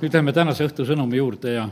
nüüd 0.00 0.12
läheme 0.12 0.32
tänase 0.34 0.66
õhtu 0.66 0.86
sõnumi 0.88 1.18
juurde 1.20 1.54
ja 1.54 1.68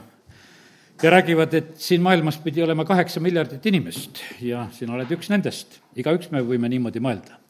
ja 1.03 1.11
räägivad, 1.11 1.55
et 1.55 1.71
siin 1.83 2.03
maailmas 2.03 2.37
pidi 2.39 2.63
olema 2.63 2.85
kaheksa 2.87 3.21
miljardit 3.21 3.65
inimest 3.67 4.21
ja 4.41 4.67
sina 4.73 4.95
oled 4.95 5.11
üks 5.11 5.31
nendest. 5.33 5.81
igaüks 5.99 6.31
me 6.31 6.43
võime 6.47 6.69
niimoodi 6.71 7.01
mõelda. 7.03 7.41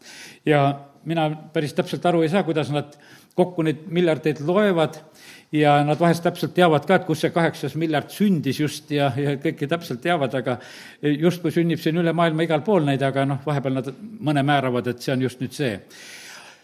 ja 0.47 0.81
mina 1.05 1.29
päris 1.53 1.75
täpselt 1.75 2.07
aru 2.07 2.23
ei 2.23 2.31
saa, 2.33 2.43
kuidas 2.43 2.71
nad 2.71 2.97
kokku 3.35 3.63
neid 3.63 3.85
miljardeid 3.89 4.41
loevad 4.47 4.97
ja 5.53 5.83
nad 5.85 6.01
vahest 6.01 6.23
täpselt 6.23 6.55
teavad 6.55 6.87
ka, 6.89 6.97
et 6.97 7.05
kus 7.05 7.21
see 7.21 7.31
kaheksas 7.35 7.77
miljard 7.77 8.11
sündis 8.11 8.61
just 8.61 8.91
ja, 8.91 9.11
ja 9.17 9.37
kõike 9.41 9.69
täpselt 9.69 10.01
teavad, 10.01 10.35
aga 10.35 10.59
justkui 11.03 11.53
sünnib 11.53 11.81
siin 11.81 12.01
üle 12.01 12.13
maailma 12.17 12.47
igal 12.49 12.65
pool 12.65 12.87
neid, 12.89 13.03
aga 13.03 13.27
noh, 13.29 13.45
vahepeal 13.45 13.81
nad 13.81 13.93
mõne 14.21 14.45
määravad, 14.47 14.89
et 14.89 15.05
see 15.05 15.13
on 15.13 15.29
just 15.29 15.45
nüüd 15.45 15.57
see 15.57 15.77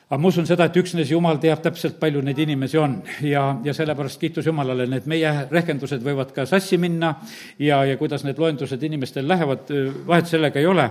aga 0.08 0.18
ma 0.22 0.28
usun 0.28 0.46
seda, 0.48 0.68
et 0.68 0.76
üksnes 0.80 1.10
Jumal 1.12 1.36
teab 1.42 1.60
täpselt, 1.64 1.98
palju 2.00 2.22
neid 2.24 2.38
inimesi 2.40 2.78
on. 2.80 2.98
Ja, 3.28 3.50
ja 3.64 3.74
sellepärast 3.76 4.20
kiitus 4.20 4.46
Jumalale, 4.48 4.86
need 4.88 5.08
meie 5.10 5.32
rehkendused 5.50 6.04
võivad 6.04 6.32
ka 6.36 6.46
sassi 6.48 6.78
minna 6.80 7.14
ja, 7.60 7.82
ja 7.84 7.96
kuidas 8.00 8.24
need 8.24 8.40
loendused 8.40 8.82
inimestel 8.88 9.28
lähevad, 9.28 9.68
vahet 10.08 10.30
sellega 10.30 10.62
ei 10.62 10.70
ole 10.70 10.88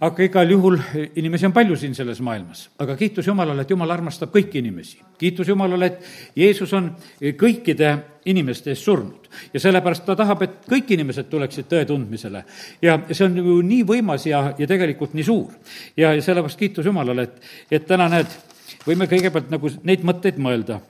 aga 0.00 0.22
igal 0.22 0.50
juhul 0.50 0.78
inimesi 1.18 1.46
on 1.48 1.52
palju 1.52 1.76
siin 1.76 1.94
selles 1.94 2.20
maailmas, 2.22 2.68
aga 2.78 2.94
kiitus 2.96 3.26
Jumalale, 3.26 3.64
et 3.64 3.70
Jumal 3.70 3.90
armastab 3.90 4.30
kõiki 4.34 4.60
inimesi. 4.62 5.00
kiitus 5.18 5.48
Jumalale, 5.48 5.86
et 5.86 6.04
Jeesus 6.36 6.72
on 6.72 6.92
kõikide 7.20 7.90
inimeste 8.30 8.70
eest 8.70 8.86
surnud 8.86 9.26
ja 9.52 9.60
sellepärast 9.60 10.04
ta 10.06 10.16
tahab, 10.16 10.42
et 10.42 10.68
kõik 10.70 10.92
inimesed 10.94 11.26
tuleksid 11.30 11.66
tõe 11.70 11.84
tundmisele. 11.86 12.44
ja 12.82 12.98
see 13.10 13.24
on 13.26 13.36
ju 13.36 13.60
nii 13.62 13.82
võimas 13.84 14.26
ja, 14.26 14.54
ja 14.58 14.66
tegelikult 14.66 15.14
nii 15.14 15.24
suur. 15.24 15.50
ja, 15.96 16.14
ja 16.14 16.22
sellepärast 16.22 16.58
kiitus 16.58 16.86
Jumalale, 16.86 17.22
et, 17.22 17.42
et 17.70 17.86
täna 17.86 18.08
näed, 18.08 18.38
võime 18.86 19.10
kõigepealt 19.10 19.50
nagu 19.50 19.70
neid 19.82 20.06
mõtteid 20.06 20.38
mõelda. 20.38 20.80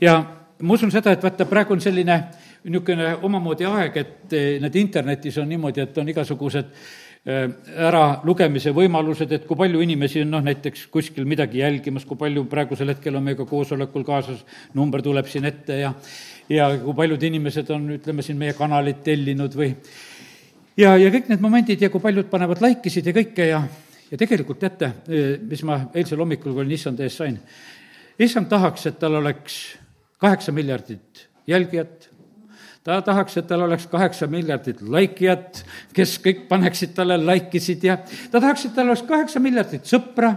ja 0.00 0.16
ma 0.62 0.74
usun 0.74 0.90
seda, 0.90 1.12
et 1.12 1.22
vaata, 1.22 1.44
praegu 1.44 1.76
on 1.76 1.80
selline 1.80 2.22
niisugune 2.64 3.16
omamoodi 3.26 3.66
aeg, 3.66 3.96
et 3.96 4.34
need 4.62 4.76
internetis 4.78 5.36
on 5.42 5.48
niimoodi, 5.50 5.82
et 5.82 5.96
on 5.98 6.08
igasugused 6.08 6.68
äralugemise 7.22 8.72
võimalused, 8.74 9.30
et 9.30 9.44
kui 9.46 9.58
palju 9.58 9.80
inimesi 9.84 10.24
on 10.24 10.32
noh, 10.34 10.40
näiteks 10.42 10.88
kuskil 10.90 11.26
midagi 11.30 11.60
jälgimas, 11.60 12.02
kui 12.08 12.18
palju 12.18 12.42
praegusel 12.50 12.90
hetkel 12.90 13.14
on 13.14 13.22
meiega 13.22 13.46
koosolekul 13.46 14.02
kaasas, 14.06 14.40
number 14.74 15.04
tuleb 15.06 15.28
siin 15.30 15.46
ette 15.46 15.78
ja 15.84 15.92
ja 16.50 16.66
kui 16.82 16.94
paljud 16.98 17.22
inimesed 17.22 17.70
on, 17.70 17.86
ütleme 17.94 18.24
siin, 18.26 18.40
meie 18.40 18.56
kanalit 18.58 19.04
tellinud 19.06 19.54
või 19.54 19.70
ja, 20.76 20.96
ja 20.98 21.12
kõik 21.14 21.30
need 21.30 21.44
momendid 21.44 21.84
ja 21.84 21.90
kui 21.92 22.02
paljud 22.02 22.26
panevad 22.30 22.62
like'isid 22.64 23.06
ja 23.06 23.14
kõike 23.14 23.46
ja, 23.52 23.62
ja 24.10 24.18
tegelikult 24.18 24.58
teate, 24.62 24.90
mis 25.46 25.62
ma 25.68 25.78
eilsel 25.94 26.20
hommikul, 26.22 26.56
kui 26.56 26.64
olin 26.64 26.74
issand 26.74 27.00
ees 27.06 27.20
sain, 27.22 27.38
issand 28.18 28.50
tahaks, 28.50 28.88
et 28.90 28.98
tal 28.98 29.20
oleks 29.22 29.62
kaheksa 30.22 30.54
miljardit 30.54 31.28
jälgijat, 31.46 32.10
ta 32.84 33.00
tahaks, 33.06 33.36
et 33.38 33.46
tal 33.46 33.62
oleks 33.66 33.86
kaheksa 33.90 34.26
miljardit 34.30 34.80
laikijat, 34.82 35.64
kes 35.94 36.16
kõik 36.24 36.46
paneksid 36.48 36.96
talle 36.96 37.18
laikisid 37.22 37.84
ja 37.86 37.98
ta 38.30 38.40
tahaks, 38.40 38.66
et 38.66 38.74
tal 38.74 38.90
oleks 38.90 39.04
kaheksa 39.08 39.42
miljardit 39.42 39.86
sõpra 39.88 40.32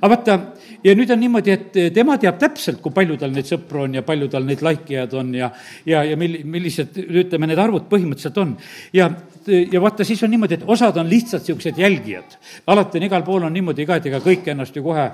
aga 0.00 0.10
vaata, 0.14 0.36
ja 0.84 0.94
nüüd 0.96 1.10
on 1.12 1.20
niimoodi, 1.20 1.52
et 1.52 1.78
tema 1.94 2.16
teab 2.20 2.38
täpselt, 2.40 2.80
kui 2.84 2.94
palju 2.94 3.18
tal 3.20 3.32
neid 3.34 3.48
sõpru 3.48 3.84
on 3.86 3.98
ja 3.98 4.04
palju 4.06 4.28
tal 4.32 4.46
neid 4.48 4.62
laikijad 4.64 5.14
on 5.18 5.34
ja 5.36 5.50
ja, 5.88 6.04
ja 6.06 6.16
mil-, 6.18 6.40
millised, 6.48 6.96
ütleme, 7.02 7.50
need 7.50 7.60
arvud 7.60 7.88
põhimõtteliselt 7.90 8.40
on. 8.42 8.56
ja 8.96 9.10
ja 9.48 9.80
vaata, 9.82 10.04
siis 10.04 10.22
on 10.22 10.30
niimoodi, 10.30 10.60
et 10.60 10.66
osad 10.66 10.96
on 10.96 11.10
lihtsalt 11.10 11.42
niisugused 11.42 11.78
jälgijad. 11.78 12.38
alati 12.66 12.98
on 12.98 13.08
igal 13.08 13.22
pool 13.22 13.42
on 13.42 13.52
niimoodi 13.52 13.86
ka, 13.86 13.96
et 13.96 14.06
ega 14.06 14.20
kõik 14.22 14.48
ennast 14.52 14.76
ju 14.76 14.82
kohe, 14.82 15.08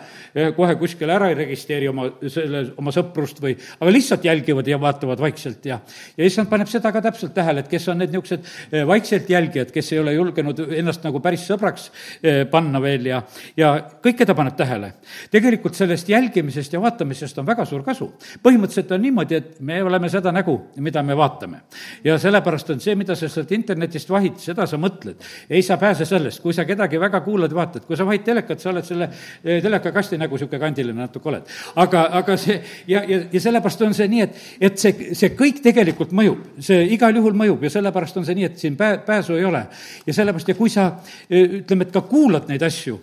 kohe 0.56 0.76
kuskile 0.80 1.14
ära 1.14 1.30
ei 1.32 1.38
registreeri 1.38 1.88
oma, 1.88 2.08
selle, 2.28 2.64
oma 2.76 2.92
sõprust 2.94 3.40
või, 3.42 3.56
aga 3.80 3.92
lihtsalt 3.92 4.24
jälgivad 4.24 4.68
ja 4.68 4.80
vaatavad 4.80 5.20
vaikselt 5.20 5.66
ja 5.66 5.78
ja 6.16 6.26
issand 6.26 6.48
paneb 6.50 6.68
seda 6.70 6.92
ka 6.94 7.02
täpselt 7.04 7.34
tähele, 7.36 7.62
et 7.62 7.70
kes 7.70 7.88
on 7.92 8.00
need 8.02 8.12
niisugused 8.12 8.46
eh, 8.72 8.84
vaikselt 8.88 9.30
jälgijad, 9.30 9.72
kes 9.74 9.92
ei 9.92 10.00
ole 10.02 10.14
julgenud 10.16 10.60
ennast 10.78 11.04
nagu 11.06 11.20
päris 11.24 11.44
sõbraks 11.48 11.88
eh, 12.22 12.42
panna 12.50 12.80
veel 12.82 13.08
ja, 13.10 13.22
ja 13.58 13.72
kõike 14.04 14.26
ta 14.28 14.36
paneb 14.38 14.56
tähele. 14.58 14.92
tegelikult 15.30 15.78
sellest 15.78 16.08
jälgimisest 16.08 16.72
ja 16.72 16.82
vaatamisest 16.82 17.38
on 17.38 17.46
väga 17.46 17.66
suur 17.68 17.84
kasu. 17.86 18.10
põhimõtteliselt 18.42 18.92
on 18.94 19.02
niimoodi, 19.02 19.38
et 19.38 19.60
me 19.60 19.82
oleme 19.82 20.10
seda 20.12 20.32
nägu, 20.34 20.58
mida 20.76 21.02
me 21.02 21.16
vaatame. 21.16 21.62
ja 22.04 22.18
sellepärast 22.18 22.70
on 22.74 22.80
see, 22.80 22.96
mida 22.98 23.16
sa 23.16 23.28
sealt 23.28 23.52
internetist 23.52 24.10
vahid, 24.18 24.38
seda 24.42 24.66
sa 24.68 24.78
mõtled. 24.80 25.22
ei 25.50 25.62
sa 25.62 25.78
pääse 25.80 26.06
sellest, 26.08 26.42
kui 26.42 26.54
sa 26.54 26.66
kedagi 26.68 27.00
väga 27.00 27.20
kuulad, 27.24 27.54
vaatad, 27.54 27.86
kui 27.86 27.96
sa 27.96 28.06
vahid 28.08 28.24
telekat, 28.26 28.60
sa 28.60 28.70
oled 28.72 28.86
selle 28.86 29.08
eh, 29.08 29.62
telekakasti 29.62 30.18
nägu 30.20 30.36
niisugune 30.36 30.60
kandiline 30.62 30.98
natuke 30.98 31.30
oled. 31.32 31.54
aga, 31.76 32.04
aga 32.20 32.36
see 32.40 32.58
ja, 32.90 33.02
ja, 33.08 33.22
ja 33.32 33.40
sellepärast 33.48 33.86
on 33.86 33.96
see 33.96 34.08
nii, 34.10 34.26
et, 34.26 34.42
et 34.70 34.82
see, 34.82 35.14
see 35.18 35.32
kõik 35.38 35.62
tegelikult 35.64 36.12
mõjub, 36.16 36.44
see 36.64 36.84
igal 36.94 37.16
juhul 37.16 37.36
mõjub 37.38 37.64
ja 37.66 37.72
sellepärast 37.78 38.20
on 38.20 38.28
see 38.28 38.38
nii, 38.38 38.50
et 38.50 38.60
siin 38.60 38.76
pää-, 38.78 39.00
pääsu 39.06 39.38
ei 39.38 39.46
ole. 39.48 39.64
ja 40.06 40.16
sellepärast, 40.20 40.52
ja 40.52 40.58
kui 40.58 40.72
sa 40.72 40.90
eh, 41.28 41.60
ütleme, 41.62 41.88
et 41.88 41.94
ka 41.94 42.04
kuulad 42.08 42.50
neid 42.50 42.64
asju, 42.66 42.98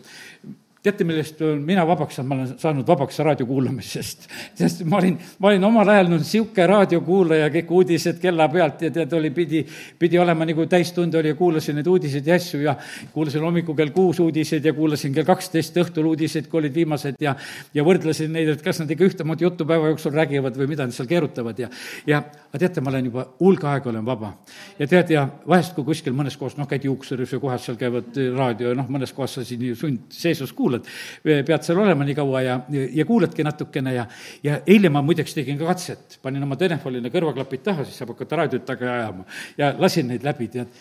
teate, 0.85 1.07
millest 1.07 1.41
mina 1.65 1.85
vabaks 1.87 2.19
saanud, 2.19 2.29
ma 2.29 2.37
olen 2.37 2.53
saanud 2.61 2.87
vabaks 2.87 3.19
raadio 3.25 3.47
kuulamisest. 3.49 4.27
sest 4.59 4.83
ma 4.89 4.99
olin, 5.01 5.17
ma 5.39 5.51
olin 5.51 5.67
omal 5.69 5.91
ajal 5.95 6.11
no 6.11 6.19
niisugune 6.21 6.67
raadiokuulaja, 6.71 7.49
kõik 7.53 7.73
uudised 7.79 8.21
kella 8.21 8.47
pealt 8.53 8.85
ja 8.85 8.91
tead, 8.93 9.13
oli, 9.17 9.31
pidi, 9.35 9.63
pidi 9.99 10.19
olema 10.21 10.47
nagu 10.47 10.67
täistund 10.69 11.15
oli 11.17 11.33
ja 11.33 11.39
kuulasin 11.39 11.79
neid 11.79 11.89
uudiseid 11.89 12.27
ja 12.29 12.39
asju 12.39 12.61
ja 12.63 12.75
kuulasin 13.13 13.45
hommikul 13.45 13.77
kell 13.77 13.93
kuus 13.95 14.19
uudiseid 14.23 14.65
ja 14.65 14.73
kuulasin 14.77 15.13
kell 15.15 15.27
kaksteist 15.27 15.77
õhtul 15.81 16.11
uudiseid, 16.11 16.49
kui 16.51 16.61
olid 16.61 16.75
viimased 16.75 17.21
ja 17.21 17.35
ja 17.73 17.83
võrdlesin 17.85 18.33
neid, 18.33 18.49
et 18.55 18.63
kas 18.63 18.79
nad 18.81 18.91
ikka 18.91 19.07
ühtemoodi 19.09 19.45
juttu 19.45 19.65
päeva 19.67 19.91
jooksul 19.91 20.13
räägivad 20.15 20.57
või 20.59 20.69
mida 20.71 20.87
nad 20.87 20.95
seal 20.95 21.09
keerutavad 21.09 21.59
ja 21.59 21.69
ja 22.07 22.21
aga 22.55 22.59
teate, 22.59 22.81
ma 22.81 22.91
olen 22.91 23.09
juba 23.09 23.25
hulk 23.39 23.63
aega 23.67 23.89
olen 23.89 24.05
vaba. 24.05 24.33
ja 24.79 24.87
tead, 24.87 25.11
ja 25.11 25.25
vahest, 25.47 25.73
kui 25.75 25.83
kuskil 25.87 26.15
mõnes 26.15 26.37
kohas, 26.39 26.57
noh, 26.59 26.67
käid 26.69 26.85
juuksuris 26.87 27.33
või 27.35 27.43
kohas, 27.47 27.65
seal 27.67 27.79
käivad 27.79 28.15
raadio 28.35 28.71
ja 28.71 28.77
noh, 28.79 28.87
mõnes 28.91 29.13
kohas 29.15 29.37
sa 29.37 29.43
siin 29.47 29.75
sund 29.75 30.11
seesus 30.13 30.53
kuulad, 30.55 30.74
kuulad, 30.75 31.45
pead 31.45 31.65
seal 31.65 31.79
olema 31.79 32.05
nii 32.05 32.15
kaua 32.17 32.41
ja, 32.41 32.59
ja 32.69 33.05
kuuladki 33.05 33.43
natukene 33.43 33.93
ja, 33.95 34.05
ja 34.43 34.59
eile 34.67 34.89
ma 34.89 35.01
muideks 35.05 35.33
tegin 35.35 35.57
ka 35.59 35.69
katset, 35.69 36.17
panin 36.23 36.43
oma 36.43 36.57
telefonile 36.59 37.11
kõrvaklapid 37.13 37.63
taha, 37.65 37.85
siis 37.85 37.97
saab 37.99 38.13
hakata 38.15 38.41
raadiot 38.41 38.65
taga 38.65 38.91
ajama 38.93 39.25
ja 39.57 39.73
lasin 39.79 40.09
neid 40.11 40.23
läbi, 40.25 40.47
tead. 40.53 40.71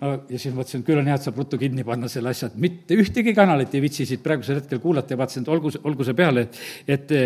no 0.00 0.14
ja 0.28 0.38
siis 0.38 0.54
mõtlesin, 0.54 0.84
küll 0.86 1.00
on 1.00 1.06
hea, 1.10 1.18
et 1.18 1.28
saab 1.28 1.38
ruttu 1.38 1.58
kinni 1.60 1.84
panna 1.86 2.08
selle 2.08 2.32
asja, 2.32 2.50
et 2.50 2.58
mitte 2.60 2.98
ühtegi 2.98 3.34
kanalit 3.36 3.74
ei 3.74 3.84
viitsi 3.84 4.06
siit 4.08 4.24
praegusel 4.24 4.60
hetkel 4.62 4.82
kuulata 4.82 5.14
ja 5.14 5.20
vaatasin, 5.20 5.46
et 5.46 5.54
olgu, 5.54 5.72
olgu 5.84 6.06
see 6.06 6.18
peale, 6.18 6.48
et, 6.48 6.60
et, 6.88 7.16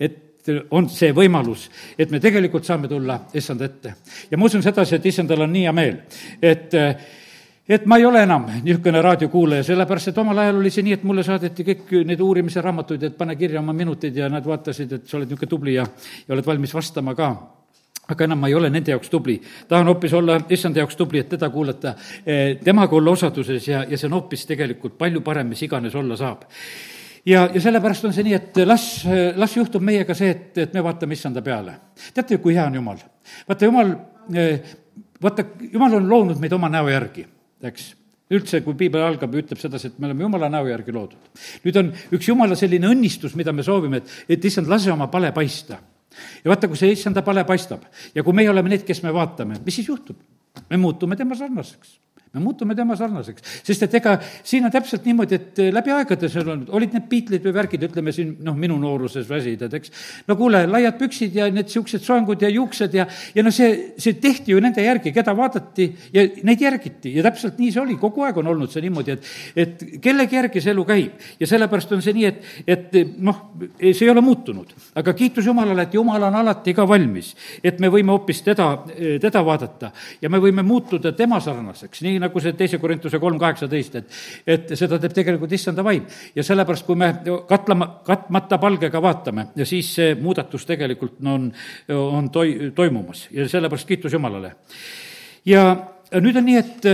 et 0.00 0.18
on 0.72 0.88
see 0.88 1.12
võimalus, 1.16 1.66
et 2.00 2.10
me 2.10 2.20
tegelikult 2.22 2.64
saame 2.64 2.88
tulla 2.88 3.18
issanda 3.36 3.68
ette. 3.68 3.94
ja 4.30 4.38
ma 4.38 4.48
usun 4.48 4.62
sedasi, 4.64 4.96
et 4.96 5.08
issandal 5.12 5.44
on 5.46 5.52
nii 5.52 5.66
hea 5.68 5.74
meel, 5.76 5.98
et 6.42 6.76
et 7.70 7.86
ma 7.86 8.00
ei 8.00 8.04
ole 8.04 8.24
enam 8.26 8.48
niisugune 8.64 9.02
raadiokuulaja, 9.04 9.62
sellepärast 9.68 10.10
et 10.10 10.18
omal 10.18 10.42
ajal 10.42 10.58
oli 10.58 10.72
see 10.74 10.82
nii, 10.86 10.96
et 10.98 11.06
mulle 11.06 11.22
saadeti 11.22 11.66
kõik 11.68 11.92
need 12.08 12.20
uurimise 12.24 12.62
raamatuid, 12.64 13.04
et 13.06 13.16
pane 13.18 13.36
kirja 13.38 13.62
oma 13.62 13.74
minutid 13.76 14.16
ja 14.18 14.26
nad 14.32 14.46
vaatasid, 14.46 14.96
et 14.98 15.06
sa 15.06 15.20
oled 15.20 15.30
niisugune 15.30 15.50
tubli 15.54 15.76
ja, 15.76 15.86
ja 16.26 16.34
oled 16.34 16.46
valmis 16.46 16.74
vastama 16.74 17.14
ka 17.14 17.30
aga 18.10 18.26
enam 18.26 18.40
ma 18.42 18.50
ei 18.50 18.56
ole 18.58 18.72
nende 18.74 18.90
jaoks 18.90 19.10
tubli. 19.10 19.36
tahan 19.68 19.86
hoopis 19.86 20.14
olla 20.18 20.40
issanda 20.50 20.82
jaoks 20.82 20.98
tubli, 20.98 21.22
et 21.22 21.28
teda 21.30 21.50
kuulata, 21.50 21.94
eh, 22.26 22.58
temaga 22.64 22.96
olla 22.96 23.14
osaduses 23.14 23.68
ja, 23.68 23.84
ja 23.88 23.98
see 23.98 24.10
on 24.10 24.18
hoopis 24.18 24.46
tegelikult 24.50 24.98
palju 24.98 25.22
parem, 25.22 25.54
mis 25.54 25.62
iganes 25.62 25.94
olla 25.94 26.16
saab. 26.16 26.42
ja, 27.26 27.48
ja 27.54 27.60
sellepärast 27.60 28.10
on 28.10 28.12
see 28.16 28.26
nii, 28.26 28.34
et 28.34 28.62
las, 28.66 29.04
las 29.36 29.56
juhtub 29.56 29.82
meiega 29.82 30.14
see, 30.14 30.30
et, 30.30 30.58
et 30.58 30.74
me 30.74 30.82
vaatame 30.82 31.14
issanda 31.14 31.42
peale. 31.42 31.78
teate, 32.14 32.42
kui 32.42 32.58
hea 32.58 32.66
on 32.66 32.74
Jumal? 32.82 33.04
vaata, 33.48 33.64
Jumal, 33.64 33.94
eh, 34.34 34.72
vaata, 35.22 35.52
Jumal 35.70 36.00
on 36.02 36.08
loonud 36.08 36.42
meid 36.42 36.58
oma 36.58 36.68
näo 36.68 36.90
järgi 36.90 37.28
eks 37.68 37.94
üldse, 38.30 38.60
kui 38.62 38.76
piibel 38.78 39.02
algab, 39.02 39.32
ütleb 39.34 39.58
sedasi, 39.58 39.90
et 39.90 39.98
me 39.98 40.06
oleme 40.08 40.26
jumala 40.26 40.50
näo 40.52 40.68
järgi 40.70 40.94
loodud. 40.94 41.30
nüüd 41.64 41.78
on 41.80 41.92
üks 42.16 42.28
jumala 42.30 42.58
selline 42.58 42.90
õnnistus, 42.92 43.34
mida 43.38 43.52
me 43.52 43.64
soovime, 43.66 44.02
et, 44.02 44.12
et 44.36 44.44
issand, 44.44 44.70
lase 44.70 44.92
oma 44.92 45.10
pale 45.10 45.32
paista. 45.36 45.80
ja 46.44 46.52
vaata, 46.52 46.68
kui 46.70 46.78
see 46.78 46.92
issanda 46.94 47.22
pale 47.26 47.44
paistab 47.46 47.86
ja 48.14 48.22
kui 48.26 48.36
meie 48.36 48.50
oleme 48.50 48.70
need, 48.70 48.86
kes 48.86 49.02
me 49.02 49.14
vaatame, 49.14 49.58
mis 49.64 49.80
siis 49.80 49.90
juhtub? 49.90 50.20
me 50.70 50.76
muutume 50.76 51.16
tema 51.16 51.36
sarnaseks 51.38 51.98
me 52.32 52.40
muutume 52.40 52.76
tema 52.78 52.94
sarnaseks, 52.94 53.42
sest 53.66 53.82
et 53.88 53.94
ega 53.98 54.12
siin 54.22 54.62
on 54.66 54.70
täpselt 54.70 55.06
niimoodi, 55.08 55.34
et 55.34 55.60
eh, 55.64 55.70
läbi 55.74 55.90
aegade 55.90 56.28
seal 56.30 56.52
on, 56.52 56.60
olid 56.78 56.92
need 56.94 57.08
Beatlesid 57.10 57.46
või 57.48 57.54
värgid, 57.56 57.86
ütleme 57.88 58.12
siin 58.14 58.36
noh, 58.46 58.54
minu 58.54 58.76
nooruses 58.78 59.26
väsivad, 59.26 59.72
eks. 59.74 59.90
no 60.28 60.36
kuule, 60.38 60.60
laiad 60.70 60.94
püksid 61.00 61.34
ja 61.34 61.48
need 61.50 61.66
niisugused 61.66 62.04
soengud 62.06 62.44
ja 62.44 62.50
juuksed 62.54 62.94
ja, 62.94 63.08
ja 63.34 63.42
no 63.42 63.50
see, 63.54 63.96
see 63.98 64.14
tehti 64.22 64.54
ju 64.54 64.62
nende 64.62 64.84
järgi, 64.84 65.10
keda 65.16 65.34
vaadati 65.34 65.88
ja 66.14 66.24
neid 66.46 66.62
järgiti 66.62 67.16
ja 67.16 67.24
täpselt 67.26 67.58
nii 67.58 67.72
see 67.74 67.82
oli, 67.82 67.96
kogu 67.98 68.22
aeg 68.28 68.38
on 68.38 68.52
olnud 68.52 68.70
see 68.70 68.84
niimoodi, 68.86 69.18
et, 69.18 69.32
et 69.64 69.84
kellegi 70.04 70.38
järgi 70.38 70.62
see 70.62 70.70
elu 70.70 70.86
käib. 70.86 71.26
ja 71.42 71.50
sellepärast 71.50 71.96
on 71.98 72.06
see 72.06 72.14
nii, 72.14 72.30
et, 72.30 72.54
et 72.76 72.96
noh, 73.18 73.42
see 73.80 74.06
ei 74.06 74.12
ole 74.14 74.22
muutunud. 74.22 74.70
aga 75.02 75.16
kiitus 75.18 75.50
Jumalale, 75.50 75.88
et 75.88 75.98
Jumal 75.98 76.30
on 76.30 76.38
alati 76.44 76.78
ka 76.78 76.86
valmis, 76.86 77.34
et 77.58 77.82
me 77.82 77.90
võime 77.90 78.14
hoopis 78.14 78.46
teda, 78.46 78.70
teda 79.18 79.44
vaadata 79.46 79.90
ja 80.22 80.30
me 80.30 80.38
võime 80.38 80.62
muutuda 80.62 81.10
tema 81.18 81.42
sarnaseks, 81.42 82.06
nii 82.06 82.19
nii 82.20 82.28
nagu 82.28 82.42
see 82.42 82.52
teise 82.58 82.78
Korintuse 82.78 83.18
kolm 83.18 83.38
kaheksateist, 83.40 83.96
et 83.96 84.18
et 84.46 84.74
seda 84.78 84.98
teeb 85.00 85.14
tegelikult 85.16 85.52
issanda 85.52 85.84
vaim. 85.84 86.04
ja 86.34 86.44
sellepärast, 86.44 86.86
kui 86.86 86.96
me 86.96 87.14
katlama, 87.48 88.00
katmata 88.04 88.58
palgega 88.58 89.02
vaatame 89.02 89.48
siis 89.64 89.94
see 89.94 90.14
muudatus 90.14 90.66
tegelikult 90.66 91.20
on, 91.24 91.52
on 91.88 92.30
toi-, 92.30 92.72
toimumas 92.74 93.28
ja 93.30 93.48
sellepärast 93.48 93.88
kiitus 93.88 94.12
Jumalale. 94.12 94.54
ja 95.44 95.64
nüüd 96.18 96.36
on 96.40 96.48
nii, 96.48 96.56
et 96.58 96.88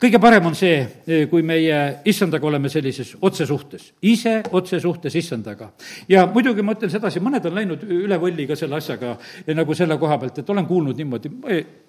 kõige 0.00 0.16
parem 0.20 0.46
on 0.48 0.54
see, 0.56 0.80
eh, 1.06 1.26
kui 1.28 1.42
meie 1.44 1.76
issandaga 2.08 2.46
oleme 2.48 2.70
sellises 2.72 3.12
otsesuhtes, 3.20 3.90
ise 4.02 4.40
otsesuhtes 4.50 5.14
issandaga. 5.14 5.70
ja 6.08 6.26
muidugi 6.26 6.62
ma 6.62 6.72
ütlen 6.72 6.90
sedasi, 6.90 7.20
mõned 7.20 7.44
on 7.46 7.54
läinud 7.54 7.82
üle 7.84 8.16
võlli 8.18 8.46
ka 8.48 8.56
selle 8.56 8.76
asjaga 8.76 9.18
nagu 9.54 9.74
selle 9.74 9.98
koha 9.98 10.18
pealt, 10.18 10.38
et 10.38 10.50
olen 10.50 10.66
kuulnud 10.66 10.96
niimoodi, 10.96 11.30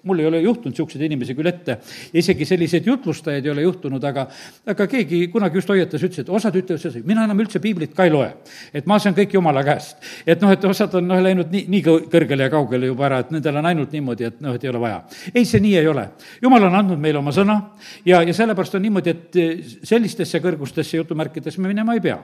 mul 0.04 0.18
ei 0.18 0.26
ole 0.26 0.40
juhtunud 0.42 0.74
niisuguseid 0.74 1.02
inimesi 1.06 1.34
küll 1.34 1.46
ette, 1.46 1.78
isegi 2.12 2.44
selliseid 2.44 2.86
jutlustajaid 2.86 3.46
ei 3.46 3.50
ole 3.50 3.62
juhtunud, 3.62 4.04
aga 4.04 4.26
aga 4.66 4.86
keegi 4.86 5.28
kunagi 5.32 5.56
just 5.56 5.68
hoiatas, 5.68 6.02
ütles, 6.02 6.18
et 6.20 6.28
osad 6.28 6.54
ütlevad 6.54 6.80
sedasi, 6.80 7.02
mina 7.06 7.24
enam 7.24 7.40
üldse 7.40 7.60
piiblit 7.60 7.94
ka 7.96 8.04
ei 8.04 8.10
loe. 8.10 8.28
et 8.74 8.86
ma 8.86 8.98
saan 8.98 9.14
kõik 9.14 9.32
jumala 9.32 9.64
käest. 9.64 9.96
et 10.26 10.40
noh, 10.40 10.52
et 10.52 10.64
osad 10.64 10.94
on 10.94 11.08
noh, 11.08 11.22
läinud 11.22 11.48
nii, 11.50 11.64
nii 11.68 11.82
kõrgele 12.12 12.44
ja 12.44 12.50
kaugele 12.50 12.92
juba 12.92 13.06
ära, 13.08 13.18
et 13.20 13.30
nendel 13.30 13.56
on 13.56 13.66
ainult 13.66 13.92
niimoodi, 13.92 14.24
et 14.24 14.40
noh, 14.40 14.54
et 14.54 14.64
ei 14.64 14.70
ole 14.70 14.80
vaja. 14.80 15.02
ei, 15.34 15.44
see 15.44 15.60
nii 15.60 15.76
ei 15.80 15.88
ole. 15.88 16.08
jumal 16.42 16.61
on 16.68 16.78
andnud 16.78 17.00
meile 17.02 17.20
oma 17.20 17.32
sõna 17.34 17.58
ja, 18.06 18.22
ja 18.22 18.34
sellepärast 18.34 18.78
on 18.78 18.86
niimoodi, 18.86 19.12
et 19.12 19.40
eh, 19.40 19.74
sellistesse 19.82 20.40
kõrgustesse 20.44 21.00
jutumärkides 21.00 21.58
me 21.58 21.72
minema 21.72 21.96
ei 21.96 22.02
pea. 22.04 22.18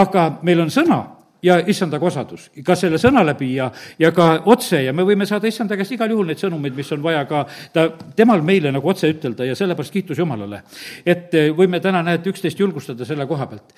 aga 0.00 0.28
meil 0.42 0.66
on 0.66 0.70
sõna 0.74 1.00
ja 1.42 1.56
issandaga 1.72 2.06
osadus, 2.06 2.48
ka 2.64 2.76
selle 2.76 2.98
sõna 3.00 3.22
läbi 3.24 3.54
ja, 3.54 3.70
ja 4.00 4.10
ka 4.16 4.28
otse 4.52 4.82
ja 4.84 4.92
me 4.96 5.04
võime 5.08 5.26
saada 5.28 5.48
issanda 5.48 5.76
käest 5.78 5.94
igal 5.96 6.12
juhul 6.12 6.28
neid 6.28 6.40
sõnumeid, 6.40 6.76
mis 6.76 6.92
on 6.92 7.02
vaja 7.04 7.24
ka 7.28 7.46
ta, 7.72 7.86
temal 8.16 8.44
meile 8.44 8.72
nagu 8.74 8.92
otse 8.92 9.08
ütelda 9.10 9.48
ja 9.48 9.56
sellepärast 9.58 9.94
kiitus 9.94 10.20
Jumalale. 10.20 10.62
et 11.04 11.34
eh, 11.34 11.50
võime 11.56 11.80
täna, 11.80 12.04
näed, 12.06 12.26
üksteist 12.28 12.60
julgustada 12.60 13.08
selle 13.08 13.26
koha 13.30 13.48
pealt 13.50 13.72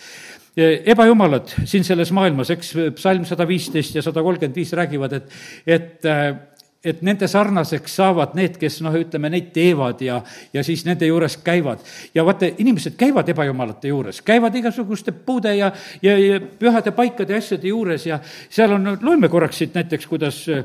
eh, 0.57 0.83
ebajumalad 0.95 1.55
siin 1.63 1.87
selles 1.87 2.11
maailmas, 2.15 2.51
eks 2.51 2.75
psalm 2.99 3.27
sada 3.29 3.47
viisteist 3.49 3.95
ja 3.95 4.03
sada 4.03 4.25
kolmkümmend 4.27 4.59
viis 4.59 4.75
räägivad, 4.79 5.21
et, 5.21 5.39
et 5.67 6.11
et 6.85 7.03
nende 7.07 7.29
sarnaseks 7.31 7.95
saavad 7.97 8.35
need, 8.35 8.57
kes 8.61 8.81
noh, 8.83 8.95
ütleme, 8.99 9.31
neid 9.31 9.53
teevad 9.55 10.01
ja, 10.03 10.19
ja 10.53 10.65
siis 10.67 10.83
nende 10.87 11.07
juures 11.07 11.37
käivad. 11.45 11.83
ja 12.15 12.25
vaata, 12.27 12.49
inimesed 12.59 12.97
käivad 12.99 13.29
ebajumalate 13.29 13.93
juures, 13.93 14.23
käivad 14.23 14.55
igasuguste 14.59 15.13
puude 15.13 15.55
ja, 15.57 15.73
ja, 16.03 16.19
ja 16.19 16.41
pühade 16.41 16.91
paikade 16.91 17.37
ja 17.37 17.39
asjade 17.39 17.69
juures 17.69 18.07
ja 18.07 18.19
seal 18.51 18.73
on, 18.73 18.99
loeme 19.03 19.29
korraks 19.29 19.63
siit 19.63 19.75
näiteks, 19.79 20.07
kuidas 20.07 20.43
eh, 20.49 20.65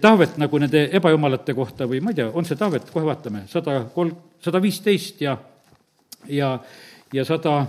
Taavet 0.00 0.38
nagu 0.40 0.58
nende 0.58 0.88
ebajumalate 0.92 1.54
kohta 1.54 1.86
või 1.86 2.00
ma 2.02 2.10
ei 2.10 2.22
tea, 2.22 2.30
on 2.32 2.44
see 2.48 2.58
Taavet, 2.58 2.90
kohe 2.90 3.06
vaatame, 3.06 3.44
sada 3.50 3.84
kolm, 3.94 4.16
sada 4.42 4.62
viisteist 4.62 5.20
ja, 5.22 5.36
ja, 6.28 6.56
ja 7.14 7.24
sada 7.24 7.60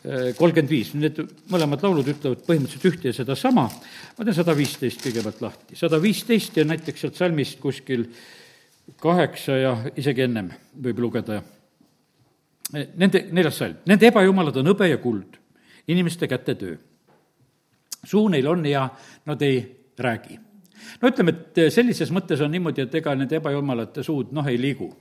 kolmkümmend 0.00 0.70
viis, 0.70 0.94
need 0.96 1.18
mõlemad 1.52 1.82
laulud 1.84 2.06
ütlevad 2.08 2.44
põhimõtteliselt 2.46 2.86
ühte 2.88 3.10
ja 3.10 3.16
sedasama, 3.18 3.66
ma 4.16 4.24
teen 4.24 4.36
sada 4.36 4.54
viisteist 4.56 5.02
kõigepealt 5.04 5.42
lahti, 5.44 5.76
sada 5.76 5.98
viisteist 6.00 6.56
ja 6.56 6.64
näiteks 6.64 7.04
sealt 7.04 7.18
salmist 7.20 7.58
kuskil 7.60 8.06
kaheksa 9.00 9.58
ja 9.60 9.74
isegi 10.00 10.24
ennem 10.24 10.48
võib 10.86 11.02
lugeda. 11.04 11.42
Nende, 12.72 13.26
neljas 13.34 13.58
salm, 13.60 13.82
nende 13.90 14.08
ebajumalad 14.08 14.56
on 14.62 14.70
hõbe 14.72 14.88
ja 14.88 15.00
kuld, 15.02 15.36
inimeste 15.92 16.28
käte 16.30 16.54
töö. 16.54 16.76
suu 18.04 18.28
neil 18.28 18.46
on 18.48 18.64
ja 18.66 18.88
nad 19.26 19.42
ei 19.42 19.58
räägi. 19.98 20.38
no 21.02 21.08
ütleme, 21.08 21.30
et 21.30 21.72
sellises 21.72 22.10
mõttes 22.10 22.40
on 22.40 22.50
niimoodi, 22.50 22.82
et 22.82 22.94
ega 22.94 23.14
nende 23.14 23.36
ebajumalate 23.36 24.02
suud 24.02 24.32
noh, 24.32 24.46
ei 24.46 24.56
liigu 24.56 24.94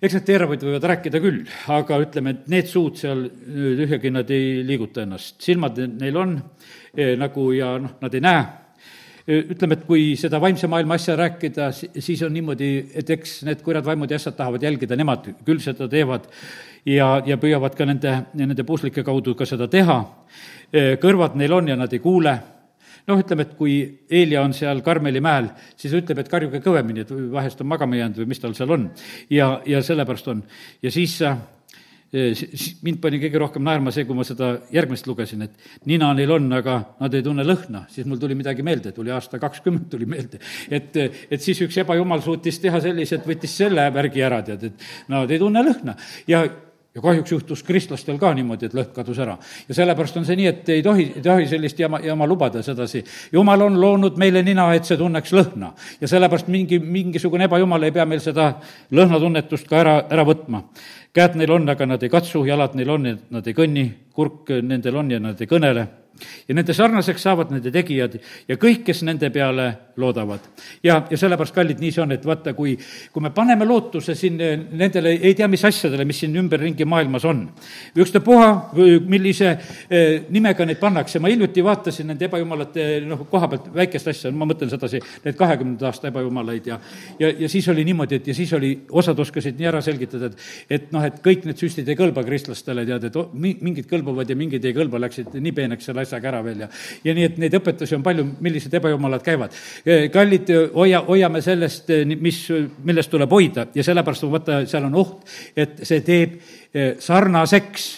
eks 0.00 0.16
need 0.16 0.24
teeravad 0.24 0.62
võivad 0.64 0.86
rääkida 0.94 1.20
küll, 1.20 1.42
aga 1.72 1.98
ütleme, 2.00 2.32
et 2.32 2.46
need 2.52 2.68
suud 2.70 2.96
seal 2.96 3.26
tühjagi 3.28 4.12
nad 4.14 4.30
ei 4.32 4.62
liiguta 4.64 5.04
ennast, 5.04 5.36
silmad 5.44 5.76
neil 6.00 6.16
on 6.16 6.38
eh, 6.94 7.12
nagu 7.20 7.50
ja 7.52 7.74
noh, 7.82 7.98
nad 8.00 8.16
ei 8.16 8.24
näe. 8.24 8.46
Eh, 9.26 9.50
ütleme, 9.52 9.76
et 9.76 9.84
kui 9.84 10.14
seda 10.20 10.40
vaimse 10.40 10.70
maailma 10.72 10.96
asja 10.96 11.18
rääkida, 11.20 11.68
siis 11.76 12.22
on 12.24 12.32
niimoodi, 12.32 12.70
et 12.96 13.12
eks 13.12 13.42
need 13.48 13.60
kurjad 13.66 13.84
vaimud 13.90 14.10
ja 14.10 14.16
asjad 14.16 14.38
tahavad 14.38 14.64
jälgida, 14.64 14.96
nemad 14.96 15.28
küll 15.44 15.60
seda 15.60 15.88
teevad 15.92 16.30
ja, 16.88 17.12
ja 17.26 17.36
püüavad 17.40 17.76
ka 17.76 17.84
nende, 17.88 18.14
nende 18.40 18.64
puuslike 18.64 19.04
kaudu 19.04 19.36
ka 19.36 19.48
seda 19.48 19.68
teha. 19.68 20.00
Eh, 20.72 20.94
kõrvad 21.02 21.36
neil 21.36 21.52
on 21.58 21.68
ja 21.68 21.76
nad 21.76 21.92
ei 21.92 22.00
kuule 22.00 22.38
noh, 23.10 23.20
ütleme, 23.20 23.46
et 23.46 23.54
kui 23.58 23.78
Eelia 24.10 24.44
on 24.46 24.54
seal 24.56 24.82
Karmeli 24.86 25.22
mäel, 25.24 25.50
siis 25.78 25.94
ütleb, 25.98 26.22
et 26.22 26.30
karjuge 26.30 26.62
kõvemini, 26.64 27.04
et 27.04 27.14
vahest 27.32 27.60
on 27.62 27.70
magama 27.70 27.98
jäänud 27.98 28.22
või 28.22 28.32
mis 28.32 28.42
tal 28.42 28.56
seal 28.58 28.76
on. 28.76 28.90
ja, 29.30 29.56
ja 29.68 29.82
sellepärast 29.84 30.30
on. 30.32 30.44
ja 30.82 30.92
siis 30.94 31.18
siis 32.10 32.72
mind 32.82 32.98
pani 33.02 33.20
kõige 33.22 33.38
rohkem 33.38 33.62
naerma 33.62 33.92
see, 33.94 34.04
kui 34.06 34.16
ma 34.18 34.24
seda 34.26 34.50
järgmist 34.74 35.06
lugesin, 35.06 35.44
et 35.46 35.86
nina 35.86 36.08
neil 36.16 36.32
on, 36.34 36.48
aga 36.58 36.76
nad 36.98 37.14
ei 37.14 37.22
tunne 37.22 37.44
lõhna, 37.46 37.84
siis 37.92 38.08
mul 38.10 38.18
tuli 38.18 38.34
midagi 38.38 38.64
meelde, 38.66 38.90
tuli 38.96 39.12
aasta 39.14 39.38
kakskümmend 39.42 39.86
tuli 39.92 40.08
meelde. 40.10 40.40
et, 40.70 40.96
et 41.30 41.44
siis 41.44 41.60
üks 41.66 41.78
ebajumal 41.84 42.22
suutis 42.24 42.58
teha 42.62 42.82
sellise, 42.82 43.20
et 43.20 43.30
võttis 43.30 43.54
selle 43.62 43.86
värgi 43.94 44.26
ära, 44.26 44.42
tead, 44.46 44.66
et 44.72 44.90
nad 45.12 45.30
ei 45.30 45.38
tunne 45.38 45.62
lõhna 45.66 45.94
ja 46.30 46.42
ja 46.94 47.00
kahjuks 47.00 47.32
juhtus 47.32 47.62
kristlastel 47.62 48.18
ka 48.18 48.32
niimoodi, 48.34 48.66
et 48.66 48.74
lõhn 48.74 48.90
kadus 48.94 49.18
ära. 49.22 49.36
ja 49.68 49.74
sellepärast 49.74 50.16
on 50.16 50.26
see 50.26 50.36
nii, 50.40 50.46
et 50.50 50.68
ei 50.74 50.82
tohi, 50.82 51.06
ei 51.16 51.22
tohi 51.22 51.46
sellist 51.46 51.78
jama, 51.78 52.00
jama 52.02 52.26
lubada 52.26 52.62
sedasi. 52.62 53.04
jumal 53.32 53.62
on 53.62 53.80
loonud 53.80 54.18
meile 54.18 54.42
nina, 54.42 54.72
et 54.74 54.84
see 54.84 54.98
tunneks 54.98 55.32
lõhna. 55.32 55.72
ja 56.00 56.08
sellepärast 56.08 56.48
mingi, 56.48 56.78
mingisugune 56.78 57.46
ebajumal 57.46 57.82
ei 57.82 57.94
pea 57.94 58.06
meil 58.06 58.20
seda 58.20 58.52
lõhnatunnetust 58.90 59.68
ka 59.70 59.80
ära, 59.84 59.96
ära 60.10 60.26
võtma. 60.26 60.64
käed 61.14 61.38
neil 61.38 61.52
on, 61.52 61.68
aga 61.68 61.86
nad 61.86 62.02
ei 62.02 62.10
katsu, 62.10 62.44
jalad 62.44 62.74
neil 62.74 62.90
on, 62.90 63.08
nad 63.30 63.46
ei 63.46 63.54
kõnni, 63.54 63.90
kurk 64.12 64.50
nendel 64.62 64.96
on 64.96 65.10
ja 65.10 65.20
nad 65.20 65.40
ei 65.40 65.46
kõnele 65.46 65.86
ja 66.48 66.54
nende 66.54 66.74
sarnaseks 66.76 67.22
saavad 67.22 67.52
nende 67.54 67.72
tegijad 67.74 68.16
ja 68.48 68.56
kõik, 68.60 68.84
kes 68.86 69.02
nende 69.06 69.30
peale 69.30 69.68
loodavad. 70.00 70.40
ja, 70.82 71.02
ja 71.10 71.18
sellepärast, 71.18 71.54
kallid, 71.54 71.80
nii 71.80 71.92
see 71.92 72.02
on, 72.02 72.12
et 72.16 72.24
vaata, 72.26 72.54
kui, 72.56 72.76
kui 73.12 73.22
me 73.22 73.32
paneme 73.34 73.66
lootuse 73.68 74.14
siin 74.18 74.38
nendele 74.38 75.16
ei 75.18 75.34
tea 75.34 75.48
mis 75.48 75.64
asjadele, 75.64 76.04
mis 76.08 76.22
siin 76.22 76.36
ümberringi 76.36 76.86
maailmas 76.88 77.24
on, 77.28 77.42
ükstapuha, 77.96 78.50
millise 79.08 79.50
eh, 79.90 80.26
nimega 80.30 80.66
neid 80.66 80.80
pannakse, 80.80 81.20
ma 81.20 81.32
hiljuti 81.32 81.64
vaatasin 81.64 82.10
nende 82.12 82.28
ebajumalate 82.28 82.88
noh, 83.06 83.26
koha 83.30 83.50
pealt 83.52 83.70
väikest 83.74 84.12
asja, 84.14 84.32
ma 84.32 84.48
mõtlen 84.48 84.72
sedasi, 84.72 85.02
need 85.24 85.38
kahekümnenda 85.38 85.90
aasta 85.90 86.10
ebajumalaid 86.10 86.70
ja 86.72 86.80
ja, 87.20 87.32
ja 87.44 87.48
siis 87.48 87.68
oli 87.68 87.84
niimoodi, 87.84 88.20
et 88.20 88.30
ja 88.30 88.34
siis 88.34 88.52
oli, 88.56 88.72
osad 88.90 89.18
oskasid 89.20 89.58
nii 89.58 89.68
ära 89.70 89.82
selgitada, 89.84 90.30
et 90.30 90.80
et 90.80 90.92
noh, 90.94 91.04
et 91.06 91.18
kõik 91.24 91.46
need 91.48 91.60
süstid 91.60 91.88
ei 91.90 91.98
kõlba 91.98 92.24
kristlastele, 92.26 92.84
tead, 92.88 93.08
et 93.08 93.18
mingid 93.36 93.88
kõlbavad 93.90 94.30
ja 94.30 94.36
mingid 94.38 94.64
ei 94.64 94.76
kõlba, 94.76 95.00
läksid 95.02 95.34
nii 95.36 95.54
peeneks 95.56 95.88
selle 95.90 96.04
asjaga 96.10 96.32
ära 96.32 96.42
veel 96.44 96.64
ja 96.64 96.68
ja 97.04 97.14
nii, 97.14 97.28
et 97.30 97.38
neid 97.40 97.56
õpetusi 97.60 97.96
on 97.96 98.04
palju, 98.04 98.26
millised 98.42 98.74
ebajumalad 98.74 99.22
käivad. 99.24 99.54
kallid, 100.12 100.50
hoia, 100.74 101.02
hoiame 101.06 101.42
sellest, 101.44 101.90
mis, 102.18 102.42
millest 102.84 103.10
tuleb 103.10 103.30
hoida 103.30 103.66
ja 103.74 103.86
sellepärast 103.86 104.28
vaata, 104.30 104.60
seal 104.70 104.90
on 104.90 104.98
oht, 105.00 105.24
et 105.56 105.80
see 105.86 106.02
teeb 106.06 106.36
eh, 106.74 106.92
sarnaseks. 106.98 107.90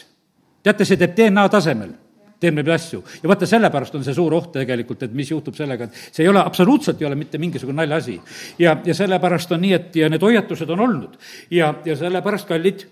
teate, 0.63 0.85
see 0.85 1.01
teeb 1.01 1.17
DNA 1.17 1.49
tasemel 1.49 2.02
teeb 2.43 2.59
neid 2.59 2.69
asju. 2.75 3.03
ja 3.23 3.31
vaata, 3.31 3.47
sellepärast 3.49 3.95
on 3.99 4.05
see 4.07 4.17
suur 4.17 4.35
oht 4.37 4.51
tegelikult, 4.57 5.03
et 5.07 5.15
mis 5.17 5.31
juhtub 5.31 5.57
sellega, 5.59 5.87
et 5.87 6.15
see 6.15 6.25
ei 6.27 6.31
ole, 6.31 6.43
absoluutselt 6.43 7.01
ei 7.03 7.09
ole 7.09 7.19
mitte 7.19 7.39
mingisugune 7.43 7.79
naljaasi. 7.83 8.19
ja, 8.63 8.77
ja 8.85 8.95
sellepärast 8.95 9.53
on 9.55 9.63
nii, 9.63 9.73
et 9.79 9.97
ja 10.03 10.11
need 10.13 10.23
hoiatused 10.23 10.71
on 10.75 10.85
olnud. 10.87 11.17
ja, 11.51 11.73
ja 11.85 11.97
sellepärast, 11.99 12.49
kallid, 12.49 12.87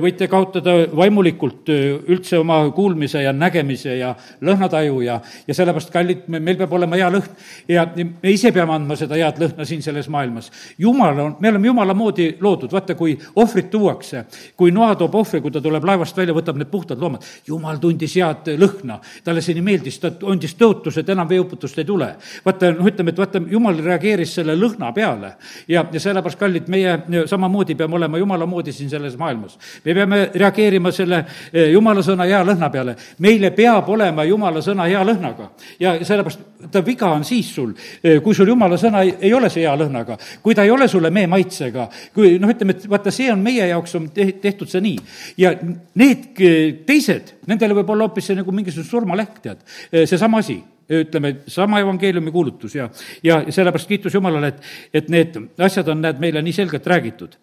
võite 0.00 0.28
kaotada 0.32 0.76
vaimulikult 0.96 1.70
üldse 1.70 2.38
oma 2.40 2.62
kuulmise 2.74 3.22
ja 3.22 3.32
nägemise 3.32 3.98
ja 3.98 4.14
lõhnataju 4.44 5.00
ja, 5.04 5.20
ja 5.46 5.56
sellepärast, 5.56 5.92
kallid, 5.94 6.26
meil 6.28 6.58
peab 6.60 6.72
olema 6.72 6.98
hea 6.98 7.10
lõhn 7.12 7.30
ja 7.68 7.86
me 7.94 8.32
ise 8.32 8.52
peame 8.54 8.74
andma 8.74 8.96
seda 8.98 9.18
head 9.18 9.40
lõhna 9.42 9.66
siin 9.68 9.82
selles 9.84 10.08
maailmas. 10.12 10.50
jumal 10.78 11.20
on, 11.20 11.36
me 11.40 11.52
oleme 11.52 11.70
jumala 11.70 11.94
moodi 11.94 12.30
loodud, 12.40 12.72
vaata, 12.72 12.96
kui 12.98 13.16
ohvrit 13.36 13.70
tuuakse, 13.70 14.24
kui 14.56 14.72
Noa 14.74 14.94
toob 14.98 15.14
ohvri, 15.14 15.40
kui 15.40 15.52
ta 15.54 15.60
tuleb 15.62 15.84
laevast 15.86 16.16
välja, 16.16 16.34
võtab 16.34 16.58
need 16.58 16.70
puhtad 16.72 17.00
loomad, 17.00 17.22
jumal 17.46 17.78
tundis 17.82 18.16
head 18.18 18.54
lõhna 18.58 18.93
lõhna. 18.94 19.22
talle 19.24 19.42
see 19.42 19.54
nii 19.54 19.64
meeldis, 19.64 19.98
ta 19.98 20.10
andis 20.30 20.54
tõotuse, 20.58 21.00
et 21.00 21.08
enam 21.08 21.28
veeuputust 21.28 21.78
ei 21.78 21.84
tule. 21.84 22.14
vaata, 22.44 22.72
noh, 22.72 22.86
ütleme, 22.86 23.10
et 23.10 23.18
vaata, 23.18 23.40
jumal 23.50 23.78
reageeris 23.78 24.34
selle 24.34 24.54
lõhna 24.56 24.92
peale 24.94 25.34
ja, 25.68 25.84
ja 25.92 26.00
sellepärast, 26.00 26.38
kallid, 26.38 26.68
meie 26.68 27.26
samamoodi 27.26 27.74
peame 27.74 27.94
olema 27.94 28.18
jumala 28.18 28.46
moodi 28.46 28.72
siin 28.72 28.90
selles 28.90 29.16
maailmas. 29.16 29.58
me 29.84 29.94
peame 29.94 30.30
reageerima 30.34 30.92
selle 30.92 31.24
eh, 31.52 31.70
jumala 31.72 32.02
sõna 32.02 32.24
hea 32.24 32.42
lõhna 32.44 32.70
peale. 32.70 32.96
meile 33.18 33.50
peab 33.50 33.88
olema 33.88 34.24
jumala 34.24 34.60
sõna 34.62 34.88
hea 34.88 35.04
lõhnaga 35.04 35.50
ja 35.80 35.98
sellepärast 36.04 36.70
ta 36.70 36.84
viga 36.84 37.10
on 37.12 37.24
siis 37.24 37.54
sul, 37.54 37.74
eh, 38.02 38.20
kui 38.22 38.34
sul 38.34 38.48
jumala 38.48 38.76
sõna 38.76 39.04
ei, 39.04 39.14
ei 39.20 39.34
ole 39.34 39.50
see 39.50 39.64
hea 39.64 39.74
lõhnaga, 39.76 40.18
kui 40.42 40.54
ta 40.54 40.64
ei 40.64 40.70
ole 40.70 40.88
sulle 40.88 41.10
mee 41.10 41.26
maitsega, 41.26 41.88
kui 42.14 42.38
noh, 42.38 42.50
ütleme, 42.50 42.76
et 42.76 42.88
vaata, 42.88 43.10
see 43.10 43.30
on 43.32 43.42
meie 43.44 43.66
jaoks 43.68 43.94
on 43.94 44.08
tehtud 44.14 44.68
see 44.68 44.80
nii. 44.84 44.98
ja 45.38 45.54
need 45.94 46.40
eh, 46.40 46.84
teised, 46.86 47.33
nendele 47.50 47.76
võib 47.80 47.90
olla 47.94 48.08
hoopis 48.08 48.30
see 48.30 48.38
nagu 48.38 48.52
mingisugune 48.54 48.90
surmaleht, 48.90 49.42
tead, 49.44 49.66
seesama 50.04 50.42
asi 50.44 50.60
ütleme, 50.88 51.36
sama 51.46 51.80
evangeeliumi 51.80 52.32
kuulutus 52.32 52.74
ja, 52.74 52.88
ja 53.22 53.40
sellepärast 53.48 53.88
kiitus 53.88 54.14
Jumalale, 54.14 54.52
et, 54.52 54.64
et 55.00 55.12
need 55.12 55.38
asjad 55.64 55.88
on, 55.88 56.02
näed, 56.04 56.20
meile 56.20 56.42
nii 56.44 56.56
selgelt 56.56 56.86
räägitud. 56.86 57.38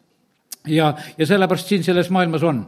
Ja, 0.70 0.93
ja 1.17 1.25
sellepärast 1.25 1.72
siin 1.72 1.84
selles 1.84 2.12
maailmas 2.13 2.43
on. 2.46 2.65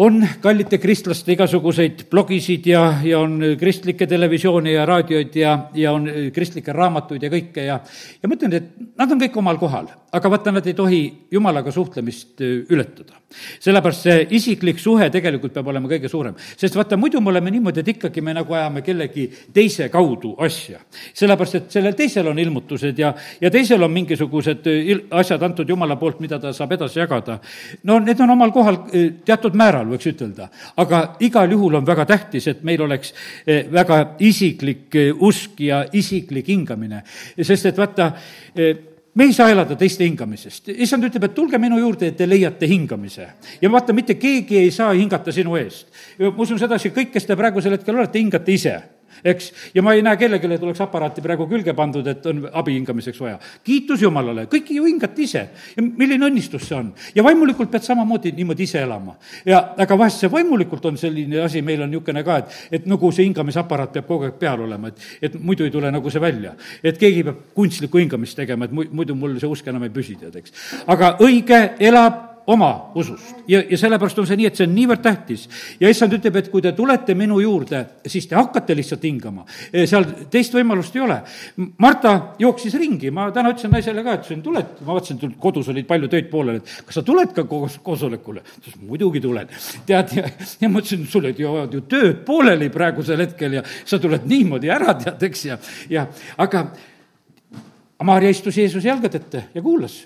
On 0.00 0.16
kallite 0.40 0.78
kristlaste 0.80 1.34
igasuguseid 1.34 2.06
blogisid 2.10 2.66
ja, 2.66 2.82
ja 3.04 3.18
on 3.20 3.36
kristlikke 3.60 4.06
televisioone 4.08 4.72
ja 4.72 4.86
raadioid 4.88 5.34
ja, 5.36 5.52
ja 5.76 5.92
on 5.92 6.08
kristlikke 6.34 6.72
raamatuid 6.72 7.26
ja 7.26 7.30
kõike 7.30 7.66
ja 7.66 7.76
ja 8.22 8.30
ma 8.30 8.38
ütlen, 8.38 8.54
et 8.56 8.70
nad 8.98 9.12
on 9.12 9.20
kõik 9.20 9.36
omal 9.42 9.60
kohal, 9.60 9.90
aga 10.12 10.30
vaata, 10.30 10.52
nad 10.52 10.66
ei 10.66 10.74
tohi 10.74 11.00
jumalaga 11.30 11.72
suhtlemist 11.72 12.40
ületada. 12.70 13.18
sellepärast 13.62 14.02
see 14.02 14.22
isiklik 14.34 14.80
suhe 14.82 15.06
tegelikult 15.10 15.52
peab 15.54 15.68
olema 15.70 15.88
kõige 15.88 16.08
suurem. 16.10 16.34
sest 16.56 16.74
vaata, 16.74 16.96
muidu 16.96 17.20
me 17.20 17.30
oleme 17.30 17.50
niimoodi, 17.50 17.80
et 17.80 17.88
ikkagi 17.94 18.20
me 18.20 18.34
nagu 18.34 18.54
ajame 18.54 18.82
kellegi 18.82 19.28
teise 19.54 19.88
kaudu 19.88 20.34
asja. 20.38 20.80
sellepärast, 21.14 21.54
et 21.54 21.70
sellel 21.70 21.94
teisel 21.94 22.26
on 22.26 22.38
ilmutused 22.38 22.98
ja, 22.98 23.12
ja 23.40 23.50
teisel 23.50 23.82
on 23.82 23.92
mingisugused 23.92 24.66
il-, 24.66 25.04
asjad 25.10 25.42
antud 25.42 25.68
Jumala 25.68 25.96
poolt, 25.96 26.20
mida 26.20 26.38
ta 26.38 26.52
saab 26.52 26.72
edasi 26.72 26.98
jagada. 26.98 27.38
no 27.84 27.98
need 28.00 28.20
on 28.20 28.30
omal 28.30 28.50
kohal 28.50 28.82
teatud 29.24 29.54
määral, 29.54 29.86
võiks 29.94 30.10
ütelda. 30.10 30.50
aga 30.76 31.04
igal 31.20 31.50
juhul 31.50 31.78
on 31.78 31.86
väga 31.86 32.06
tähtis, 32.06 32.48
et 32.48 32.64
meil 32.64 32.82
oleks 32.82 33.14
väga 33.46 34.16
isiklik 34.18 34.96
usk 35.20 35.60
ja 35.60 35.84
isiklik 35.92 36.48
hingamine, 36.50 37.04
sest 37.38 37.70
et 37.70 37.78
vaata, 37.78 38.12
me 39.20 39.26
ei 39.28 39.32
saa 39.36 39.50
elada 39.52 39.76
teiste 39.76 40.06
hingamisest. 40.06 40.70
issand 40.80 41.04
ütleb, 41.04 41.26
et 41.28 41.34
tulge 41.36 41.58
minu 41.60 41.76
juurde, 41.76 42.08
et 42.08 42.16
te 42.16 42.28
leiate 42.28 42.68
hingamise. 42.70 43.26
ja 43.60 43.72
vaata, 43.72 43.92
mitte 43.92 44.16
keegi 44.16 44.56
ei 44.62 44.70
saa 44.72 44.94
hingata 44.96 45.32
sinu 45.32 45.58
eest. 45.60 45.88
ma 46.18 46.32
usun 46.40 46.58
sedasi, 46.58 46.88
kõik, 46.96 47.12
kes 47.12 47.28
te 47.28 47.36
praegusel 47.36 47.76
hetkel 47.76 48.00
olete, 48.00 48.18
hingate 48.18 48.56
ise 48.56 48.78
eks, 49.24 49.50
ja 49.74 49.82
ma 49.82 49.94
ei 49.94 50.02
näe 50.04 50.16
kellelegi, 50.20 50.50
et 50.54 50.64
oleks 50.64 50.80
aparaati 50.84 51.22
praegu 51.24 51.46
külge 51.50 51.74
pandud, 51.76 52.06
et 52.06 52.26
on 52.30 52.42
abi 52.52 52.74
hingamiseks 52.78 53.20
vaja. 53.20 53.38
kiitus 53.64 54.02
Jumalale, 54.02 54.46
kõik 54.50 54.72
ju 54.74 54.86
hingate 54.86 55.22
ise 55.22 55.42
ja 55.76 55.84
milline 55.84 56.28
õnnistus 56.30 56.66
see 56.68 56.78
on. 56.78 56.92
ja 57.14 57.24
vaimulikult 57.24 57.70
pead 57.70 57.86
samamoodi 57.86 58.32
niimoodi 58.36 58.66
ise 58.68 58.82
elama. 58.82 59.16
ja 59.44 59.62
aga 59.76 59.98
vahest 59.98 60.24
see 60.24 60.32
vaimulikult 60.32 60.86
on 60.90 60.98
selline 61.00 61.42
asi, 61.44 61.62
meil 61.62 61.82
on 61.82 61.90
niisugune 61.90 62.24
ka, 62.24 62.38
et, 62.38 62.58
et 62.80 62.88
nagu 62.90 63.12
see 63.12 63.26
hingamisaparaat 63.28 63.92
peab 63.98 64.08
kogu 64.08 64.28
aeg 64.28 64.38
peal 64.40 64.64
olema, 64.66 64.88
et, 64.88 65.06
et 65.28 65.38
muidu 65.40 65.66
ei 65.66 65.74
tule 65.74 65.90
nagu 65.90 66.10
see 66.10 66.22
välja. 66.22 66.54
et 66.82 66.98
keegi 66.98 67.24
peab 67.26 67.44
kunstlikku 67.54 68.02
hingamist 68.02 68.38
tegema, 68.38 68.64
et 68.64 68.72
muidu 68.72 69.14
mul 69.14 69.38
see 69.40 69.50
usk 69.50 69.68
enam 69.70 69.84
ei 69.86 69.94
püsi, 69.94 70.16
tead, 70.20 70.36
eks. 70.42 70.56
aga 70.86 71.16
õige 71.20 71.62
elab 71.78 72.29
oma 72.50 72.70
usust. 72.98 73.34
ja, 73.48 73.62
ja 73.70 73.78
sellepärast 73.78 74.18
on 74.18 74.26
see 74.28 74.38
nii, 74.40 74.48
et 74.50 74.58
see 74.58 74.66
on 74.66 74.74
niivõrd 74.74 75.02
tähtis. 75.04 75.46
ja 75.80 75.90
issand 75.92 76.14
ütleb, 76.16 76.36
et 76.40 76.50
kui 76.52 76.62
te 76.64 76.72
tulete 76.76 77.14
minu 77.18 77.40
juurde, 77.42 77.82
siis 78.06 78.26
te 78.30 78.36
hakkate 78.38 78.76
lihtsalt 78.76 79.06
hingama. 79.06 79.46
E, 79.72 79.86
seal 79.90 80.06
teist 80.32 80.54
võimalust 80.56 80.96
ei 80.96 81.04
ole. 81.04 81.20
Marta 81.82 82.14
jooksis 82.42 82.74
ringi, 82.80 83.12
ma 83.14 83.28
täna 83.34 83.54
ütlesin 83.54 83.74
naisele 83.74 84.04
ka, 84.06 84.18
ütlesin, 84.20 84.42
tuled, 84.44 84.76
ma 84.84 84.96
vaatasin, 84.96 85.34
kodus 85.40 85.70
olid 85.72 85.88
palju 85.88 86.10
töid 86.12 86.30
pooleli, 86.32 86.62
et 86.62 86.86
kas 86.88 87.00
sa 87.00 87.06
tuled 87.06 87.34
ka 87.36 87.46
koos, 87.50 87.80
koosolekule? 87.84 88.44
ta 88.44 88.62
ütles, 88.62 88.78
muidugi 88.82 89.22
tulen. 89.24 89.50
tead, 89.86 90.14
ja, 90.18 90.28
ja 90.60 90.70
ma 90.70 90.82
ütlesin, 90.82 91.06
sul 91.10 91.30
ju, 91.30 91.56
ju 91.70 91.84
tööd 91.90 92.24
pooleli 92.26 92.70
praegusel 92.72 93.22
hetkel 93.26 93.60
ja 93.60 93.66
sa 93.84 94.00
tuled 94.02 94.26
niimoodi 94.30 94.72
ära, 94.72 94.96
tead, 94.98 95.28
eks, 95.30 95.44
ja, 95.50 95.60
ja 95.90 96.08
aga 96.40 96.70
Maarja 98.00 98.30
istus 98.32 98.56
Jeesuse 98.56 98.88
jalgade 98.88 99.20
ette 99.20 99.42
ja 99.54 99.62
kuulas 99.62 100.00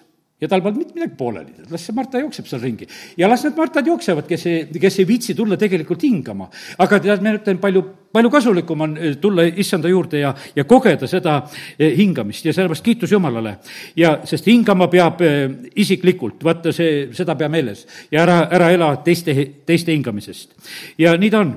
ja 0.44 0.50
tal 0.50 0.62
polnud 0.64 0.82
mitte 0.82 0.96
midagi 0.96 1.16
pooleli, 1.18 1.66
las 1.72 1.86
see 1.88 1.96
Marta 1.96 2.20
jookseb 2.20 2.48
seal 2.48 2.62
ringi. 2.62 2.86
ja 3.16 3.28
las 3.30 3.44
need 3.46 3.56
Martad 3.56 3.88
jooksevad, 3.88 4.28
kes 4.28 4.46
ei, 4.50 4.80
kes 4.80 4.98
ei 5.00 5.08
viitsi 5.08 5.34
tulla 5.34 5.56
tegelikult 5.60 6.04
hingama. 6.04 6.48
aga 6.78 7.00
tead, 7.00 7.24
ma 7.24 7.34
ütlen, 7.38 7.60
palju, 7.62 7.84
palju 8.12 8.30
kasulikum 8.30 8.86
on 8.86 8.96
eh, 8.98 9.16
tulla 9.20 9.46
issanda 9.48 9.88
juurde 9.88 10.20
ja, 10.20 10.34
ja 10.56 10.64
kogeda 10.68 11.08
seda 11.10 11.40
eh, 11.78 11.94
hingamist 11.96 12.44
ja 12.44 12.52
sellepärast 12.52 12.84
kiitus 12.84 13.12
Jumalale. 13.12 13.58
ja 13.96 14.18
sest 14.24 14.46
hingama 14.50 14.88
peab 14.92 15.22
eh, 15.24 15.44
isiklikult, 15.74 16.42
vaata 16.44 16.72
see, 16.72 17.08
seda 17.16 17.38
pea 17.40 17.48
meeles. 17.48 17.86
ja 18.12 18.24
ära, 18.26 18.42
ära 18.50 18.72
ela 18.74 18.96
teiste, 19.04 19.36
teiste 19.66 19.96
hingamisest. 19.96 20.52
ja 20.98 21.16
nii 21.16 21.32
ta 21.32 21.44
on 21.44 21.56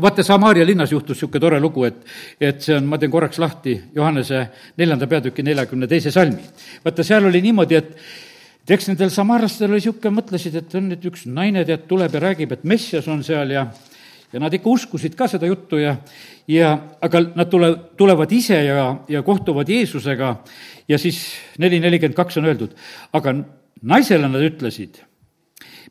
vaata, 0.00 0.22
Samaaria 0.22 0.66
linnas 0.66 0.92
juhtus 0.92 1.16
niisugune 1.16 1.40
tore 1.40 1.60
lugu, 1.60 1.84
et, 1.84 2.02
et 2.40 2.60
see 2.64 2.76
on, 2.76 2.86
ma 2.88 2.98
teen 2.98 3.12
korraks 3.12 3.38
lahti 3.42 3.74
Johannese 3.94 4.46
neljanda 4.80 5.08
peatüki 5.08 5.44
neljakümne 5.44 5.88
teise 5.88 6.10
salmi. 6.14 6.40
vaata, 6.84 7.04
seal 7.04 7.28
oli 7.28 7.42
niimoodi, 7.44 7.76
et 7.76 8.72
eks 8.72 8.88
nendel 8.88 9.12
samaarlastel 9.12 9.70
oli 9.70 9.82
niisugune, 9.82 10.14
mõtlesid, 10.16 10.56
et 10.62 10.76
on 10.78 10.88
nüüd 10.92 11.08
üks 11.12 11.26
naine, 11.28 11.66
tead, 11.68 11.84
tuleb 11.90 12.16
ja 12.16 12.24
räägib, 12.24 12.56
et 12.56 12.64
Messias 12.64 13.08
on 13.08 13.24
seal 13.26 13.52
ja 13.52 13.66
ja 14.32 14.40
nad 14.40 14.54
ikka 14.56 14.70
uskusid 14.70 15.12
ka 15.12 15.26
seda 15.28 15.44
juttu 15.44 15.76
ja, 15.76 15.90
ja 16.48 16.70
aga 17.04 17.20
nad 17.36 17.50
tule, 17.52 17.68
tulevad 18.00 18.30
ise 18.32 18.62
ja, 18.64 18.86
ja 19.04 19.20
kohtuvad 19.22 19.68
Jeesusega 19.68 20.30
ja 20.88 20.98
siis 20.98 21.20
neli 21.60 21.82
nelikümmend 21.84 22.16
kaks 22.16 22.40
on 22.40 22.48
öeldud, 22.48 22.72
aga 23.12 23.34
naisele 23.82 24.30
nad 24.32 24.40
ütlesid, 24.40 25.02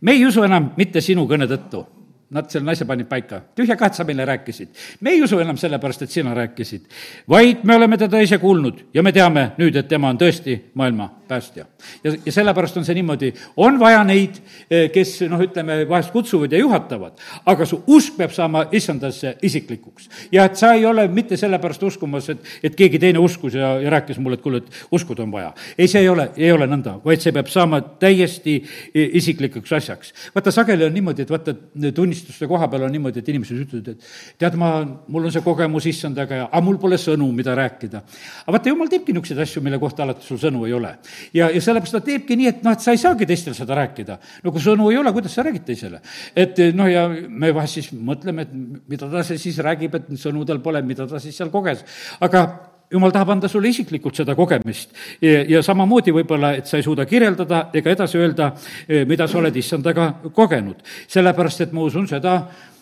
me 0.02 0.18
ei 0.18 0.26
usu 0.26 0.42
enam 0.42 0.72
mitte 0.74 1.06
sinu 1.06 1.28
kõne 1.30 1.46
tõttu 1.52 1.86
Nad 2.32 2.48
selle 2.48 2.66
naise 2.66 2.86
panid 2.88 3.10
paika. 3.10 3.42
tühja 3.56 3.76
kahet 3.76 3.94
sa 3.94 4.04
meile 4.04 4.26
rääkisid. 4.26 4.68
me 5.02 5.10
ei 5.10 5.22
usu 5.22 5.40
enam 5.40 5.58
sellepärast, 5.58 6.02
et 6.02 6.10
sina 6.10 6.34
rääkisid, 6.34 6.82
vaid 7.30 7.64
me 7.64 7.76
oleme 7.76 7.98
teda 7.98 8.20
ise 8.20 8.38
kuulnud 8.38 8.86
ja 8.94 9.04
me 9.04 9.12
teame 9.12 9.52
nüüd, 9.58 9.76
et 9.76 9.88
tema 9.88 10.10
on 10.10 10.18
tõesti 10.18 10.58
maailma 10.74 11.10
päästja. 11.28 11.66
ja, 12.04 12.14
ja 12.26 12.32
sellepärast 12.32 12.78
on 12.78 12.86
see 12.86 12.96
niimoodi, 12.96 13.34
on 13.58 13.80
vaja 13.80 14.04
neid, 14.08 14.40
eh, 14.70 14.88
kes 14.92 15.18
noh, 15.32 15.44
ütleme, 15.44 15.82
vahest 15.90 16.12
kutsuvad 16.12 16.52
ja 16.52 16.60
juhatavad, 16.60 17.20
aga 17.46 17.68
su 17.68 17.82
usk 17.88 18.16
peab 18.18 18.32
saama 18.32 18.66
issandasse 18.72 19.36
isiklikuks. 19.42 20.10
ja 20.32 20.46
et 20.46 20.56
sa 20.56 20.74
ei 20.74 20.86
ole 20.86 21.08
mitte 21.08 21.38
sellepärast 21.38 21.84
uskumas, 21.84 22.30
et, 22.30 22.48
et 22.64 22.76
keegi 22.76 23.00
teine 23.00 23.20
uskus 23.20 23.60
ja, 23.60 23.74
ja 23.82 23.92
rääkis 23.92 24.20
mulle, 24.20 24.40
et 24.40 24.46
kuule, 24.46 24.64
et 24.64 24.88
uskuda 24.92 25.24
on 25.24 25.32
vaja. 25.32 25.54
ei, 25.78 25.88
see 25.88 26.00
ei 26.00 26.10
ole, 26.10 26.30
ei 26.38 26.52
ole 26.52 26.68
nõnda, 26.72 26.98
vaid 27.04 27.24
see 27.24 27.36
peab 27.36 27.52
saama 27.52 27.82
täiesti 28.00 28.58
eh, 28.62 29.10
isiklikuks 29.20 29.76
asjaks. 29.76 30.14
vaata, 30.36 30.52
sageli 30.52 30.88
on 30.88 30.96
niimoodi, 30.96 31.28
et 31.28 31.36
vaata, 31.36 31.56
tunnistada 31.96 32.21
unistuste 32.22 32.48
koha 32.48 32.68
peal 32.72 32.86
on 32.86 32.94
niimoodi, 32.94 33.22
et 33.22 33.30
inimesed 33.32 33.62
ütlevad, 33.66 33.90
et 33.92 34.38
tead, 34.40 34.56
ma, 34.60 34.72
mul 35.12 35.28
on 35.28 35.34
see 35.34 35.44
kogemus 35.46 35.88
issandaga 35.90 36.40
ja, 36.42 36.48
aga 36.50 36.64
mul 36.66 36.80
pole 36.82 37.00
sõnu, 37.02 37.28
mida 37.36 37.56
rääkida. 37.58 38.02
aga 38.46 38.56
vaata, 38.56 38.72
jumal 38.72 38.92
teebki 38.92 39.16
niisuguseid 39.16 39.42
asju, 39.46 39.64
mille 39.66 39.80
kohta 39.82 40.06
alati 40.06 40.26
sul 40.26 40.40
sõnu 40.42 40.66
ei 40.68 40.76
ole. 40.78 40.94
ja, 41.34 41.50
ja 41.50 41.62
sellepärast 41.62 41.98
ta 41.98 42.04
teebki 42.06 42.38
nii, 42.40 42.50
et 42.54 42.66
noh, 42.66 42.76
et 42.78 42.86
sa 42.86 42.96
ei 42.96 43.02
saagi 43.02 43.28
teistel 43.30 43.58
seda 43.58 43.78
rääkida. 43.82 44.20
no 44.44 44.54
kui 44.54 44.64
sõnu 44.64 44.92
ei 44.92 45.00
ole, 45.02 45.14
kuidas 45.16 45.36
sa 45.38 45.46
räägid 45.48 45.66
teisele? 45.68 46.02
et 46.36 46.62
noh, 46.78 46.90
ja 46.92 47.08
me 47.10 47.54
vahest 47.56 47.80
siis 47.80 47.92
mõtleme, 47.94 48.48
et 48.48 48.54
mida 48.92 49.10
ta 49.12 49.24
siis 49.32 49.58
räägib, 49.64 49.96
et 49.98 50.12
sõnu 50.20 50.46
tal 50.48 50.62
pole, 50.64 50.84
mida 50.86 51.08
ta 51.08 51.20
siis 51.20 51.38
seal 51.38 51.54
koges. 51.54 51.86
aga 52.22 52.46
jumal 52.92 53.12
tahab 53.12 53.36
anda 53.36 53.48
sulle 53.52 53.72
isiklikult 53.72 54.18
seda 54.20 54.36
kogemist 54.36 54.96
ja, 55.22 55.44
ja 55.48 55.62
samamoodi 55.66 56.14
võib-olla, 56.16 56.56
et 56.60 56.68
sa 56.70 56.80
ei 56.80 56.86
suuda 56.86 57.06
kirjeldada 57.10 57.68
ega 57.74 57.96
edasi 57.96 58.20
öelda, 58.20 58.52
eh, 58.88 59.06
mida 59.08 59.28
sa 59.28 59.40
oled 59.40 59.56
issandaga 59.56 60.12
kogenud. 60.34 60.84
sellepärast, 61.08 61.62
et 61.62 61.74
ma 61.74 61.82
usun 61.88 62.08
seda, 62.08 62.36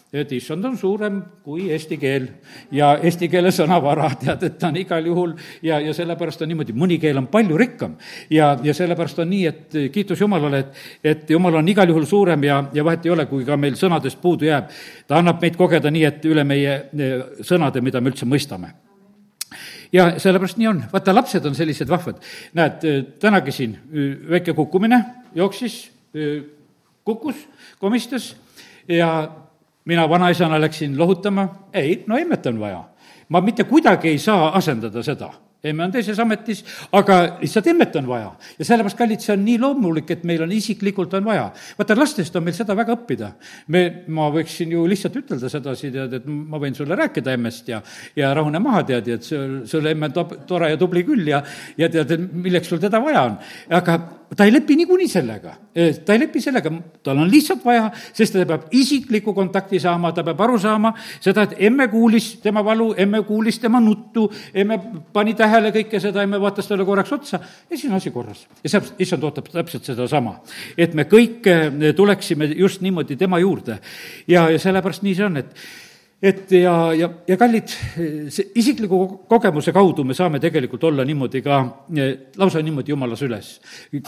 et 0.09 0.31
issand 0.33 0.65
on 0.65 0.77
suurem 0.77 1.19
kui 1.45 1.67
eesti 1.69 1.97
keel 2.01 2.25
ja 2.73 2.95
eesti 2.97 3.29
keele 3.29 3.51
sõnavara, 3.53 4.09
tead, 4.23 4.43
et 4.47 4.57
ta 4.57 4.71
on 4.71 4.79
igal 4.81 5.05
juhul 5.05 5.35
ja, 5.61 5.77
ja 5.79 5.93
sellepärast 5.93 6.41
on 6.41 6.49
niimoodi, 6.49 6.73
mõni 6.73 6.97
keel 7.01 7.21
on 7.21 7.29
palju 7.29 7.57
rikkam. 7.57 7.95
ja, 8.29 8.55
ja 8.63 8.73
sellepärast 8.73 9.21
on 9.21 9.29
nii, 9.29 9.45
et 9.45 9.79
kiitus 9.93 10.25
Jumalale, 10.25 10.65
et, 10.65 10.83
et 11.03 11.29
Jumal 11.29 11.61
on 11.61 11.69
igal 11.69 11.89
juhul 11.93 12.09
suurem 12.09 12.43
ja, 12.43 12.63
ja 12.73 12.85
vahet 12.85 13.05
ei 13.05 13.13
ole, 13.13 13.29
kui 13.29 13.45
ka 13.45 13.57
meil 13.57 13.77
sõnadest 13.77 14.21
puudu 14.21 14.49
jääb. 14.49 14.73
ta 15.07 15.21
annab 15.21 15.41
meid 15.41 15.57
kogeda 15.57 15.93
nii, 15.93 16.05
et 16.09 16.25
üle 16.25 16.43
meie 16.43 16.77
eh, 16.89 17.17
sõnade, 17.45 17.85
mida 17.85 18.01
me 18.01 18.09
üldse 18.09 18.25
mõistame 18.25 18.88
ja 19.93 20.19
sellepärast 20.19 20.57
nii 20.57 20.67
on, 20.67 20.83
vaata, 20.93 21.15
lapsed 21.15 21.45
on 21.45 21.55
sellised 21.55 21.89
vahvad. 21.89 22.21
näed, 22.53 22.85
tänagi 23.19 23.51
siin 23.51 23.77
väike 24.29 24.53
kukkumine, 24.53 25.03
jooksis, 25.35 25.91
kukkus, 27.03 27.47
komistas 27.79 28.35
ja 28.87 29.31
mina 29.85 30.09
vanaisana 30.09 30.61
läksin 30.61 30.97
lohutama, 30.99 31.47
ei, 31.73 32.03
no 32.07 32.17
emmet 32.17 32.45
on 32.45 32.59
vaja. 32.59 32.83
ma 33.29 33.41
mitte 33.41 33.63
kuidagi 33.63 34.07
ei 34.07 34.17
saa 34.17 34.57
asendada 34.57 35.03
seda 35.03 35.33
emme 35.63 35.83
on 35.83 35.91
teises 35.91 36.19
ametis, 36.23 36.61
aga 36.95 37.17
lihtsalt 37.41 37.67
emmet 37.67 37.95
on 37.99 38.07
vaja. 38.07 38.29
ja 38.59 38.65
sellepärast, 38.65 38.97
kallid, 38.97 39.23
see 39.23 39.33
on 39.33 39.43
nii 39.43 39.57
loomulik, 39.59 40.11
et 40.15 40.23
meil 40.27 40.43
on 40.45 40.51
isiklikult 40.55 41.13
on 41.19 41.25
vaja. 41.25 41.49
vaata, 41.77 41.97
lastest 41.99 42.35
on 42.39 42.45
meil 42.45 42.55
seda 42.55 42.75
väga 42.79 42.95
õppida. 42.95 43.31
me, 43.67 43.83
ma 44.07 44.29
võiksin 44.33 44.71
ju 44.75 44.85
lihtsalt 44.87 45.19
ütelda 45.19 45.51
sedasi, 45.51 45.91
tead, 45.95 46.15
et 46.21 46.29
ma 46.29 46.61
võin 46.61 46.77
sulle 46.77 46.95
rääkida 46.99 47.35
emmest 47.35 47.67
ja, 47.73 47.81
ja 48.15 48.31
rahune 48.37 48.61
maha, 48.63 48.85
tead, 48.87 49.11
et 49.17 49.27
sul, 49.27 49.59
sul 49.67 49.91
emme 49.91 50.11
on 50.13 50.39
tore 50.47 50.71
ja 50.71 50.79
tubli 50.79 51.03
küll 51.07 51.27
ja, 51.27 51.43
ja 51.77 51.91
tead, 51.91 52.15
et 52.15 52.31
milleks 52.33 52.71
sul 52.71 52.79
teda 52.79 53.03
vaja 53.03 53.27
on. 53.27 53.37
aga 53.81 53.99
ta 54.35 54.45
ei 54.45 54.53
lepi 54.53 54.75
niikuinii 54.75 55.07
sellega. 55.07 55.53
ta 56.05 56.13
ei 56.13 56.19
lepi 56.19 56.41
sellega, 56.41 56.71
tal 57.03 57.17
on 57.17 57.31
lihtsalt 57.31 57.63
vaja, 57.65 57.89
sest 58.13 58.35
ta 58.35 58.45
peab 58.45 58.67
isikliku 58.75 59.33
kontakti 59.33 59.79
saama, 59.79 60.11
ta 60.13 60.23
peab 60.23 60.41
aru 60.45 60.59
saama 60.59 60.93
seda, 61.19 61.47
et 61.47 61.55
emme 61.69 61.87
kuulis 61.89 62.31
tema 62.43 62.63
valu, 62.65 62.91
emme 62.97 63.23
kuulis 63.27 63.59
tema 63.59 63.81
nuttu, 63.83 64.27
emme 64.53 64.79
pani 65.13 65.33
tähele 65.37 65.73
kõike 65.75 66.01
seda, 66.03 66.23
emme 66.23 66.41
vaatas 66.41 66.69
talle 66.69 66.85
korraks 66.85 67.13
otsa 67.17 67.39
ja 67.39 67.75
siis 67.75 67.89
on 67.89 67.97
asi 67.97 68.11
korras. 68.11 68.45
ja 68.63 68.69
see, 68.69 68.95
issand 69.05 69.23
ootab 69.23 69.49
täpselt 69.51 69.89
sedasama, 69.89 70.39
et 70.77 70.93
me 70.93 71.07
kõik 71.09 71.49
tuleksime 71.95 72.51
just 72.55 72.81
niimoodi 72.85 73.17
tema 73.17 73.39
juurde. 73.39 73.79
ja, 74.27 74.49
ja 74.49 74.59
sellepärast 74.59 75.05
nii 75.05 75.15
see 75.15 75.25
on, 75.25 75.37
et 75.41 75.55
et 76.21 76.51
ja, 76.51 76.73
ja, 76.91 77.07
ja 77.27 77.35
kallid, 77.39 77.71
see 78.27 78.49
isikliku 78.59 78.97
kogemuse 79.29 79.71
kaudu 79.71 80.03
me 80.03 80.15
saame 80.17 80.41
tegelikult 80.43 80.83
olla 80.89 81.05
niimoodi 81.07 81.39
ka, 81.45 81.59
lausa 82.41 82.59
niimoodi 82.63 82.91
jumala 82.91 83.15
süles. 83.15 83.53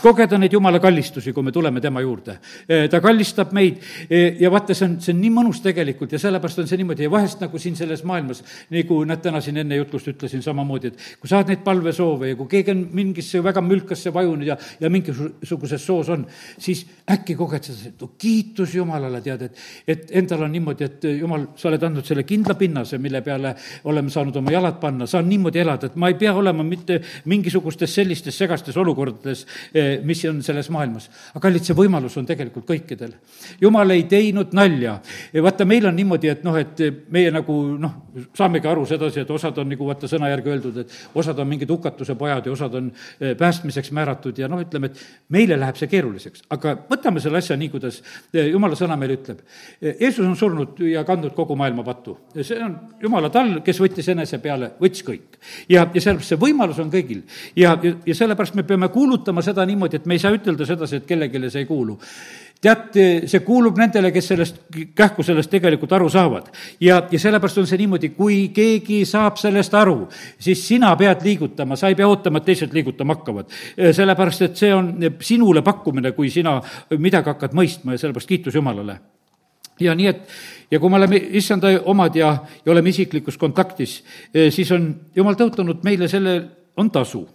kogeda 0.01 0.37
neid 0.37 0.51
jumala 0.51 0.81
kallistusi, 0.83 1.31
kui 1.31 1.43
me 1.43 1.53
tuleme 1.55 1.81
tema 1.81 2.01
juurde. 2.03 2.35
ta 2.91 2.99
kallistab 3.01 3.53
meid 3.55 3.79
ja 4.39 4.51
vaata, 4.51 4.75
see 4.75 4.89
on, 4.89 4.97
see 4.99 5.13
on 5.15 5.21
nii 5.21 5.31
mõnus 5.37 5.61
tegelikult 5.63 6.11
ja 6.11 6.19
sellepärast 6.19 6.59
on 6.59 6.67
see 6.67 6.81
niimoodi 6.81 7.07
ja 7.07 7.13
vahest 7.13 7.39
nagu 7.45 7.61
siin 7.63 7.79
selles 7.79 8.03
maailmas, 8.03 8.43
nagu 8.75 8.99
näed, 9.07 9.23
täna 9.23 9.39
siin 9.41 9.61
enne 9.63 9.79
jutlust 9.79 10.11
ütlesin 10.11 10.43
samamoodi, 10.43 10.91
et 10.91 11.17
kui 11.21 11.31
saad 11.31 11.47
neid 11.47 11.63
palvesoove 11.63 12.33
ja 12.33 12.39
kui 12.39 12.51
keegi 12.57 12.75
on 12.75 12.83
mingisse 12.91 13.39
väga 13.43 13.63
mülkasse 13.63 14.11
vajunud 14.11 14.51
ja, 14.51 14.59
ja 14.83 14.91
mingisuguses 14.91 15.87
soos 15.87 16.11
on, 16.11 16.27
siis 16.59 16.83
äkki 17.11 17.39
koged 17.39 17.71
seda, 17.71 18.11
kiitus 18.19 18.75
Jumalale, 18.75 19.23
tead, 19.23 19.47
et, 19.47 19.65
et 19.87 20.15
endal 20.19 20.43
on 20.49 20.55
niimoodi, 20.59 20.91
et 20.91 21.09
Jumal, 21.15 21.47
sa 21.55 21.71
oled 21.71 21.83
andnud 21.87 22.00
andnud 22.01 22.07
selle 22.09 22.23
kindla 22.25 22.55
pinnase, 22.57 22.97
mille 22.97 23.21
peale 23.21 23.53
oleme 23.89 24.09
saanud 24.09 24.35
oma 24.41 24.51
jalad 24.51 24.79
panna, 24.81 25.05
saan 25.07 25.29
niimoodi 25.29 25.61
elada, 25.61 25.87
et 25.87 25.95
ma 25.95 26.09
ei 26.09 26.17
pea 26.19 26.33
olema 26.33 26.63
mitte 26.63 26.99
mingisugustes 27.29 27.93
sellistes 27.95 28.37
segastes 28.37 28.77
olukordades, 28.77 29.45
eh, 29.73 29.99
mis 30.03 30.23
on 30.25 30.41
selles 30.43 30.69
maailmas. 30.69 31.09
aga 31.31 31.39
kallid, 31.39 31.63
see 31.63 31.75
võimalus 31.75 32.17
on 32.17 32.25
tegelikult 32.25 32.65
kõikidel. 32.65 33.13
jumal 33.61 33.89
ei 33.91 34.03
teinud 34.03 34.53
nalja. 34.53 34.99
vaata, 35.33 35.65
meil 35.65 35.85
on 35.85 35.95
niimoodi, 35.95 36.29
et 36.29 36.43
noh, 36.43 36.55
et 36.57 36.77
meie 37.09 37.31
nagu 37.31 37.77
noh, 37.77 37.93
saamegi 38.33 38.67
aru 38.67 38.85
sedasi, 38.85 39.21
et 39.21 39.29
osad 39.29 39.57
on 39.57 39.69
nagu 39.69 39.85
vaata 39.85 40.07
sõna 40.07 40.29
järgi 40.29 40.49
öeldud, 40.49 40.77
et 40.77 40.91
osad 41.15 41.39
on 41.39 41.47
mingid 41.47 41.69
hukatuse 41.69 42.15
pojad 42.15 42.45
ja 42.45 42.51
osad 42.51 42.73
on 42.75 42.91
eh, 43.19 43.35
päästmiseks 43.35 43.91
määratud 43.91 44.37
ja 44.37 44.47
noh, 44.47 44.61
ütleme, 44.61 44.87
et 44.87 44.97
meile 45.29 45.59
läheb 45.59 45.75
see 45.75 45.87
keeruliseks, 45.87 46.43
aga 46.49 46.75
võtame 46.89 47.21
selle 47.21 47.37
asja 47.37 47.57
nii, 47.57 47.69
kuidas 47.69 48.01
eh, 48.33 48.49
jumala 48.51 48.75
sõna 48.75 48.97
meile 48.97 49.19
ütleb. 49.19 49.41
Jeesus 49.81 50.25
on 50.25 50.35
surnud 50.35 50.79
ja 50.79 51.03
kandnud 51.03 51.33
kogu 51.35 51.55
maailma 51.55 51.83
ja 52.35 52.43
see 52.47 52.61
on 52.63 52.75
jumala 53.01 53.29
tall, 53.33 53.59
kes 53.65 53.81
võttis 53.81 54.09
enese 54.13 54.39
peale, 54.43 54.73
võttis 54.81 55.05
kõik. 55.07 55.39
ja, 55.69 55.87
ja 55.93 56.01
sellepärast 56.01 56.33
see 56.33 56.41
võimalus 56.41 56.79
on 56.83 56.91
kõigil. 56.93 57.23
ja, 57.55 57.77
ja, 57.83 57.95
ja 58.05 58.15
sellepärast 58.15 58.55
me 58.55 58.63
peame 58.63 58.89
kuulutama 58.93 59.43
seda 59.45 59.65
niimoodi, 59.65 60.01
et 60.01 60.05
me 60.05 60.17
ei 60.17 60.23
saa 60.23 60.35
ütelda 60.35 60.65
sedasi, 60.65 61.01
et 61.01 61.09
kellelegi 61.09 61.49
see 61.49 61.65
ei 61.65 61.69
kuulu 61.69 61.99
tead, 62.61 62.97
see 63.29 63.41
kuulub 63.45 63.79
nendele, 63.81 64.11
kes 64.13 64.27
sellest, 64.33 64.59
kähku 64.97 65.25
sellest 65.25 65.49
tegelikult 65.51 65.93
aru 65.97 66.09
saavad. 66.13 66.51
ja, 66.81 67.01
ja 67.11 67.19
sellepärast 67.19 67.61
on 67.63 67.69
see 67.69 67.79
niimoodi, 67.81 68.11
kui 68.17 68.41
keegi 68.55 69.01
saab 69.09 69.39
sellest 69.41 69.73
aru, 69.77 70.05
siis 70.39 70.61
sina 70.67 70.93
pead 70.99 71.25
liigutama, 71.25 71.75
sa 71.75 71.89
ei 71.89 71.97
pea 71.97 72.09
ootama, 72.09 72.41
et 72.41 72.51
teised 72.51 72.73
liigutama 72.73 73.17
hakkavad. 73.17 73.49
sellepärast, 73.77 74.45
et 74.49 74.61
see 74.61 74.73
on 74.75 74.93
sinule 75.21 75.65
pakkumine, 75.65 76.13
kui 76.17 76.29
sina 76.29 76.59
midagi 76.97 77.33
hakkad 77.33 77.57
mõistma 77.57 77.97
ja 77.97 78.05
sellepärast 78.05 78.29
kiitus 78.29 78.55
Jumalale 78.55 78.99
ja 79.81 79.95
nii, 79.97 80.07
et 80.07 80.71
ja 80.71 80.79
kui 80.79 80.89
me 80.89 80.99
oleme 81.01 81.19
issanda 81.39 81.73
omad 81.91 82.15
ja, 82.15 82.31
ja 82.65 82.71
oleme 82.71 82.89
isiklikus 82.89 83.37
kontaktis, 83.37 84.01
eh, 84.33 84.51
siis 84.53 84.71
on 84.71 84.89
jumal 85.15 85.37
tõotanud 85.39 85.83
meile 85.83 86.07
selle, 86.11 86.41
on 86.77 86.91
tasu 86.91 87.25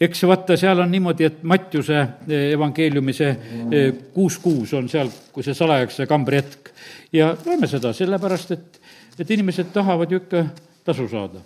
eks 0.00 0.22
vaata, 0.30 0.56
seal 0.56 0.78
on 0.78 0.90
niimoodi, 0.90 1.26
et 1.26 1.42
Mattiuse 1.42 1.98
eh, 1.98 2.52
evangeeliumi 2.54 3.14
see 3.16 3.30
eh, 3.30 3.92
kuus 4.14 4.38
kuus 4.42 4.72
on 4.78 4.88
seal, 4.90 5.10
kui 5.34 5.46
see 5.46 5.56
salajaks 5.58 6.00
see 6.00 6.10
kambri 6.10 6.40
hetk. 6.40 6.72
ja 7.12 7.32
loeme 7.46 7.66
seda 7.66 7.92
sellepärast, 7.92 8.54
et, 8.54 8.80
et 9.18 9.30
inimesed 9.30 9.72
tahavad 9.74 10.10
ju 10.10 10.22
ikka 10.22 10.44
tasu 10.86 11.08
saada. 11.10 11.42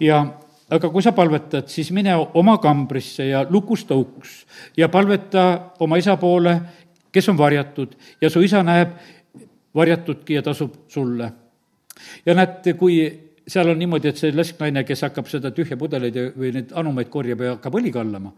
ja 0.00 0.24
aga 0.72 0.90
kui 0.90 1.02
sa 1.04 1.12
palvetad, 1.12 1.68
siis 1.68 1.92
mine 1.92 2.14
oma 2.16 2.58
kambrisse 2.58 3.26
ja 3.28 3.46
lukusta 3.48 3.94
uks 3.94 4.42
ja 4.76 4.88
palveta 4.88 5.72
oma 5.80 5.96
isa 6.00 6.16
poole, 6.16 6.58
kes 7.12 7.28
on 7.28 7.38
varjatud 7.38 7.94
ja 8.20 8.30
su 8.30 8.42
isa 8.42 8.62
näeb 8.66 8.96
varjatudki 9.74 10.34
ja 10.34 10.42
tasub 10.42 10.74
sulle. 10.88 11.32
ja 12.26 12.34
näed, 12.34 12.72
kui 12.78 12.98
seal 13.48 13.68
on 13.68 13.78
niimoodi, 13.78 14.08
et 14.08 14.20
see 14.20 14.32
lesknaine, 14.34 14.84
kes 14.86 15.02
hakkab 15.08 15.28
seda 15.30 15.50
tühja 15.54 15.76
pudeleid 15.78 16.16
ja, 16.16 16.28
või 16.36 16.52
neid 16.54 16.74
anumaid 16.78 17.10
korjab 17.12 17.40
ja 17.42 17.54
hakkab 17.56 17.78
õli 17.80 17.92
kallama, 17.94 18.32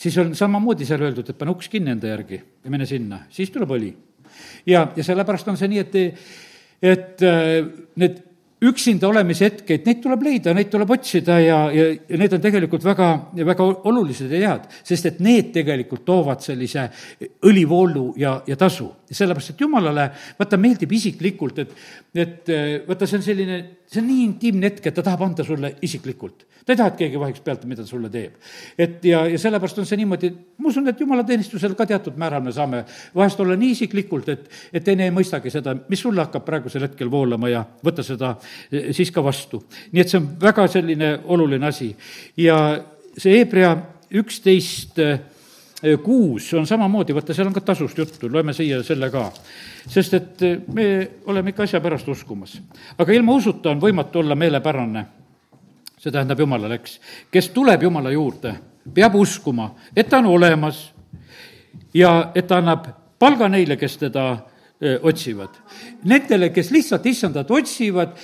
siis 0.00 0.16
on 0.18 0.34
samamoodi 0.36 0.88
seal 0.88 1.04
öeldud, 1.06 1.30
et 1.30 1.38
pane 1.38 1.54
uks 1.54 1.70
kinni 1.70 1.94
enda 1.94 2.10
järgi 2.10 2.40
ja 2.40 2.72
mine 2.72 2.88
sinna, 2.88 3.24
siis 3.30 3.52
tuleb 3.54 3.76
õli. 3.76 3.92
ja, 4.66 4.88
ja 4.96 5.04
sellepärast 5.06 5.48
on 5.48 5.60
see 5.60 5.70
nii, 5.70 5.84
et, 5.84 6.26
et 6.82 7.24
äh, 7.26 7.54
need 8.00 8.20
üksinda 8.60 9.08
olemise 9.08 9.46
hetkeid, 9.48 9.86
neid 9.88 10.02
tuleb 10.04 10.24
leida, 10.26 10.52
neid 10.56 10.68
tuleb 10.72 10.90
otsida 10.92 11.38
ja, 11.40 11.58
ja, 11.72 11.86
ja 11.96 12.20
need 12.20 12.34
on 12.36 12.42
tegelikult 12.44 12.84
väga, 12.84 13.08
väga 13.48 13.66
olulised 13.88 14.32
ja 14.34 14.40
head, 14.52 14.66
sest 14.84 15.08
et 15.08 15.20
need 15.24 15.48
tegelikult 15.54 16.04
toovad 16.04 16.44
sellise 16.44 16.86
õlivoolu 17.48 18.10
ja, 18.20 18.36
ja 18.46 18.58
tasu. 18.60 18.90
sellepärast, 19.10 19.54
et 19.54 19.64
jumalale, 19.64 20.10
vaata, 20.38 20.58
meeldib 20.60 20.92
isiklikult, 20.92 21.58
et, 21.64 21.72
et 22.14 22.52
vaata, 22.86 23.08
see 23.08 23.18
on 23.18 23.24
selline, 23.24 23.60
see 23.90 24.02
on 24.02 24.06
nii 24.06 24.24
intiimne 24.24 24.70
hetk, 24.70 24.86
et 24.86 24.94
ta 24.94 25.02
tahab 25.02 25.26
anda 25.26 25.46
sulle 25.46 25.74
isiklikult 25.82 26.46
ta 26.64 26.72
ei 26.72 26.76
taha, 26.76 26.92
et 26.92 26.98
keegi 27.00 27.20
vahiks 27.20 27.42
pealt, 27.44 27.64
mida 27.68 27.82
ta 27.82 27.88
sulle 27.88 28.10
teeb. 28.12 28.36
et 28.78 29.04
ja, 29.04 29.24
ja 29.26 29.38
sellepärast 29.38 29.80
on 29.80 29.86
see 29.88 29.98
niimoodi, 30.00 30.30
ma 30.58 30.68
usun, 30.70 30.88
et 30.88 31.00
jumalateenistusel 31.00 31.74
ka 31.78 31.86
teatud 31.88 32.18
määral 32.20 32.44
me 32.44 32.52
saame 32.52 32.84
vahest 33.16 33.40
olla 33.40 33.56
nii 33.58 33.72
isiklikult, 33.76 34.28
et, 34.28 34.46
et 34.72 34.84
teine 34.84 35.08
ei 35.08 35.14
mõistagi 35.14 35.50
seda, 35.52 35.74
mis 35.88 36.02
sulle 36.02 36.22
hakkab 36.22 36.44
praegusel 36.46 36.86
hetkel 36.86 37.10
voolama 37.10 37.50
ja 37.50 37.64
võtta 37.84 38.04
seda 38.06 38.34
eh, 38.70 38.90
siis 38.96 39.10
ka 39.14 39.24
vastu. 39.24 39.64
nii 39.92 40.04
et 40.04 40.12
see 40.12 40.20
on 40.20 40.30
väga 40.40 40.68
selline 40.70 41.12
oluline 41.24 41.66
asi. 41.66 41.90
ja 42.36 42.60
see 43.16 43.38
Hebra 43.40 43.74
üksteist 44.20 44.98
eh, 45.02 45.18
kuus 46.02 46.52
on 46.54 46.66
samamoodi, 46.66 47.14
vaata, 47.14 47.34
seal 47.34 47.48
on 47.48 47.54
ka 47.56 47.60
tasust 47.64 47.98
juttu, 47.98 48.28
loeme 48.32 48.52
siia 48.52 48.82
selle 48.82 49.10
ka. 49.10 49.30
sest 49.88 50.14
et 50.14 50.42
me 50.72 51.10
oleme 51.26 51.50
ikka 51.50 51.62
asja 51.62 51.80
pärast 51.80 52.08
uskumas. 52.08 52.60
aga 52.98 53.12
ilma 53.12 53.32
usuta 53.32 53.70
on 53.70 53.80
võimatu 53.80 54.20
olla 54.20 54.34
meelepärane 54.34 55.06
see 56.00 56.12
tähendab 56.12 56.40
Jumalale, 56.40 56.80
eks, 56.80 56.98
kes 57.30 57.50
tuleb 57.52 57.82
Jumala 57.82 58.10
juurde, 58.12 58.54
peab 58.94 59.14
uskuma, 59.20 59.74
et 59.96 60.08
ta 60.08 60.18
on 60.18 60.30
olemas 60.32 60.90
ja 61.94 62.32
et 62.34 62.46
ta 62.48 62.60
annab 62.60 62.86
palga 63.20 63.48
neile, 63.52 63.76
kes 63.76 63.98
teda 64.00 64.24
otsivad. 65.04 65.58
Nendele, 66.08 66.48
kes 66.54 66.70
lihtsalt 66.72 67.04
issandat 67.06 67.50
otsivad, 67.52 68.16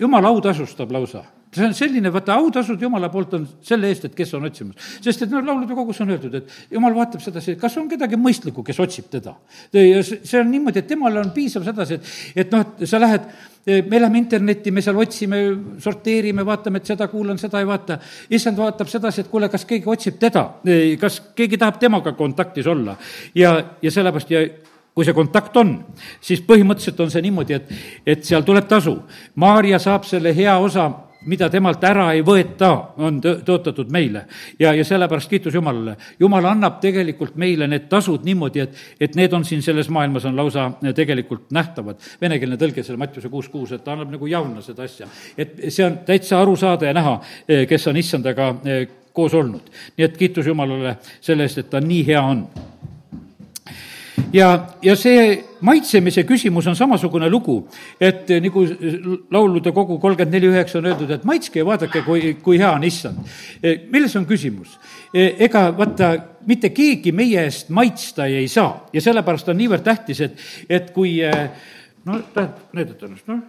Jumal 0.00 0.24
autasustab 0.24 0.92
lausa 0.92 1.24
see 1.54 1.64
on 1.64 1.74
selline, 1.74 2.10
vaata, 2.12 2.36
autasud 2.38 2.82
Jumala 2.82 3.08
poolt 3.12 3.34
on 3.38 3.44
selle 3.64 3.88
eest, 3.88 4.08
et 4.08 4.14
kes 4.16 4.34
on 4.36 4.44
otsimas. 4.48 4.88
sest 5.04 5.24
et 5.24 5.32
noh, 5.32 5.44
laulude 5.44 5.76
kogus 5.76 6.00
on 6.04 6.12
öeldud, 6.12 6.34
et 6.34 6.74
Jumal 6.74 6.96
vaatab 6.96 7.22
sedasi, 7.24 7.56
kas 7.60 7.76
on 7.80 7.88
kedagi 7.88 8.18
mõistlikku, 8.20 8.64
kes 8.66 8.80
otsib 8.84 9.08
teda. 9.12 9.34
ja 9.72 10.02
see 10.04 10.40
on 10.40 10.50
niimoodi, 10.52 10.82
et 10.82 10.90
temale 10.90 11.22
on 11.22 11.32
piisav 11.34 11.64
sedasi, 11.66 11.98
et, 11.98 12.12
et 12.44 12.52
noh, 12.52 12.66
et 12.66 12.84
sa 12.88 13.00
lähed, 13.00 13.30
me 13.88 14.00
läheme 14.00 14.22
internetti, 14.22 14.72
me 14.72 14.84
seal 14.84 15.00
otsime, 15.00 15.40
sorteerime, 15.82 16.44
vaatame, 16.46 16.82
et 16.82 16.92
seda 16.92 17.08
kuulan, 17.08 17.40
seda 17.40 17.60
ei 17.62 17.68
vaata. 17.68 17.98
issand 18.30 18.60
vaatab 18.60 18.88
sedasi, 18.88 19.24
et 19.24 19.32
kuule, 19.32 19.48
kas 19.48 19.64
keegi 19.68 19.88
otsib 19.88 20.20
teda, 20.20 20.46
kas 21.00 21.20
keegi 21.36 21.60
tahab 21.60 21.80
temaga 21.80 22.12
kontaktis 22.18 22.66
olla. 22.66 22.96
ja, 23.34 23.56
ja 23.82 23.90
sellepärast 23.90 24.30
ja 24.30 24.44
kui 24.98 25.06
see 25.06 25.14
kontakt 25.14 25.54
on, 25.60 25.76
siis 26.20 26.40
põhimõtteliselt 26.42 27.00
on 27.04 27.10
see 27.12 27.22
niimoodi, 27.22 27.54
et, 27.54 27.68
et 28.02 28.24
seal 28.26 28.42
tuleb 28.42 28.66
tasu. 28.66 28.96
Maarja 29.38 29.78
saab 29.78 30.08
selle 30.08 30.32
hea 30.34 30.56
osa 30.58 30.88
mida 31.28 31.48
temalt 31.52 31.84
ära 31.84 32.08
ei 32.16 32.22
võeta, 32.26 32.70
on 33.04 33.20
tõotatud 33.22 33.90
meile. 33.92 34.24
ja, 34.58 34.72
ja 34.74 34.84
sellepärast 34.84 35.30
kiitus 35.30 35.54
Jumalale. 35.54 35.96
Jumal 36.20 36.48
annab 36.50 36.80
tegelikult 36.80 37.36
meile 37.36 37.68
need 37.68 37.88
tasud 37.88 38.24
niimoodi, 38.24 38.64
et, 38.64 38.76
et 39.00 39.16
need 39.18 39.32
on 39.36 39.44
siin 39.44 39.62
selles 39.62 39.90
maailmas, 39.92 40.24
on 40.28 40.36
lausa 40.36 40.70
tegelikult 40.94 41.50
nähtavad. 41.54 42.00
venekeelne 42.20 42.56
tõlge 42.60 42.82
selle 42.82 42.98
Mattiuse 42.98 43.28
kuus 43.28 43.48
kuus, 43.48 43.72
et 43.72 43.84
ta 43.84 43.92
annab 43.92 44.12
nagu 44.16 44.26
jauna 44.26 44.62
seda 44.64 44.86
asja. 44.88 45.08
et 45.36 45.68
see 45.68 45.84
on 45.86 46.00
täitsa 46.06 46.40
aru 46.40 46.56
saada 46.56 46.86
ja 46.86 46.94
näha, 46.96 47.18
kes 47.68 47.86
on 47.86 47.96
issandaga 47.96 48.54
eh, 48.64 48.88
koos 49.12 49.34
olnud. 49.34 49.70
nii 49.96 50.04
et 50.04 50.16
kiitus 50.16 50.46
Jumalale 50.46 50.96
selle 51.20 51.48
eest, 51.48 51.58
et 51.58 51.70
ta 51.70 51.80
nii 51.80 52.06
hea 52.06 52.22
on 52.22 52.46
ja, 54.32 54.48
ja 54.82 54.94
see 54.98 55.24
maitsemise 55.64 56.24
küsimus 56.28 56.66
on 56.70 56.76
samasugune 56.78 57.28
lugu, 57.30 57.58
et 58.00 58.30
nagu 58.42 58.64
laulude 59.34 59.72
kogu 59.74 59.98
kolmkümmend 59.98 60.36
neli 60.36 60.50
üheksa 60.52 60.78
on 60.78 60.88
öeldud, 60.90 61.10
et 61.14 61.26
maitske 61.28 61.62
ja 61.62 61.66
vaadake, 61.66 62.02
kui, 62.06 62.34
kui 62.42 62.60
hea 62.60 62.70
on 62.72 62.86
issand. 62.86 63.20
milles 63.92 64.16
on 64.16 64.26
küsimus? 64.28 64.78
ega 65.14 65.68
vaata, 65.76 66.12
mitte 66.46 66.70
keegi 66.76 67.12
meie 67.16 67.46
eest 67.48 67.70
maitsta 67.74 68.28
ei 68.28 68.48
saa 68.48 68.88
ja 68.92 69.02
sellepärast 69.02 69.48
on 69.48 69.58
niivõrd 69.58 69.84
tähtis, 69.86 70.20
et, 70.26 70.48
et 70.68 70.90
kui 70.96 71.18
no 72.04 72.22
tahad 72.34 72.74
näidata 72.76 73.08
ennast, 73.08 73.28
noh, 73.30 73.44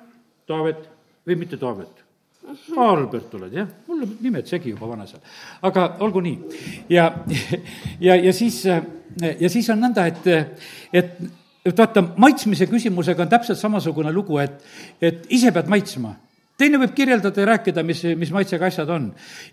Taavet 0.49 0.85
või 1.27 1.35
mitte 1.43 1.59
Taavet 1.61 2.08
Albert 2.77 3.33
oled, 3.37 3.53
jah, 3.53 3.67
mul 3.87 4.05
on 4.05 4.15
nimed 4.23 4.47
segi 4.49 4.73
juba 4.73 4.87
vana 4.89 5.05
seal. 5.09 5.21
aga 5.69 5.89
olgu 6.05 6.23
nii. 6.25 6.61
ja, 6.89 7.09
ja, 8.07 8.15
ja 8.15 8.33
siis, 8.33 8.63
ja 8.65 9.49
siis 9.49 9.69
on 9.69 9.83
nõnda, 9.83 10.07
et, 10.09 10.55
et, 10.93 11.19
et 11.65 11.77
vaata, 11.77 12.03
maitsmise 12.17 12.69
küsimusega 12.71 13.25
on 13.25 13.35
täpselt 13.35 13.59
samasugune 13.59 14.13
lugu, 14.15 14.39
et, 14.41 14.57
et 15.01 15.29
ise 15.35 15.53
pead 15.55 15.69
maitsma 15.71 16.15
teine 16.59 16.79
võib 16.81 16.91
kirjeldada 16.91 17.39
ja 17.39 17.47
rääkida, 17.53 17.83
mis, 17.87 18.01
mis 18.19 18.31
maitsega 18.35 18.67
asjad 18.67 18.89
on. 18.91 19.05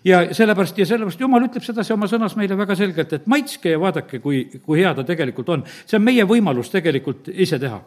ja 0.03 0.25
sellepärast, 0.35 0.77
ja 0.77 0.87
sellepärast 0.89 1.21
Jumal 1.23 1.45
ütleb 1.47 1.63
sedasi 1.63 1.93
oma 1.95 2.09
sõnas 2.11 2.35
meile 2.35 2.57
väga 2.59 2.75
selgelt, 2.75 3.13
et 3.15 3.29
maitske 3.31 3.71
ja 3.71 3.79
vaadake, 3.79 4.19
kui, 4.23 4.41
kui 4.65 4.81
hea 4.81 4.91
ta 4.97 5.05
tegelikult 5.07 5.53
on. 5.55 5.63
see 5.85 5.99
on 5.99 6.03
meie 6.03 6.25
võimalus 6.27 6.73
tegelikult 6.73 7.31
ise 7.31 7.59
teha. 7.61 7.79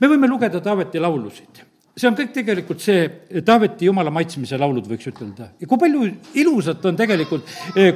me 0.00 0.10
võime 0.10 0.30
lugeda 0.30 0.60
Taaveti 0.64 1.02
laulusid 1.02 1.62
see 1.94 2.08
on 2.10 2.16
kõik 2.18 2.32
tegelikult 2.34 2.82
see 2.82 3.04
Taaveti 3.46 3.86
jumala 3.86 4.10
maitsmise 4.14 4.58
laulud, 4.58 4.86
võiks 4.90 5.06
ütelda. 5.10 5.50
ja 5.60 5.68
kui 5.70 5.78
palju 5.78 6.08
ilusat 6.42 6.84
on 6.90 6.96
tegelikult, 6.98 7.46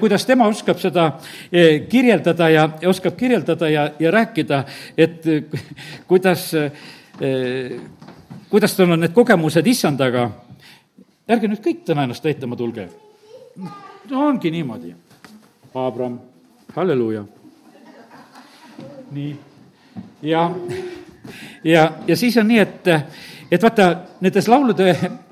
kuidas 0.00 0.26
tema 0.26 0.46
oskab 0.50 0.78
seda 0.78 1.08
kirjeldada 1.90 2.48
ja, 2.52 2.68
ja 2.82 2.92
oskab 2.92 3.16
kirjeldada 3.18 3.70
ja, 3.70 3.88
ja 3.98 4.12
rääkida, 4.14 4.62
et 4.96 5.26
kuidas, 6.11 6.52
kuidas 8.50 8.76
tal 8.78 8.94
on 8.94 9.02
need 9.02 9.16
kogemused 9.16 9.66
issandaga. 9.66 10.30
ärge 11.28 11.50
nüüd 11.50 11.64
kõik 11.64 11.82
täna 11.84 12.06
ennast 12.06 12.24
näitama 12.24 12.56
tulge. 12.56 12.88
no 14.11 14.28
ongi 14.28 14.50
niimoodi. 14.50 14.94
Abram, 15.74 16.20
halleluuja. 16.74 17.24
nii, 19.11 19.37
ja, 20.22 20.50
ja, 21.64 21.92
ja 22.06 22.16
siis 22.16 22.37
on 22.37 22.48
nii, 22.48 22.58
et 22.58 22.87
et 23.50 23.62
vaata, 23.62 23.88
nendes 24.24 24.48
laulude, 24.48 24.88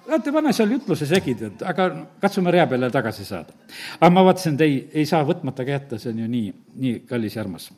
vaata, 0.09 0.33
pane 0.33 0.53
seal 0.57 0.73
jutluse 0.77 1.09
segi, 1.09 1.35
tead, 1.39 1.65
aga 1.67 1.89
katsume 2.23 2.55
rea 2.55 2.67
peale 2.71 2.91
tagasi 2.93 3.25
saada. 3.25 3.57
aga 4.01 4.13
ma 4.13 4.25
vaatasin, 4.31 4.55
et 4.55 4.67
ei, 4.67 4.79
ei 5.03 5.07
saa 5.07 5.25
võtmata 5.27 5.65
ka 5.65 5.77
jätta, 5.77 5.99
see 5.99 6.15
on 6.15 6.25
ju 6.25 6.31
nii, 6.33 6.55
nii 6.85 6.97
kallis 7.09 7.37
ja 7.37 7.45
armas. 7.45 7.71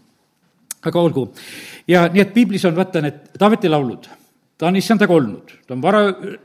aga 0.83 1.01
olgu. 1.01 1.29
ja 1.89 2.07
nii, 2.09 2.23
et 2.23 2.35
piiblis 2.35 2.65
on, 2.65 2.77
vaata, 2.79 3.05
need 3.05 3.37
Taaveti 3.39 3.69
laulud 3.69 4.09
ta 4.59 4.67
on 4.67 4.77
issandaga 4.77 5.15
olnud, 5.15 5.53
ta 5.67 5.75
on 5.77 5.83
vara 5.83 6.01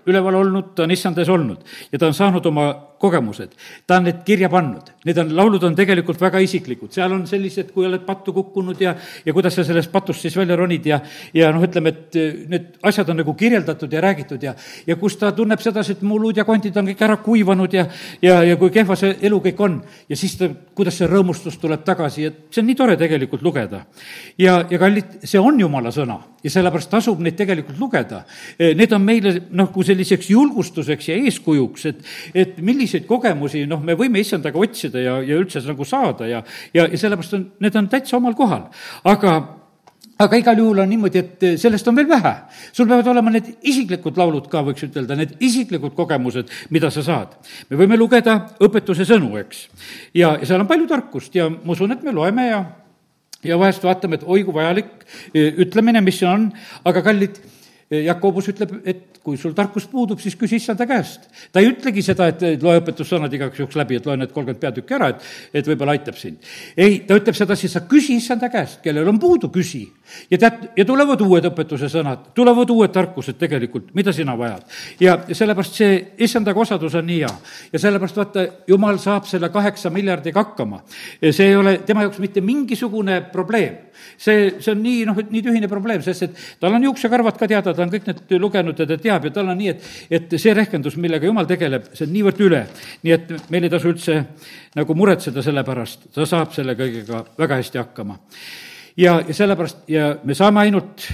üleval 0.06 0.36
olnud, 0.44 0.74
ta 0.78 0.86
on 0.86 0.92
issandas 0.94 1.30
olnud 1.34 1.64
ja 1.92 2.00
ta 2.00 2.08
on 2.08 2.14
saanud 2.14 2.46
oma 2.46 2.68
kogemused. 3.04 3.56
ta 3.88 3.98
on 4.00 4.08
need 4.08 4.22
kirja 4.26 4.50
pannud, 4.52 4.92
need 5.04 5.18
on, 5.20 5.32
laulud 5.36 5.64
on 5.68 5.76
tegelikult 5.76 6.22
väga 6.22 6.40
isiklikud, 6.46 6.92
seal 6.96 7.12
on 7.12 7.26
sellised, 7.28 7.74
kui 7.76 7.88
oled 7.88 8.06
pattu 8.08 8.34
kukkunud 8.36 8.80
ja, 8.82 8.96
ja 9.26 9.36
kuidas 9.36 9.58
sa 9.60 9.66
sellest 9.68 9.92
patust 9.92 10.24
siis 10.24 10.38
välja 10.40 10.56
ronid 10.60 10.88
ja, 10.88 11.02
ja 11.36 11.52
noh, 11.52 11.64
ütleme, 11.68 11.92
et 11.92 12.20
eh, 12.20 12.44
need 12.52 12.80
asjad 12.88 13.12
on 13.12 13.20
nagu 13.20 13.36
kirjeldatud 13.40 13.92
ja 13.92 14.04
räägitud 14.04 14.44
ja, 14.44 14.56
ja 14.88 14.98
kus 15.00 15.18
ta 15.20 15.34
tunneb 15.36 15.62
sedasi, 15.64 15.98
et 15.98 16.06
mu 16.08 16.20
luud 16.22 16.40
ja 16.40 16.48
kondid 16.48 16.78
on 16.80 16.88
kõik 16.92 17.04
ära 17.04 17.20
kuivanud 17.24 17.76
ja, 17.76 17.88
ja, 18.24 18.40
ja 18.48 18.60
kui 18.62 18.72
kehva 18.74 18.96
see 19.00 19.18
elu 19.28 19.42
kõik 19.50 19.64
on. 19.68 19.82
ja 20.10 20.20
siis 20.20 20.38
ta, 20.40 20.50
kuidas 20.76 21.00
see 21.02 21.10
rõõmustus 21.10 21.60
tuleb 21.60 21.84
tagasi, 21.84 22.30
et 22.30 22.40
see 22.54 22.64
on 22.64 22.72
nii 22.72 22.80
tore 22.80 22.96
tegelikult 23.00 23.44
lugeda. 23.44 23.84
ja, 24.38 24.62
ja 24.70 24.80
kallid, 24.80 25.20
see 25.28 25.42
on 25.42 25.60
jumala 25.60 25.92
sõna 25.92 26.22
ja 26.44 26.52
sellepärast 26.52 26.92
tasub 26.92 27.22
neid 27.24 27.38
tegelikult 27.40 27.80
lugeda. 27.80 28.24
Eh, 28.58 28.74
need 28.78 28.92
on 28.96 29.04
meile 29.04 29.36
noh, 29.56 29.70
kui 29.74 29.86
selliseks 29.88 30.30
julgustuseks 30.34 31.10
ja 31.10 31.18
eeskujuks, 31.24 31.86
et, 31.92 32.02
et 32.36 32.60
milliseid 32.94 33.08
kogemusi 33.10 33.66
noh, 33.68 33.82
me 33.82 33.96
võime 33.98 34.22
issandaga 34.22 34.60
otsida 34.60 35.02
ja, 35.02 35.18
ja 35.22 35.40
üldse 35.40 35.62
nagu 35.66 35.86
saada 35.86 36.28
ja, 36.28 36.44
ja, 36.74 36.86
ja 36.86 36.98
sellepärast 36.98 37.34
on, 37.38 37.52
need 37.64 37.76
on 37.76 37.90
täitsa 37.90 38.18
omal 38.18 38.36
kohal. 38.36 38.70
aga 39.04 39.60
aga 40.20 40.38
igal 40.38 40.58
juhul 40.58 40.80
on 40.80 40.90
niimoodi, 40.90 41.20
et 41.20 41.46
sellest 41.60 41.88
on 41.88 41.96
veel 41.96 42.08
vähe. 42.08 42.34
sul 42.72 42.88
peavad 42.88 43.08
olema 43.08 43.32
need 43.32 43.58
isiklikud 43.62 44.18
laulud 44.18 44.48
ka, 44.48 44.62
võiks 44.64 44.86
ütelda, 44.86 45.16
need 45.16 45.36
isiklikud 45.40 45.96
kogemused, 45.96 46.50
mida 46.70 46.92
sa 46.92 47.04
saad. 47.04 47.34
me 47.70 47.78
võime 47.78 47.98
lugeda 47.98 48.56
õpetuse 48.60 49.06
sõnu, 49.06 49.38
eks. 49.42 49.68
ja, 50.14 50.38
ja 50.38 50.46
seal 50.46 50.62
on 50.62 50.68
palju 50.70 50.88
tarkust 50.88 51.36
ja 51.36 51.50
ma 51.50 51.74
usun, 51.74 51.92
et 51.92 52.04
me 52.04 52.14
loeme 52.14 52.48
ja 52.48 52.64
ja 53.44 53.58
vahest 53.60 53.84
vaatame, 53.84 54.16
et 54.16 54.24
oi 54.24 54.44
kui 54.46 54.54
vajalik 54.56 55.04
e, 55.34 55.50
ütlemine, 55.66 56.00
mis 56.02 56.16
see 56.22 56.30
on, 56.30 56.46
aga 56.88 57.02
kallid, 57.04 57.42
e, 57.92 58.06
Jakobus 58.06 58.48
ütleb, 58.54 58.78
et 58.88 59.13
kui 59.24 59.38
sul 59.40 59.54
tarkus 59.56 59.86
puudub, 59.88 60.20
siis 60.20 60.36
küsi 60.36 60.58
issanda 60.60 60.84
käest. 60.88 61.30
ta 61.52 61.62
ei 61.64 61.70
ütlegi 61.72 62.02
seda, 62.04 62.28
et 62.28 62.42
loe 62.64 62.82
õpetussõnad 62.82 63.32
igaks 63.34 63.62
juhuks 63.62 63.78
läbi, 63.80 63.96
et 63.96 64.06
loe 64.08 64.18
need 64.20 64.34
kolmkümmend 64.36 64.60
peatükki 64.60 64.98
ära, 64.98 65.14
et, 65.14 65.28
et 65.62 65.68
võib-olla 65.70 65.96
aitab 65.96 66.18
sind. 66.20 66.44
ei, 66.76 67.00
ta 67.08 67.16
ütleb 67.16 67.38
sedasi, 67.38 67.70
sa 67.72 67.86
küsi 67.88 68.18
issanda 68.20 68.50
käest, 68.52 68.82
kellel 68.84 69.08
on 69.08 69.20
puudu, 69.24 69.48
küsi. 69.54 69.86
ja 70.32 70.40
tead, 70.42 70.66
ja 70.76 70.86
tulevad 70.86 71.24
uued 71.24 71.48
õpetuse 71.48 71.88
sõnad, 71.94 72.34
tulevad 72.36 72.74
uued 72.76 72.92
tarkused 72.92 73.40
tegelikult, 73.40 73.94
mida 73.96 74.12
sina 74.14 74.36
vajad. 74.40 74.68
ja 75.00 75.16
sellepärast 75.32 75.80
see 75.80 75.96
issandaga 76.28 76.60
osadus 76.60 77.00
on 77.00 77.08
nii 77.08 77.22
hea. 77.24 77.32
ja 77.72 77.84
sellepärast 77.86 78.20
vaata, 78.20 78.46
jumal 78.68 79.00
saab 79.00 79.30
selle 79.32 79.50
kaheksa 79.56 79.90
miljardiga 79.90 80.44
hakkama. 80.44 80.82
see 81.30 81.48
ei 81.48 81.56
ole 81.56 81.78
tema 81.88 82.04
jaoks 82.04 82.20
mitte 82.20 82.42
mingisugune 82.42 83.22
probleem. 83.32 83.80
see, 84.18 84.60
see 84.60 84.76
on 84.76 84.84
nii, 84.84 85.06
noh, 85.08 85.24
nii 85.30 85.48
tühine 85.48 85.72
probleem, 85.72 86.04
sest 86.04 86.28
et 86.28 86.46
tal 86.60 86.76
on 86.76 86.92
juuksekarvad 86.92 87.40
ka 87.40 87.48
teada, 87.48 87.74
ta 87.74 87.88
on 87.88 87.92
kõik 87.94 88.12
need 88.12 88.38
lugenud 88.42 88.80
ja 88.80 88.88
ta 88.90 88.98
teab, 88.98 89.13
teab 89.14 89.30
ja 89.30 89.34
tal 89.34 89.52
on 89.54 89.60
nii, 89.60 89.74
et, 89.74 89.88
et 90.18 90.36
see 90.42 90.54
rehkendus, 90.58 90.98
millega 91.02 91.30
jumal 91.30 91.48
tegeleb, 91.50 91.92
see 91.94 92.08
on 92.08 92.14
niivõrd 92.16 92.44
üle. 92.46 92.66
nii 93.06 93.16
et 93.16 93.34
meil 93.54 93.68
ei 93.68 93.74
tasu 93.74 93.94
üldse 93.94 94.20
nagu 94.78 94.98
muretseda 94.98 95.44
selle 95.46 95.64
pärast, 95.68 96.10
ta 96.14 96.28
saab 96.30 96.54
selle 96.56 96.78
kõigega 96.80 97.24
väga 97.40 97.62
hästi 97.62 97.82
hakkama. 97.82 98.20
ja, 98.98 99.20
ja 99.28 99.34
sellepärast 99.34 99.90
ja 99.92 100.14
me 100.24 100.38
saame 100.38 100.66
ainult 100.66 101.08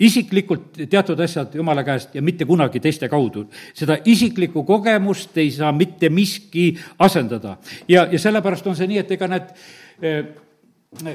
isiklikult 0.00 0.78
teatud 0.90 1.18
asjad 1.20 1.54
Jumala 1.54 1.84
käest 1.84 2.14
ja 2.16 2.22
mitte 2.24 2.46
kunagi 2.48 2.80
teiste 2.80 3.08
kaudu. 3.08 3.48
seda 3.74 3.98
isiklikku 4.04 4.64
kogemust 4.64 5.36
ei 5.38 5.50
saa 5.50 5.72
mitte 5.72 6.08
miski 6.08 6.76
asendada. 6.98 7.56
ja, 7.88 8.06
ja 8.10 8.18
sellepärast 8.18 8.66
on 8.66 8.76
see 8.76 8.86
nii, 8.86 9.02
et 9.04 9.18
ega 9.18 9.28
need 9.28 9.52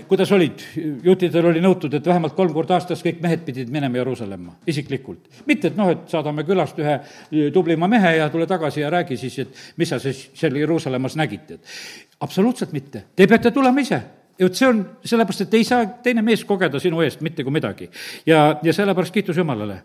kuidas 0.08 0.32
olid, 0.32 0.62
juhtidel 1.04 1.50
oli 1.50 1.62
nõutud, 1.64 1.94
et 1.98 2.06
vähemalt 2.08 2.36
kolm 2.38 2.54
korda 2.56 2.78
aastas 2.78 3.02
kõik 3.04 3.20
mehed 3.24 3.42
pidid 3.44 3.72
minema 3.72 4.00
Jeruusalemma, 4.00 4.54
isiklikult. 4.72 5.28
mitte, 5.46 5.68
et 5.68 5.78
noh, 5.78 5.90
et 5.92 6.06
saadame 6.08 6.46
külast 6.48 6.80
ühe 6.80 6.96
tublima 7.54 7.90
mehe 7.92 8.16
ja 8.18 8.30
tule 8.32 8.48
tagasi 8.48 8.86
ja 8.86 8.90
räägi 8.94 9.18
siis, 9.20 9.40
et 9.44 9.64
mis 9.78 9.92
sa 9.92 10.00
siis 10.00 10.30
seal 10.34 10.56
Jeruusalemmas 10.56 11.18
nägid, 11.20 11.58
et 11.58 12.22
absoluutselt 12.24 12.72
mitte, 12.72 13.04
te 13.16 13.28
peate 13.28 13.52
tulema 13.52 13.84
ise 13.84 14.00
ja 14.40 14.48
vot 14.48 14.58
see 14.58 14.68
on 14.68 14.82
sellepärast, 15.06 15.46
et 15.46 15.54
ei 15.56 15.64
saa 15.68 15.86
teine 16.04 16.24
mees 16.26 16.44
kogeda 16.48 16.80
sinu 16.84 17.00
eest 17.06 17.22
mitte 17.24 17.44
kui 17.44 17.54
midagi. 17.56 17.88
ja, 18.28 18.60
ja 18.64 18.74
sellepärast 18.74 19.14
kiitus 19.14 19.38
Jumalale. 19.38 19.82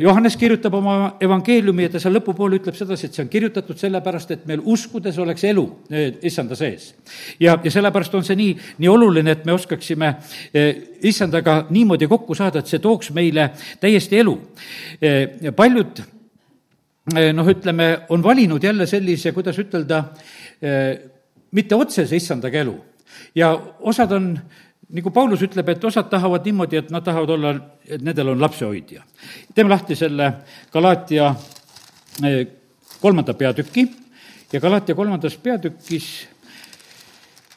Johannes 0.00 0.36
kirjutab 0.36 0.74
oma 0.76 1.16
evangeeliumi 1.20 1.86
ja 1.86 1.92
ta 1.94 2.00
seal 2.02 2.12
lõpupoole 2.18 2.58
ütleb 2.60 2.76
sedasi, 2.76 3.08
et 3.08 3.16
see 3.16 3.24
on 3.24 3.30
kirjutatud 3.32 3.78
sellepärast, 3.80 4.34
et 4.34 4.44
meil 4.46 4.60
uskudes 4.60 5.16
oleks 5.18 5.44
elu 5.48 5.64
issanda 6.22 6.56
sees. 6.58 6.92
ja, 7.40 7.56
ja 7.64 7.70
sellepärast 7.72 8.14
on 8.14 8.26
see 8.28 8.36
nii, 8.36 8.56
nii 8.84 8.92
oluline, 8.92 9.32
et 9.32 9.48
me 9.48 9.56
oskaksime 9.56 10.14
issandaga 11.08 11.62
niimoodi 11.70 12.10
kokku 12.12 12.36
saada, 12.36 12.60
et 12.60 12.68
see 12.68 12.82
tooks 12.82 13.10
meile 13.16 13.50
täiesti 13.80 14.20
elu. 14.20 14.36
paljud 15.56 16.04
noh, 17.32 17.48
ütleme, 17.48 17.92
on 18.12 18.22
valinud 18.22 18.62
jälle 18.62 18.86
sellise, 18.86 19.32
kuidas 19.32 19.56
ütelda, 19.58 20.04
mitte 21.52 21.74
otsese 21.74 22.16
issandaga 22.16 22.60
elu 22.60 22.76
ja 23.34 23.52
osad 23.80 24.12
on, 24.12 24.38
nagu 24.92 25.10
Paulus 25.10 25.42
ütleb, 25.42 25.68
et 25.68 25.84
osad 25.84 26.08
tahavad 26.10 26.44
niimoodi, 26.44 26.76
et 26.76 26.90
nad 26.90 27.04
tahavad 27.04 27.30
olla, 27.30 27.54
et 27.88 28.02
nendel 28.02 28.28
on 28.34 28.40
lapsehoidja. 28.40 29.02
teeme 29.54 29.70
lahti 29.70 29.96
selle 29.96 30.32
Galaatia 30.72 31.34
eh, 32.24 32.46
kolmanda 33.00 33.34
peatüki 33.34 33.88
ja 34.52 34.60
Galaatia 34.60 34.94
kolmandas 34.94 35.36
peatükis 35.36 36.28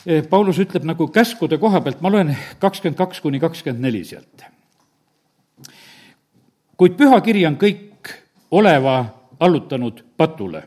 eh, 0.06 0.24
Paulus 0.30 0.60
ütleb 0.60 0.84
nagu 0.84 1.08
käskude 1.08 1.58
koha 1.58 1.82
pealt, 1.82 2.02
ma 2.02 2.12
loen 2.12 2.38
kakskümmend 2.60 2.98
kaks 2.98 3.22
kuni 3.22 3.39
kakskümmend 3.39 3.82
neli 3.82 4.04
sealt. 4.06 4.46
kuid 6.78 6.96
pühakiri 7.00 7.46
on 7.48 7.58
kõik 7.58 8.12
oleva 8.52 9.06
allutanud 9.39 10.04
patule, 10.18 10.63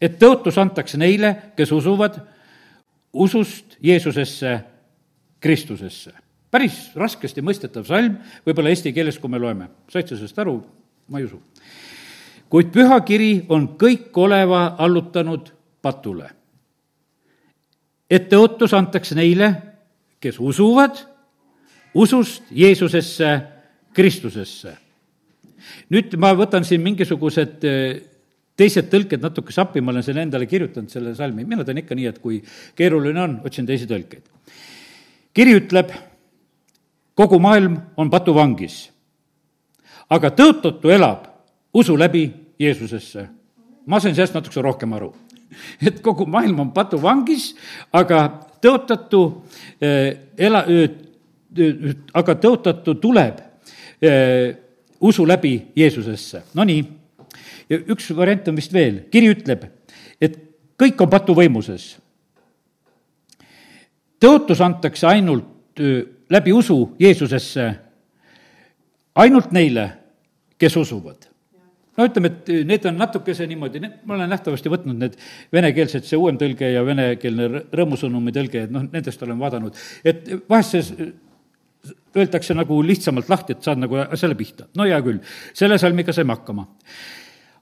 et 0.00 0.18
tõotus 0.18 0.58
antakse 0.58 0.98
neile, 0.98 1.36
kes 1.56 1.72
usuvad 1.72 2.18
usust 3.12 3.76
Jeesusesse, 3.82 4.60
Kristusesse. 5.40 6.12
päris 6.50 6.90
raskesti 6.94 7.40
mõistetav 7.40 7.86
salm, 7.88 8.18
võib-olla 8.46 8.68
eesti 8.68 8.92
keeles, 8.92 9.18
kui 9.18 9.30
me 9.30 9.38
loeme. 9.38 9.68
said 9.88 10.08
sa 10.08 10.16
sellest 10.16 10.38
aru? 10.38 10.62
ma 11.08 11.18
ei 11.18 11.24
usu. 11.24 11.42
kuid 12.48 12.72
pühakiri 12.72 13.46
on 13.48 13.68
kõik 13.78 14.16
oleva 14.16 14.76
allutanud 14.78 15.52
patule. 15.82 16.30
et 18.10 18.28
tõotus 18.28 18.74
antakse 18.76 19.14
neile, 19.14 19.54
kes 20.20 20.38
usuvad 20.40 21.06
usust 21.94 22.42
Jeesusesse, 22.50 23.42
Kristusesse. 23.92 24.76
nüüd 25.90 26.16
ma 26.16 26.32
võtan 26.34 26.64
siin 26.64 26.80
mingisugused 26.80 27.64
teised 28.62 28.88
tõlked 28.92 29.22
natuke 29.22 29.54
sappi, 29.54 29.82
ma 29.82 29.92
olen 29.94 30.04
selle 30.06 30.22
endale 30.26 30.46
kirjutanud, 30.50 30.90
selle 30.92 31.16
salmi, 31.18 31.46
mina 31.48 31.66
teen 31.66 31.82
ikka 31.82 31.98
nii, 31.98 32.08
et 32.12 32.22
kui 32.22 32.38
keeruline 32.78 33.22
on, 33.22 33.36
otsin 33.46 33.66
teisi 33.66 33.88
tõlkeid. 33.90 34.24
kiri 35.34 35.56
ütleb, 35.58 35.90
kogu 37.18 37.40
maailm 37.42 37.78
on 37.96 38.10
patuvangis, 38.12 38.84
aga 40.12 40.30
tõotutu 40.36 40.92
elab 40.92 41.26
usu 41.74 41.96
läbi 41.98 42.30
Jeesusesse. 42.60 43.28
ma 43.86 44.00
sain 44.00 44.14
sellest 44.14 44.34
natukese 44.34 44.62
rohkem 44.62 44.92
aru. 44.92 45.12
et 45.86 46.00
kogu 46.00 46.26
maailm 46.26 46.60
on 46.60 46.72
patuvangis, 46.72 47.54
aga 47.92 48.22
tõotatu 48.62 49.22
eh, 49.80 50.32
ela-, 50.38 50.64
eh, 50.68 51.96
aga 52.14 52.34
tõotatu 52.40 52.94
tuleb 53.00 53.40
eh, 54.00 54.54
usu 55.00 55.26
läbi 55.26 55.56
Jeesusesse, 55.76 56.44
no 56.54 56.64
nii 56.64 57.01
ja 57.72 57.80
üks 57.92 58.10
variant 58.16 58.48
on 58.50 58.58
vist 58.58 58.74
veel, 58.74 59.02
kiri 59.12 59.32
ütleb, 59.32 59.66
et 60.20 60.38
kõik 60.80 61.00
on 61.04 61.10
patuvõimuses. 61.12 61.96
tõotus 64.22 64.60
antakse 64.62 65.06
ainult 65.06 65.80
läbi 66.30 66.52
usu 66.52 66.94
Jeesusesse 67.00 67.66
ainult 69.14 69.52
neile, 69.52 69.88
kes 70.58 70.76
usuvad. 70.76 71.28
no 71.96 72.06
ütleme, 72.08 72.30
et 72.30 72.46
need 72.64 72.86
on 72.88 72.96
natukese 72.96 73.46
niimoodi, 73.46 73.82
ma 74.08 74.14
olen 74.16 74.30
nähtavasti 74.32 74.70
võtnud 74.72 74.96
need 74.96 75.18
venekeelsed, 75.52 76.06
see 76.08 76.16
uuem 76.16 76.38
tõlge 76.40 76.70
ja 76.72 76.84
venekeelne 76.86 77.66
rõõmusõnumi 77.68 78.32
tõlge, 78.32 78.62
et 78.64 78.72
noh, 78.72 78.86
nendest 78.94 79.22
olen 79.26 79.40
vaadanud, 79.42 79.76
et 80.08 80.30
vahest 80.48 80.78
see 80.78 81.10
öeldakse 82.16 82.54
nagu 82.56 82.78
lihtsamalt 82.86 83.28
lahti, 83.28 83.56
et 83.56 83.66
saad 83.66 83.80
nagu 83.82 84.00
selle 84.16 84.36
pihta. 84.38 84.68
no 84.76 84.86
hea 84.88 85.00
küll, 85.04 85.20
selle 85.56 85.78
salmiga 85.80 86.14
saime 86.16 86.36
hakkama. 86.36 86.66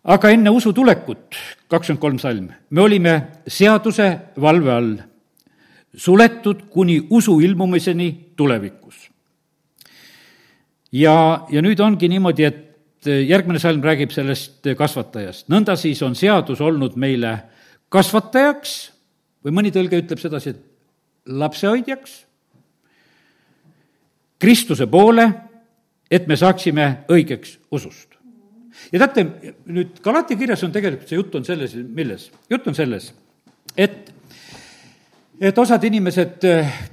Aga 0.04 0.30
enne 0.32 0.50
usu 0.50 0.72
tulekut, 0.72 1.36
kakskümmend 1.68 2.00
kolm 2.00 2.18
salm, 2.18 2.48
me 2.70 2.82
olime 2.82 3.14
seaduse 3.46 4.08
valve 4.40 4.72
all, 4.72 4.94
suletud 5.96 6.68
kuni 6.70 7.00
usu 7.10 7.40
ilmumiseni 7.40 8.32
tulevikus. 8.36 9.10
ja, 10.92 11.46
ja 11.50 11.62
nüüd 11.62 11.80
ongi 11.80 12.08
niimoodi, 12.08 12.44
et 12.44 13.06
järgmine 13.06 13.58
salm 13.58 13.82
räägib 13.82 14.10
sellest 14.12 14.66
kasvatajast. 14.76 15.48
nõnda 15.48 15.76
siis 15.76 16.02
on 16.02 16.14
seadus 16.14 16.60
olnud 16.60 16.96
meile 16.96 17.36
kasvatajaks 17.88 18.92
või 19.44 19.52
mõni 19.52 19.72
tõlge 19.72 20.00
ütleb 20.02 20.18
sedasi, 20.20 20.50
et 20.50 20.66
lapsehoidjaks, 21.26 22.26
Kristuse 24.40 24.86
poole, 24.88 25.26
et 26.10 26.24
me 26.26 26.36
saaksime 26.36 27.04
õigeks 27.12 27.58
usust. 27.70 28.16
Ja 28.92 29.02
teate, 29.02 29.26
nüüd 29.66 30.00
Galati 30.04 30.36
kirjas 30.40 30.64
on 30.66 30.72
tegelikult 30.72 31.08
see 31.10 31.18
jutt 31.18 31.34
on 31.40 31.44
selles, 31.48 31.74
milles? 31.74 32.30
jutt 32.50 32.70
on 32.70 32.78
selles, 32.78 33.12
et 33.76 34.14
et 35.40 35.58
osad 35.58 35.84
inimesed 35.88 36.44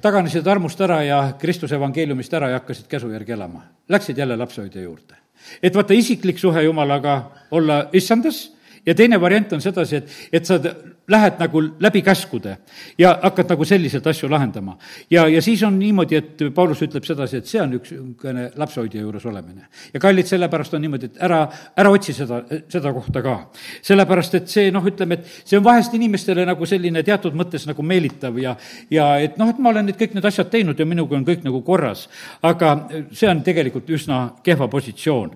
taganesid 0.01 0.45
armust 0.47 0.81
ära 0.81 1.01
ja 1.03 1.21
Kristuse 1.39 1.75
evangeeliumist 1.75 2.33
ära 2.33 2.53
ja 2.53 2.61
hakkasid 2.61 2.87
käsu 2.87 3.09
järgi 3.11 3.35
elama. 3.35 3.65
Läksid 3.91 4.17
jälle 4.17 4.37
lapsehoidja 4.39 4.85
juurde 4.85 5.17
et 5.63 5.75
vaata, 5.75 5.95
isiklik 5.95 6.39
suhe 6.39 6.63
Jumalaga 6.63 7.17
olla 7.51 7.81
issandas 7.93 8.47
ja 8.85 8.95
teine 8.95 9.19
variant 9.21 9.53
on 9.53 9.61
sedasi, 9.63 10.01
et, 10.01 10.15
et 10.31 10.45
sa 10.45 10.59
lähed 11.07 11.39
nagu 11.39 11.61
läbi 11.79 12.01
käskude 12.01 12.57
ja 12.97 13.13
hakkad 13.23 13.49
nagu 13.49 13.65
selliseid 13.65 14.07
asju 14.07 14.29
lahendama. 14.29 14.77
ja, 15.09 15.27
ja 15.27 15.41
siis 15.41 15.63
on 15.63 15.79
niimoodi, 15.79 16.15
et 16.15 16.43
Paulus 16.55 16.81
ütleb 16.81 17.05
sedasi, 17.07 17.37
et 17.37 17.45
see 17.47 17.61
on 17.61 17.77
üks 17.77 17.93
niisugune 17.93 18.49
lapsehoidja 18.55 19.01
juures 19.01 19.25
olemine. 19.25 19.67
ja 19.93 19.99
kallid, 19.99 20.27
sellepärast 20.27 20.73
on 20.73 20.81
niimoodi, 20.81 21.05
et 21.05 21.21
ära, 21.23 21.45
ära 21.77 21.91
otsi 21.91 22.13
seda, 22.13 22.41
seda 22.69 22.93
kohta 22.93 23.21
ka. 23.23 23.37
sellepärast, 23.81 24.35
et 24.41 24.51
see 24.51 24.71
noh, 24.71 24.83
ütleme, 24.85 25.19
et 25.19 25.47
see 25.47 25.57
on 25.57 25.63
vahest 25.63 25.93
inimestele 25.93 26.45
nagu 26.45 26.65
selline 26.65 27.03
teatud 27.03 27.37
mõttes 27.37 27.67
nagu 27.67 27.83
meelitav 27.83 28.37
ja, 28.41 28.57
ja 28.91 29.07
et 29.23 29.37
noh, 29.37 29.49
et 29.49 29.63
ma 29.63 29.71
olen 29.71 29.87
nüüd 29.87 29.99
kõik 29.99 30.17
need 30.17 30.27
asjad 30.27 30.51
teinud 30.51 30.79
ja 30.79 30.85
minuga 30.85 31.15
on 31.15 31.25
kõik 31.27 31.47
nagu 31.47 31.61
korras. 31.63 32.07
aga 32.41 32.75
see 33.11 33.29
on 33.29 33.43
tegelikult 33.47 33.89
üsna 33.89 34.21
kehva 34.43 34.67
positsioon 34.67 35.35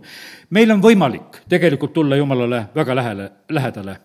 meil 0.52 0.72
on 0.76 0.84
võimalik 0.84 1.42
tegelikult 1.50 1.94
tulla 1.96 2.20
Jumalale 2.20 2.66
väga 2.76 2.96
lähele, 2.96 3.32
lähedale. 3.50 3.98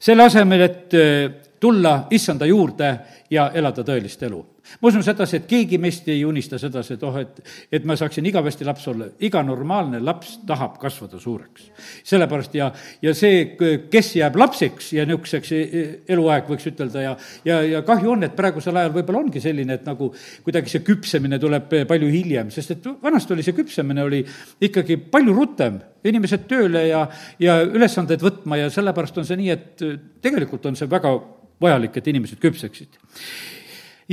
Selle 0.00 0.24
asemel, 0.24 0.60
et 0.62 0.94
eh, 0.94 1.30
tulla 1.60 2.06
issanda 2.10 2.46
juurde 2.46 2.92
ja 3.30 3.50
elada 3.54 3.82
tõelist 3.84 4.22
elu 4.22 4.44
ma 4.80 4.88
usun 4.88 5.02
sedasi, 5.02 5.40
et 5.40 5.46
keegi 5.48 5.78
meist 5.80 6.06
ei 6.10 6.20
unista 6.26 6.58
sedasi, 6.60 6.94
et 6.96 7.04
oh, 7.06 7.16
et, 7.18 7.40
et 7.72 7.86
ma 7.88 7.96
saaksin 7.98 8.26
igavesti 8.28 8.66
laps 8.66 8.86
olla. 8.92 9.08
iga 9.24 9.42
normaalne 9.42 10.00
laps 10.04 10.38
tahab 10.46 10.76
kasvada 10.80 11.18
suureks. 11.20 11.70
sellepärast 12.06 12.54
ja, 12.54 12.70
ja 13.02 13.14
see, 13.14 13.56
kes 13.90 14.14
jääb 14.16 14.36
lapseks 14.38 14.92
ja 14.98 15.06
niisuguseks 15.08 15.52
e, 15.52 15.60
e, 15.62 15.84
eluaeg, 16.14 16.46
võiks 16.50 16.68
ütelda, 16.70 17.02
ja, 17.02 17.14
ja, 17.48 17.60
ja 17.66 17.82
kahju 17.86 18.12
on, 18.12 18.26
et 18.28 18.36
praegusel 18.36 18.76
ajal 18.76 18.94
võib-olla 18.98 19.24
ongi 19.24 19.42
selline, 19.42 19.78
et 19.80 19.88
nagu 19.88 20.10
kuidagi 20.46 20.74
see 20.74 20.84
küpsemine 20.86 21.40
tuleb 21.42 21.72
palju 21.88 22.12
hiljem, 22.12 22.52
sest 22.54 22.76
et 22.76 22.90
vanasti 23.02 23.34
oli 23.34 23.46
see 23.46 23.56
küpsemine 23.56 24.04
oli 24.04 24.22
ikkagi 24.68 24.98
palju 25.10 25.34
rutem, 25.34 25.80
inimesed 26.06 26.46
tööle 26.50 26.84
ja, 26.86 27.02
ja 27.42 27.58
ülesandeid 27.66 28.22
võtma 28.22 28.60
ja 28.60 28.70
sellepärast 28.72 29.18
on 29.18 29.26
see 29.26 29.40
nii, 29.40 29.50
et 29.56 29.88
tegelikult 30.22 30.68
on 30.70 30.78
see 30.78 30.90
väga 30.90 31.16
vajalik, 31.58 31.96
et 31.98 32.12
inimesed 32.12 32.38
küpseksid. 32.38 33.00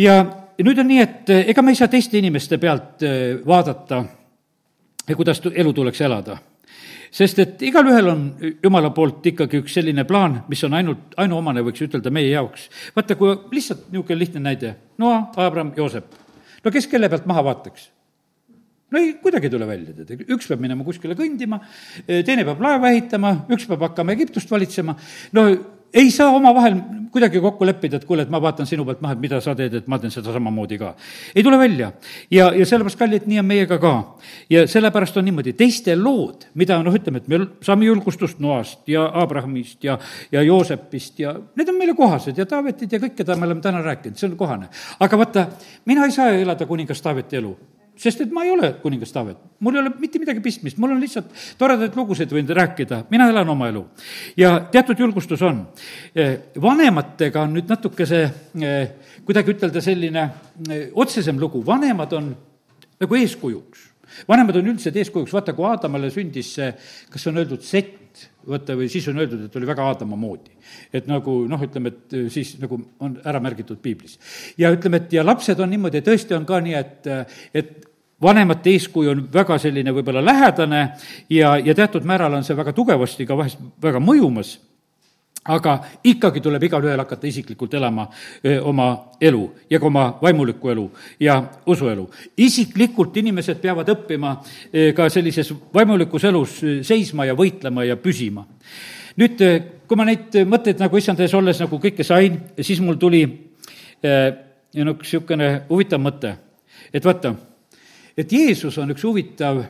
ja 0.02 0.15
ja 0.15 0.45
nüüd 0.63 0.80
on 0.80 0.88
nii, 0.88 1.00
et 1.04 1.32
eh, 1.34 1.46
ega 1.52 1.63
me 1.63 1.74
ei 1.74 1.80
saa 1.80 1.91
teiste 1.91 2.20
inimeste 2.20 2.60
pealt 2.62 3.04
eh, 3.04 3.39
vaadata, 3.46 4.04
kuidas 5.15 5.41
elu 5.52 5.74
tuleks 5.74 6.02
elada 6.02 6.38
sest 7.15 7.39
et 7.39 7.62
igalühel 7.70 8.10
on 8.12 8.24
jumala 8.63 8.89
poolt 8.96 9.26
ikkagi 9.32 9.62
üks 9.63 9.78
selline 9.78 10.04
plaan, 10.08 10.41
mis 10.52 10.63
on 10.68 10.74
ainult, 10.76 11.13
ainuomane, 11.22 11.63
võiks 11.63 11.86
ütelda, 11.86 12.12
meie 12.12 12.32
jaoks. 12.34 12.68
vaata, 12.96 13.15
kui 13.20 13.32
lihtsalt 13.56 13.86
niisugune 13.91 14.20
lihtne 14.20 14.41
näide, 14.44 14.76
Noa, 15.00 15.30
Abram, 15.46 15.72
Joosep. 15.78 16.18
no 16.63 16.74
kes 16.74 16.89
kelle 16.91 17.10
pealt 17.10 17.28
maha 17.30 17.46
vaataks? 17.52 17.89
no 18.91 19.00
ei, 19.00 19.13
kuidagi 19.22 19.48
ei 19.48 19.54
tule 19.54 19.68
välja, 19.68 19.96
tead, 19.96 20.26
üks 20.28 20.50
peab 20.52 20.62
minema 20.63 20.84
kuskile 20.88 21.15
kõndima, 21.20 21.62
eh, 22.04 22.24
teine 22.28 22.44
peab 22.48 22.62
laeva 22.63 22.91
ehitama, 22.91 23.34
üks 23.52 23.68
peab 23.70 23.88
hakkama 23.88 24.15
Egiptust 24.18 24.52
valitsema, 24.52 24.98
no 25.36 25.48
ei 25.96 26.12
saa 26.12 26.30
omavahel 26.36 26.78
kuidagi 27.16 27.40
kokku 27.40 27.66
leppida, 27.66 27.96
et 27.96 28.06
kuule, 28.06 28.26
et 28.26 28.32
ma 28.32 28.42
vaatan 28.44 28.68
sinu 28.68 28.84
pealt 28.84 29.00
maha, 29.04 29.16
et 29.16 29.22
mida 29.24 29.38
sa 29.44 29.54
teed, 29.56 29.78
et 29.80 29.86
ma 29.88 29.96
teen 30.02 30.12
seda 30.12 30.34
samamoodi 30.36 30.78
ka. 30.82 30.90
ei 31.36 31.44
tule 31.44 31.58
välja. 31.58 31.92
ja, 32.32 32.50
ja 32.52 32.66
sellepärast, 32.68 33.00
kallid, 33.00 33.28
nii 33.32 33.40
on 33.40 33.48
meiega 33.48 33.78
ka. 33.80 33.94
ja 34.52 34.66
sellepärast 34.68 35.18
on 35.18 35.26
niimoodi, 35.30 35.54
teiste 35.56 35.96
lood, 35.96 36.44
mida 36.60 36.82
noh, 36.84 36.98
ütleme, 37.00 37.24
et 37.24 37.30
me 37.32 37.40
saame 37.64 37.88
julgustust 37.88 38.44
Noast 38.44 38.90
ja 38.92 39.06
Abrahamist 39.22 39.84
ja, 39.88 39.96
ja 40.32 40.44
Joosepist 40.44 41.24
ja 41.24 41.38
need 41.56 41.72
on 41.72 41.80
meile 41.80 41.96
kohased 41.96 42.38
ja 42.38 42.46
Taavetid 42.46 42.92
ja 42.92 43.00
kõik, 43.00 43.16
keda 43.22 43.40
me 43.40 43.48
oleme 43.48 43.64
täna 43.64 43.80
rääkinud, 43.86 44.20
see 44.20 44.28
on 44.28 44.36
kohane. 44.40 44.68
aga 45.00 45.22
vaata, 45.24 45.48
mina 45.86 46.04
ei 46.10 46.12
saa 46.12 46.36
elada 46.36 46.68
kuningas 46.68 47.02
Taaveti 47.02 47.40
elu 47.40 47.56
sest 47.98 48.26
et 48.26 48.32
ma 48.36 48.44
ei 48.46 48.52
ole 48.52 48.72
kuningas 48.82 49.14
Taavet, 49.16 49.38
mul 49.64 49.78
ei 49.78 49.82
ole 49.84 49.94
mitte 50.00 50.20
midagi 50.20 50.44
pistmist, 50.44 50.80
mul 50.82 50.96
on 50.96 51.02
lihtsalt 51.04 51.32
toredaid 51.60 51.96
lugusid 51.96 52.32
võinud 52.32 52.52
rääkida, 52.58 53.04
mina 53.12 53.30
elan 53.32 53.50
oma 53.56 53.70
elu. 53.72 53.86
ja 54.38 54.58
teatud 54.72 55.00
julgustus 55.00 55.42
on. 55.46 55.66
Eh, 56.16 56.52
vanematega 56.62 57.46
on 57.46 57.56
nüüd 57.56 57.72
natuke 57.72 58.08
see, 58.10 58.28
kuidagi 59.26 59.56
ütelda 59.56 59.84
selline 59.84 60.30
eh, 60.70 60.88
otsesem 60.94 61.40
lugu, 61.40 61.64
vanemad 61.66 62.14
on 62.20 62.32
nagu 63.00 63.20
eeskujuks. 63.20 63.92
vanemad 64.28 64.56
on 64.60 64.74
üldiselt 64.74 64.96
eeskujuks, 65.02 65.34
vaata, 65.34 65.54
kui 65.56 65.68
Aadamale 65.68 66.12
sündis 66.14 66.54
see, 66.56 66.72
kas 67.12 67.28
on 67.32 67.42
öeldud 67.42 67.64
sett, 67.66 68.28
vaata, 68.48 68.76
või 68.78 68.88
siis 68.92 69.08
on 69.12 69.20
öeldud, 69.20 69.48
et 69.48 69.56
oli 69.60 69.68
väga 69.68 69.88
Aadama 69.90 70.16
moodi. 70.20 70.54
et 70.94 71.08
nagu 71.08 71.34
noh, 71.50 71.62
ütleme, 71.62 71.92
et 71.92 72.16
siis 72.32 72.56
nagu 72.62 72.80
on 73.00 73.20
ära 73.24 73.40
märgitud 73.44 73.82
piiblis. 73.82 74.20
ja 74.58 74.72
ütleme, 74.72 75.04
et 75.04 75.14
ja 75.14 75.26
lapsed 75.26 75.60
on 75.60 75.70
niimoodi, 75.70 76.04
tõesti 76.06 76.38
on 76.38 76.46
ka 76.46 76.60
nii, 76.64 76.74
et, 76.80 77.12
et 77.54 77.85
vanemate 78.21 78.69
eeskuju 78.75 79.12
on 79.12 79.25
väga 79.34 79.58
selline 79.60 79.93
võib-olla 79.95 80.23
lähedane 80.23 80.82
ja, 81.30 81.58
ja 81.58 81.75
teatud 81.75 82.06
määral 82.08 82.34
on 82.34 82.43
see 82.43 82.58
väga 82.58 82.73
tugevasti 82.73 83.25
ka 83.28 83.38
vahest 83.38 83.60
väga 83.84 83.99
mõjumas, 83.99 84.56
aga 85.51 85.75
ikkagi 86.04 86.41
tuleb 86.41 86.63
igalühel 86.65 87.01
hakata 87.04 87.28
isiklikult 87.28 87.73
elama 87.78 88.08
öö, 88.45 88.62
oma 88.71 88.88
elu 89.21 89.43
ja 89.69 89.80
ka 89.80 89.86
oma 89.86 90.06
vaimulikku 90.21 90.69
elu 90.69 90.86
ja 91.19 91.43
usuelu. 91.65 92.10
isiklikult 92.38 93.17
inimesed 93.17 93.60
peavad 93.62 93.89
õppima 93.93 94.38
öö, 94.73 94.93
ka 94.93 95.10
sellises 95.10 95.54
vaimulikus 95.73 96.23
elus 96.23 96.62
seisma 96.82 97.25
ja 97.25 97.36
võitlema 97.36 97.84
ja 97.86 97.97
püsima. 97.97 98.45
nüüd, 99.17 99.43
kui 99.88 99.97
ma 99.97 100.06
neid 100.06 100.34
mõtteid 100.47 100.80
nagu 100.80 100.97
issand 100.97 101.19
ees 101.19 101.34
olles 101.34 101.60
nagu 101.60 101.80
kõike 101.80 102.04
sain, 102.04 102.39
siis 102.62 102.80
mul 102.80 102.95
tuli 102.95 103.25
öö, 103.25 104.32
no 104.84 104.95
üks 104.95 105.12
niisugune 105.12 105.67
huvitav 105.69 106.01
mõte, 106.01 106.38
et 106.93 107.06
vaata 107.06 107.36
et 108.17 108.32
Jeesus 108.32 108.78
on 108.78 108.93
üks 108.95 109.04
huvitav 109.04 109.63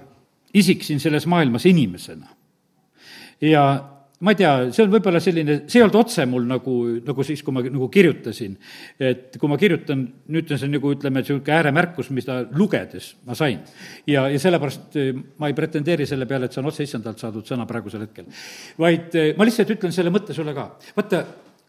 isik 0.56 0.84
siin 0.84 1.02
selles 1.04 1.26
maailmas 1.28 1.66
inimesena. 1.66 2.28
ja 3.42 3.66
ma 4.24 4.32
ei 4.32 4.38
tea, 4.40 4.52
see 4.74 4.86
on 4.86 4.92
võib-olla 4.94 5.20
selline, 5.22 5.58
see 5.68 5.80
ei 5.82 5.84
olnud 5.84 5.98
otse 6.00 6.24
mul 6.30 6.46
nagu, 6.48 6.74
nagu 7.04 7.26
siis, 7.28 7.42
kui 7.44 7.54
ma 7.56 7.64
nagu 7.66 7.88
kirjutasin. 7.92 8.56
et 9.00 9.36
kui 9.42 9.52
ma 9.52 9.58
kirjutan, 9.60 10.06
nüüd 10.32 10.52
on 10.52 10.62
see 10.62 10.72
nagu 10.72 10.94
ütleme, 10.96 11.22
niisugune 11.22 11.56
ääremärkus, 11.58 12.12
mida 12.16 12.40
lugedes 12.56 13.12
ma 13.28 13.36
sain. 13.36 13.60
ja, 14.08 14.28
ja 14.32 14.40
sellepärast 14.42 15.00
eh, 15.02 15.12
ma 15.38 15.52
ei 15.52 15.58
pretendeeri 15.58 16.08
selle 16.08 16.30
peale, 16.30 16.48
et 16.48 16.56
see 16.56 16.64
on 16.64 16.72
otse 16.72 16.88
issandalt 16.88 17.22
saadud 17.22 17.48
sõna 17.48 17.68
praegusel 17.70 18.06
hetkel. 18.08 18.30
vaid 18.80 19.20
eh, 19.20 19.34
ma 19.38 19.48
lihtsalt 19.48 19.76
ütlen 19.76 19.96
selle 19.96 20.14
mõtte 20.16 20.38
sulle 20.38 20.56
ka. 20.56 20.70
vaata, 20.96 21.26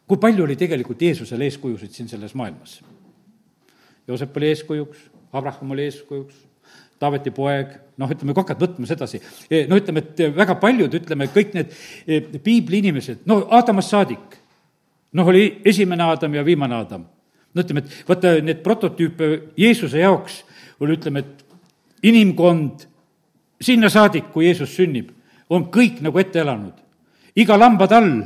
kui 0.06 0.22
palju 0.22 0.46
oli 0.46 0.58
tegelikult 0.58 1.02
Jeesusel 1.02 1.42
eeskujusid 1.48 1.98
siin 1.98 2.08
selles 2.08 2.36
maailmas. 2.38 2.78
Joosep 4.06 4.36
oli 4.38 4.52
eeskujuks, 4.54 5.08
Abraham 5.34 5.74
oli 5.74 5.88
eeskujuks, 5.90 6.45
Taaveti 6.98 7.30
poeg, 7.34 7.74
noh, 8.00 8.08
ütleme, 8.08 8.32
kui 8.32 8.40
hakkad 8.40 8.62
võtma 8.62 8.88
sedasi, 8.88 9.20
eh, 9.50 9.66
no 9.68 9.76
ütleme, 9.76 10.00
et 10.00 10.22
väga 10.36 10.54
paljud, 10.60 10.94
ütleme, 10.96 11.28
kõik 11.32 11.52
need 11.56 11.74
eh, 12.06 12.30
piibli 12.40 12.80
inimesed, 12.80 13.26
no 13.28 13.42
Aadamast 13.52 13.92
saadik, 13.92 14.38
noh, 15.16 15.28
oli 15.28 15.60
esimene 15.68 16.06
Aadam 16.06 16.38
ja 16.38 16.44
viimane 16.44 16.78
Aadam. 16.78 17.04
no 17.54 17.64
ütleme, 17.64 17.84
et 17.84 18.08
vaata, 18.08 18.36
need 18.44 18.62
prototüüpe 18.64 19.28
Jeesuse 19.60 20.00
jaoks 20.00 20.42
oli, 20.80 20.96
ütleme, 20.96 21.20
et 21.20 21.44
inimkond 22.08 22.86
sinna 23.60 23.88
saadik, 23.92 24.30
kui 24.32 24.46
Jeesus 24.46 24.72
sünnib, 24.76 25.10
on 25.50 25.68
kõik 25.72 26.00
nagu 26.04 26.18
ette 26.18 26.40
elanud. 26.40 26.74
iga 27.36 27.58
lambatall, 27.58 28.24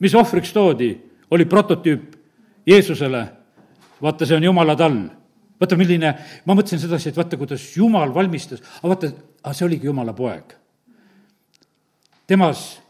mis 0.00 0.14
ohvriks 0.14 0.52
toodi, 0.52 0.94
oli 1.30 1.44
prototüüp 1.44 2.16
Jeesusele. 2.66 3.26
vaata, 4.02 4.26
see 4.26 4.36
on 4.36 4.44
Jumala 4.44 4.76
tall 4.76 5.08
vaata, 5.60 5.78
milline, 5.78 6.14
ma 6.44 6.56
mõtlesin 6.56 6.82
sedasi, 6.82 7.10
et 7.10 7.18
vaata, 7.18 7.38
kuidas 7.40 7.64
Jumal 7.76 8.14
valmistas, 8.14 8.62
aga 8.80 8.92
vaata, 8.94 9.12
aga 9.42 9.54
see 9.54 9.66
oligi 9.68 9.90
Jumala 9.90 10.14
poeg. 10.16 10.56
temas 12.26 12.80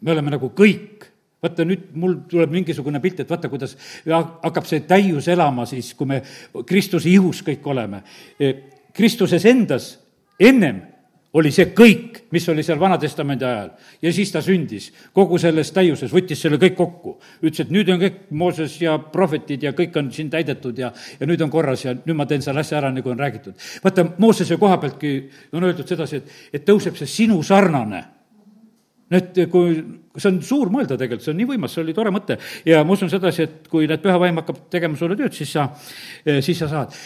me 0.00 0.12
oleme 0.12 0.30
nagu 0.30 0.50
kõik 0.50 1.06
vaata 1.40 1.64
nüüd 1.64 1.90
mul 1.96 2.18
tuleb 2.28 2.52
mingisugune 2.52 3.00
pilt, 3.00 3.22
et 3.22 3.30
vaata, 3.30 3.48
kuidas 3.48 3.76
hakkab 4.04 4.66
see 4.68 4.82
täius 4.88 5.28
elama 5.32 5.66
siis, 5.68 5.94
kui 5.96 6.08
me 6.08 6.20
Kristuse 6.66 7.08
ihus 7.08 7.40
kõik 7.46 7.66
oleme. 7.72 8.02
Kristuses 8.96 9.44
endas 9.48 9.94
ennem 10.40 10.82
oli 11.38 11.52
see 11.54 11.68
kõik, 11.76 12.24
mis 12.34 12.46
oli 12.50 12.62
seal 12.66 12.78
Vana-testamendi 12.80 13.46
ajal. 13.46 13.70
ja 14.02 14.12
siis 14.12 14.32
ta 14.34 14.42
sündis 14.42 14.90
kogu 15.14 15.38
selles 15.38 15.70
täiuses, 15.72 16.10
võttis 16.12 16.40
selle 16.42 16.58
kõik 16.58 16.76
kokku. 16.78 17.16
ütles, 17.42 17.66
et 17.66 17.70
nüüd 17.70 17.90
on 17.92 18.00
kõik 18.00 18.20
Mooses 18.30 18.76
ja 18.82 18.96
prohvetid 18.98 19.62
ja 19.62 19.72
kõik 19.72 19.96
on 19.96 20.10
siin 20.12 20.30
täidetud 20.30 20.78
ja, 20.78 20.92
ja 21.20 21.26
nüüd 21.26 21.42
on 21.42 21.50
korras 21.50 21.84
ja 21.84 21.94
nüüd 21.94 22.16
ma 22.16 22.26
teen 22.26 22.42
selle 22.42 22.64
asja 22.64 22.78
ära, 22.80 22.90
nagu 22.94 23.10
on 23.10 23.18
räägitud. 23.18 23.54
vaata, 23.84 24.06
Moosese 24.18 24.56
koha 24.58 24.78
pealtki 24.82 25.12
on 25.52 25.64
öeldud 25.64 25.88
sedasi, 25.88 26.16
et, 26.16 26.32
et 26.52 26.66
tõuseb 26.66 26.98
see 26.98 27.06
sinu 27.06 27.42
sarnane 27.46 28.02
nüüd, 29.10 29.38
kui, 29.50 29.76
see 30.16 30.32
on 30.32 30.40
suur 30.42 30.70
mõelda 30.74 30.96
tegelikult, 30.98 31.26
see 31.26 31.34
on 31.34 31.38
nii 31.42 31.50
võimas, 31.52 31.74
see 31.74 31.84
oli 31.84 31.94
tore 31.94 32.10
mõte. 32.14 32.38
ja 32.66 32.82
ma 32.84 32.96
usun 32.96 33.10
sedasi, 33.10 33.46
et 33.46 33.70
kui 33.70 33.86
need 33.90 34.02
püha 34.02 34.18
vaim 34.18 34.42
hakkab 34.42 34.64
tegema 34.70 34.98
sulle 34.98 35.18
tööd, 35.18 35.34
siis 35.36 35.54
sa, 35.54 35.68
siis 36.42 36.58
sa 36.58 36.70
saad 36.70 36.98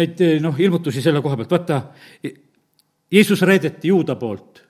neid 0.00 0.20
noh, 0.40 0.56
ilmutusi 0.56 1.04
selle 1.04 1.20
koha 1.20 1.36
pealt, 1.36 1.52
vaata, 1.52 1.82
Jeesus 3.12 3.42
reedeti 3.42 3.88
juuda 3.88 4.16
poolt. 4.16 4.62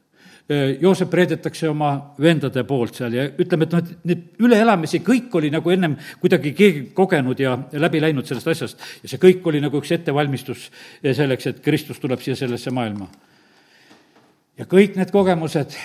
Joosep 0.80 1.12
reedetakse 1.14 1.68
oma 1.70 2.14
vendade 2.20 2.64
poolt 2.68 2.98
seal 2.98 3.14
ja 3.14 3.24
ütleme, 3.40 3.64
et 3.64 3.72
noh, 3.72 3.80
et 3.80 4.08
need 4.10 4.42
üleelamisi, 4.42 4.98
kõik 5.06 5.32
oli 5.38 5.52
nagu 5.54 5.70
ennem 5.70 5.94
kuidagi 6.20 6.50
keegi 6.58 6.82
kogenud 6.96 7.38
ja 7.40 7.54
läbi 7.78 8.00
läinud 8.02 8.26
sellest 8.28 8.50
asjast. 8.50 8.82
ja 9.02 9.08
see 9.08 9.22
kõik 9.22 9.46
oli 9.48 9.62
nagu 9.62 9.78
üks 9.78 9.94
ettevalmistus 9.94 10.66
selleks, 11.00 11.46
et 11.46 11.62
Kristus 11.64 12.02
tuleb 12.02 12.20
siia 12.20 12.36
sellesse 12.36 12.74
maailma. 12.74 13.06
ja 14.58 14.66
kõik 14.66 14.98
need 14.98 15.14
kogemused 15.14 15.78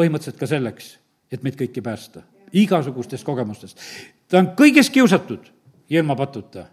põhimõtteliselt 0.00 0.40
ka 0.40 0.48
selleks, 0.48 0.90
et 1.30 1.42
meid 1.44 1.60
kõiki 1.60 1.84
päästa. 1.84 2.22
igasugustest 2.52 3.24
kogemustest. 3.24 3.78
ta 4.28 4.38
on 4.38 4.52
kõigest 4.56 4.92
kiusatud 4.92 5.52
ja 5.90 6.00
ilma 6.00 6.16
patuta. 6.16 6.66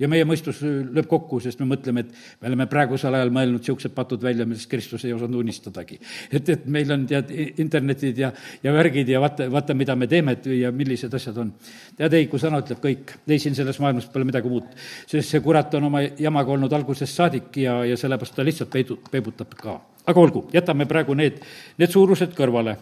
Ja 0.00 0.08
meie 0.10 0.24
mõistus 0.28 0.62
lööb 0.64 1.08
kokku, 1.10 1.40
sest 1.44 1.60
me 1.60 1.68
mõtleme, 1.70 2.04
et 2.06 2.40
me 2.40 2.50
oleme 2.50 2.66
praegusel 2.70 3.14
ajal 3.14 3.32
mõelnud 3.34 3.60
niisugused 3.60 3.94
patud 3.96 4.22
välja, 4.24 4.46
millest 4.48 4.70
Kristus 4.70 5.04
ei 5.04 5.12
osanud 5.16 5.42
unistadagi. 5.42 6.00
et, 6.32 6.48
et 6.48 6.66
meil 6.66 6.90
on 6.92 7.06
tead, 7.10 7.30
internetid 7.60 8.18
ja, 8.18 8.32
ja 8.62 8.72
värgid 8.74 9.08
ja 9.08 9.20
vaata, 9.20 9.50
vaata, 9.52 9.74
mida 9.74 9.96
me 9.96 10.08
teeme, 10.10 10.38
et 10.38 10.50
ja 10.56 10.72
millised 10.72 11.14
asjad 11.14 11.38
on. 11.44 11.52
tead, 11.96 12.16
ei, 12.18 12.26
kui 12.32 12.42
sõna 12.42 12.62
ütleb 12.64 12.82
kõik, 12.82 13.14
ei 13.28 13.38
siin 13.38 13.54
selles 13.54 13.78
maailmas 13.80 14.08
pole 14.10 14.28
midagi 14.28 14.48
muud. 14.48 14.72
sest 15.06 15.36
see 15.36 15.44
kurat 15.44 15.74
on 15.78 15.90
oma 15.90 16.02
jamaga 16.02 16.56
olnud 16.56 16.72
algusest 16.72 17.14
saadik 17.14 17.56
ja, 17.62 17.82
ja 17.84 17.96
sellepärast 17.96 18.36
ta 18.36 18.46
lihtsalt 18.46 18.72
peidu, 18.72 18.98
peibutab 19.10 19.54
ka 19.58 19.78
aga 20.06 20.20
olgu, 20.20 20.46
jätame 20.52 20.86
praegu 20.88 21.14
need, 21.14 21.40
need 21.78 21.92
suurused 21.92 22.32
kõrvale. 22.36 22.76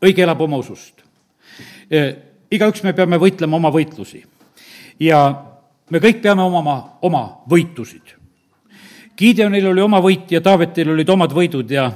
õige 0.00 0.24
elab 0.24 0.40
oma 0.40 0.56
usust. 0.56 1.02
E, 1.90 2.00
igaüks 2.50 2.82
me 2.82 2.94
peame 2.96 3.18
võitlema 3.20 3.58
oma 3.58 3.70
võitlusi 3.72 4.22
ja 5.00 5.49
me 5.90 5.98
kõik 5.98 6.22
peame 6.22 6.42
omama 6.42 6.98
oma 7.02 7.24
võitusid. 7.50 8.16
Gideonil 9.16 9.66
oli 9.72 9.82
oma 9.84 10.00
võit 10.00 10.30
ja 10.32 10.40
Taavetil 10.40 10.94
olid 10.94 11.08
omad 11.08 11.32
võidud 11.36 11.70
ja, 11.70 11.90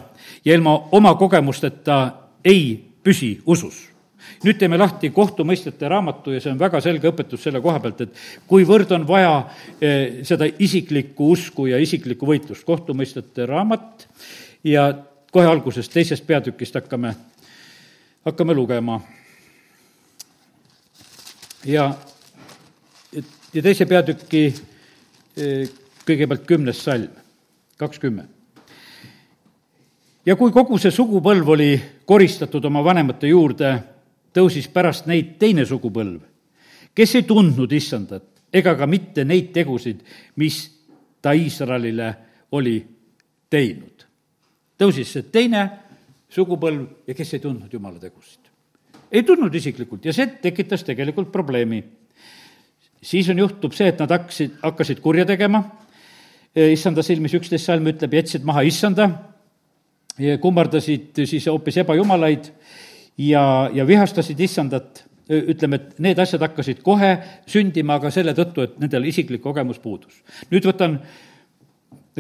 ja 0.44 0.54
ilma 0.54 0.76
oma 0.92 1.14
kogemusteta 1.14 1.98
ei 2.44 2.76
püsi 3.04 3.38
usus 3.46 3.94
nüüd 4.44 4.58
teeme 4.60 4.78
lahti 4.80 5.10
kohtumõistjate 5.14 5.88
raamatu 5.88 6.34
ja 6.34 6.40
see 6.42 6.52
on 6.52 6.60
väga 6.60 6.80
selge 6.84 7.08
õpetus 7.10 7.44
selle 7.46 7.60
koha 7.64 7.80
pealt, 7.80 8.00
et 8.04 8.20
kuivõrd 8.50 8.92
on 8.96 9.06
vaja 9.08 9.32
eh, 9.80 10.20
seda 10.26 10.48
isiklikku 10.48 11.30
usku 11.32 11.68
ja 11.70 11.80
isiklikku 11.80 12.28
võitlust. 12.28 12.64
kohtumõistjate 12.68 13.46
raamat 13.48 14.06
ja 14.64 14.88
kohe 15.34 15.48
algusest, 15.50 15.92
teisest 15.92 16.26
peatükist 16.26 16.76
hakkame, 16.78 17.14
hakkame 18.24 18.54
lugema. 18.54 19.00
ja, 21.64 21.92
ja 23.54 23.62
teise 23.62 23.86
peatüki 23.86 24.44
eh, 25.36 25.68
kõigepealt 26.04 26.46
kümnes 26.46 26.82
salm, 26.84 27.10
kakskümmend 27.78 28.34
ja 30.26 30.36
kui 30.36 30.52
kogu 30.52 30.78
see 30.80 30.92
sugupõlv 30.94 31.50
oli 31.54 31.70
koristatud 32.08 32.64
oma 32.64 32.82
vanemate 32.84 33.28
juurde, 33.30 33.72
tõusis 34.34 34.68
pärast 34.72 35.08
neid 35.10 35.36
teine 35.40 35.66
sugupõlv, 35.68 36.20
kes 36.94 37.14
ei 37.20 37.26
tundnud 37.28 37.72
issandat 37.72 38.30
ega 38.54 38.76
ka 38.78 38.86
mitte 38.86 39.24
neid 39.26 39.50
tegusid, 39.54 40.00
mis 40.40 40.60
ta 41.22 41.34
Iisraelile 41.34 42.14
oli 42.54 42.78
teinud. 43.50 44.06
tõusis 44.78 45.12
see 45.12 45.26
teine 45.32 45.64
sugupõlv 46.30 47.06
ja 47.06 47.14
kes 47.14 47.34
ei 47.34 47.40
tundnud 47.40 47.72
Jumala 47.72 47.98
tegusid. 47.98 48.40
ei 49.10 49.22
tundnud 49.22 49.54
isiklikult 49.54 50.04
ja 50.04 50.12
see 50.12 50.26
tekitas 50.42 50.84
tegelikult 50.84 51.32
probleemi. 51.32 51.84
Siis 53.04 53.28
on, 53.30 53.38
juhtub 53.38 53.74
see, 53.76 53.90
et 53.92 54.00
nad 54.00 54.12
hakkasid, 54.14 54.58
hakkasid 54.62 55.00
kurja 55.04 55.26
tegema, 55.28 55.62
issanda 56.54 57.02
silmis 57.04 57.34
üksteist 57.36 57.68
salm 57.68 57.88
ütleb, 57.90 58.14
jätsid 58.20 58.44
maha 58.46 58.62
issanda, 58.66 59.08
kummardasid 60.40 61.24
siis 61.26 61.48
hoopis 61.50 61.80
ebajumalaid 61.82 62.48
ja, 63.18 63.42
ja 63.74 63.86
vihastasid 63.86 64.40
issandat, 64.40 65.04
ütleme, 65.28 65.80
et 65.80 66.00
need 66.04 66.18
asjad 66.20 66.42
hakkasid 66.44 66.82
kohe 66.84 67.14
sündima, 67.50 67.98
aga 67.98 68.10
selle 68.14 68.34
tõttu, 68.36 68.66
et 68.66 68.76
nendel 68.82 69.08
isiklik 69.08 69.42
kogemus 69.42 69.80
puudus. 69.82 70.20
nüüd 70.50 70.66
võtan 70.68 70.98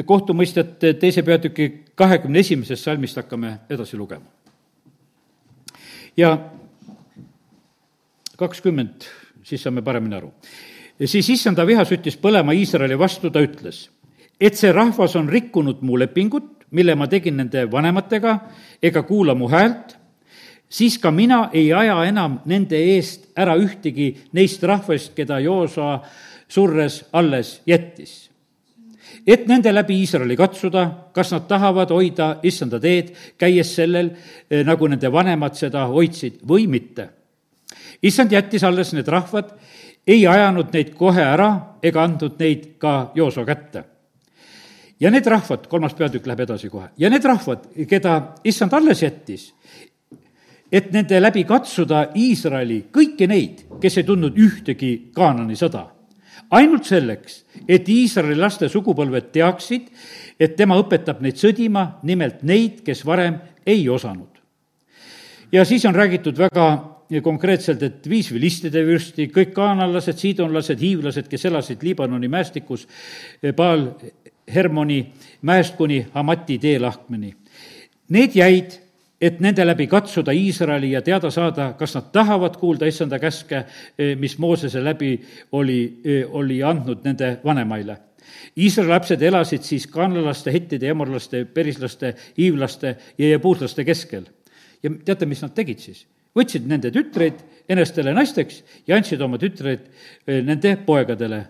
kohtumõistjate 0.02 0.94
teise 0.98 1.22
peatüki 1.22 1.68
kahekümne 1.94 2.40
esimesest 2.42 2.82
salmist 2.84 3.20
hakkame 3.20 3.58
edasi 3.70 3.96
lugema. 3.96 4.26
ja 6.16 6.38
kakskümmend, 8.36 9.06
siis 9.42 9.62
saame 9.62 9.82
paremini 9.82 10.16
aru. 10.16 10.32
Siis 10.98 11.30
issanda 11.30 11.66
viha 11.66 11.84
süttis 11.84 12.16
põlema 12.20 12.54
Iisraeli 12.54 12.98
vastu, 12.98 13.30
ta 13.30 13.42
ütles, 13.42 13.88
et 14.40 14.56
see 14.58 14.72
rahvas 14.72 15.16
on 15.16 15.28
rikkunud 15.28 15.82
mu 15.82 15.98
lepingut, 15.98 16.64
mille 16.70 16.94
ma 16.94 17.06
tegin 17.06 17.36
nende 17.38 17.66
vanematega, 17.70 18.38
ega 18.82 19.02
kuula 19.06 19.34
mu 19.34 19.48
häält 19.50 19.96
siis 20.74 20.98
ka 20.98 21.10
mina 21.10 21.48
ei 21.52 21.72
aja 21.72 22.00
enam 22.08 22.40
nende 22.50 22.78
eest 22.96 23.30
ära 23.38 23.54
ühtegi 23.60 24.10
neist 24.34 24.62
rahvast, 24.62 25.12
keda 25.14 25.38
Joosa 25.40 26.00
surres 26.48 27.04
alles 27.12 27.60
jättis. 27.66 28.30
et 29.26 29.46
nende 29.48 29.72
läbi 29.72 29.94
Iisraeli 30.02 30.36
katsuda, 30.36 31.10
kas 31.12 31.30
nad 31.32 31.46
tahavad 31.48 31.88
hoida 31.90 32.40
issanda 32.42 32.80
teed, 32.80 33.14
käies 33.38 33.70
sellel, 33.76 34.10
eh, 34.50 34.64
nagu 34.64 34.86
nende 34.88 35.12
vanemad 35.12 35.54
seda 35.54 35.86
hoidsid 35.86 36.42
või 36.48 36.66
mitte. 36.68 37.08
issand 38.02 38.32
jättis 38.32 38.64
alles 38.64 38.92
need 38.92 39.08
rahvad, 39.08 39.54
ei 40.06 40.26
ajanud 40.26 40.72
neid 40.72 40.94
kohe 40.94 41.22
ära 41.22 41.50
ega 41.82 42.04
andnud 42.04 42.38
neid 42.38 42.74
ka 42.78 43.12
Jooso 43.14 43.44
kätte 43.44 43.84
ja 45.00 45.10
need 45.10 45.26
rahvad, 45.26 45.66
kolmas 45.68 45.94
peatükk 45.98 46.26
läheb 46.26 46.44
edasi 46.46 46.70
kohe, 46.72 46.88
ja 46.98 47.10
need 47.10 47.24
rahvad, 47.26 47.66
keda 47.88 48.14
issand 48.46 48.72
alles 48.76 49.02
jättis, 49.02 49.48
et 50.72 50.92
nende 50.94 51.20
läbi 51.20 51.44
katsuda 51.48 52.08
Iisraeli, 52.18 52.84
kõiki 52.94 53.28
neid, 53.30 53.64
kes 53.82 54.00
ei 54.00 54.06
tundnud 54.08 54.38
ühtegi 54.38 55.10
Kaanani 55.14 55.58
sõda. 55.58 55.90
ainult 56.50 56.84
selleks, 56.84 57.44
et 57.68 57.88
Iisraeli 57.88 58.36
laste 58.36 58.68
sugupõlved 58.68 59.30
teaksid, 59.32 59.88
et 60.38 60.56
tema 60.56 60.76
õpetab 60.78 61.20
neid 61.20 61.36
sõdima, 61.36 61.98
nimelt 62.02 62.42
neid, 62.42 62.82
kes 62.84 63.04
varem 63.06 63.38
ei 63.66 63.88
osanud. 63.88 64.28
ja 65.52 65.64
siis 65.64 65.84
on 65.84 65.94
räägitud 65.94 66.38
väga 66.38 66.93
konkreetselt, 67.22 67.82
et 67.82 68.08
viis 68.08 68.30
vilistide 68.32 68.84
vürsti, 68.86 69.28
kõik 69.32 69.52
kaanallased, 69.56 70.18
siidonlased, 70.18 70.80
hiivlased, 70.80 71.28
kes 71.30 71.44
elasid 71.50 71.82
Liibanoni 71.82 72.28
mäestikus, 72.28 72.86
Baal 73.56 73.88
Hermoni 74.54 75.00
mäest 75.42 75.76
kuni 75.76 76.06
Hamati 76.12 76.58
teelahkmeni. 76.58 77.34
Need 78.12 78.36
jäid 78.36 78.80
et 79.24 79.40
nende 79.40 79.64
läbi 79.64 79.86
katsuda 79.88 80.32
Iisraeli 80.36 80.90
ja 80.92 81.02
teada 81.02 81.30
saada, 81.32 81.72
kas 81.78 81.94
nad 81.96 82.10
tahavad 82.12 82.58
kuulda 82.60 82.86
issanda 82.90 83.18
käske, 83.18 83.64
eh, 83.98 84.16
mis 84.20 84.38
Moosese 84.38 84.84
läbi 84.84 85.14
oli, 85.52 86.00
eh, 86.04 86.24
oli 86.28 86.62
andnud 86.62 87.04
nende 87.04 87.38
vanemaile. 87.44 87.96
Iisraeli 88.56 88.90
lapsed 88.90 89.22
elasid 89.22 89.62
siis 89.62 89.86
kanlalaste, 89.86 90.52
hettide, 90.52 90.88
emorlaste, 90.88 91.44
perislaste, 91.44 92.14
hiivlaste 92.38 92.96
ja 93.18 93.28
jebuuslaste 93.28 93.84
keskel. 93.84 94.24
ja 94.82 94.90
teate, 95.04 95.26
mis 95.26 95.40
nad 95.42 95.54
tegid 95.54 95.78
siis? 95.78 96.06
Võtsid 96.36 96.66
nende 96.68 96.90
tütreid 96.94 97.42
enestele 97.70 98.14
naisteks 98.16 98.62
ja 98.88 98.98
andsid 98.98 99.22
oma 99.24 99.38
tütreid 99.40 99.86
eh, 100.26 100.42
nende 100.44 100.76
poegadele 100.86 101.40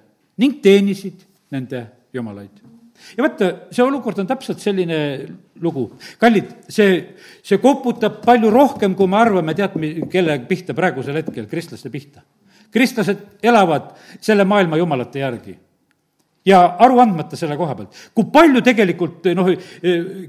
ning 0.40 0.60
teenisid 0.62 1.24
nende 1.54 1.86
jumalaid 2.14 2.62
ja 3.16 3.24
vaata, 3.24 3.50
see 3.74 3.84
olukord 3.84 4.20
on 4.22 4.28
täpselt 4.28 4.62
selline 4.62 4.98
lugu. 5.62 5.88
kallid, 6.20 6.50
see, 6.68 7.00
see 7.44 7.58
koputab 7.62 8.20
palju 8.24 8.50
rohkem, 8.52 8.94
kui 8.94 9.10
me 9.10 9.18
arvame, 9.20 9.54
tead, 9.56 9.76
kelle 10.12 10.38
pihta 10.48 10.76
praegusel 10.76 11.20
hetkel, 11.20 11.48
kristlaste 11.50 11.90
pihta. 11.92 12.24
kristlased 12.74 13.42
elavad 13.42 13.92
selle 14.20 14.44
maailma 14.44 14.78
jumalate 14.80 15.22
järgi 15.22 15.58
ja 16.46 16.60
aru 16.84 16.98
andmata 17.00 17.36
selle 17.36 17.56
koha 17.56 17.74
pealt. 17.74 17.98
kui 18.14 18.30
palju 18.32 18.62
tegelikult 18.62 19.30
noh, 19.34 19.50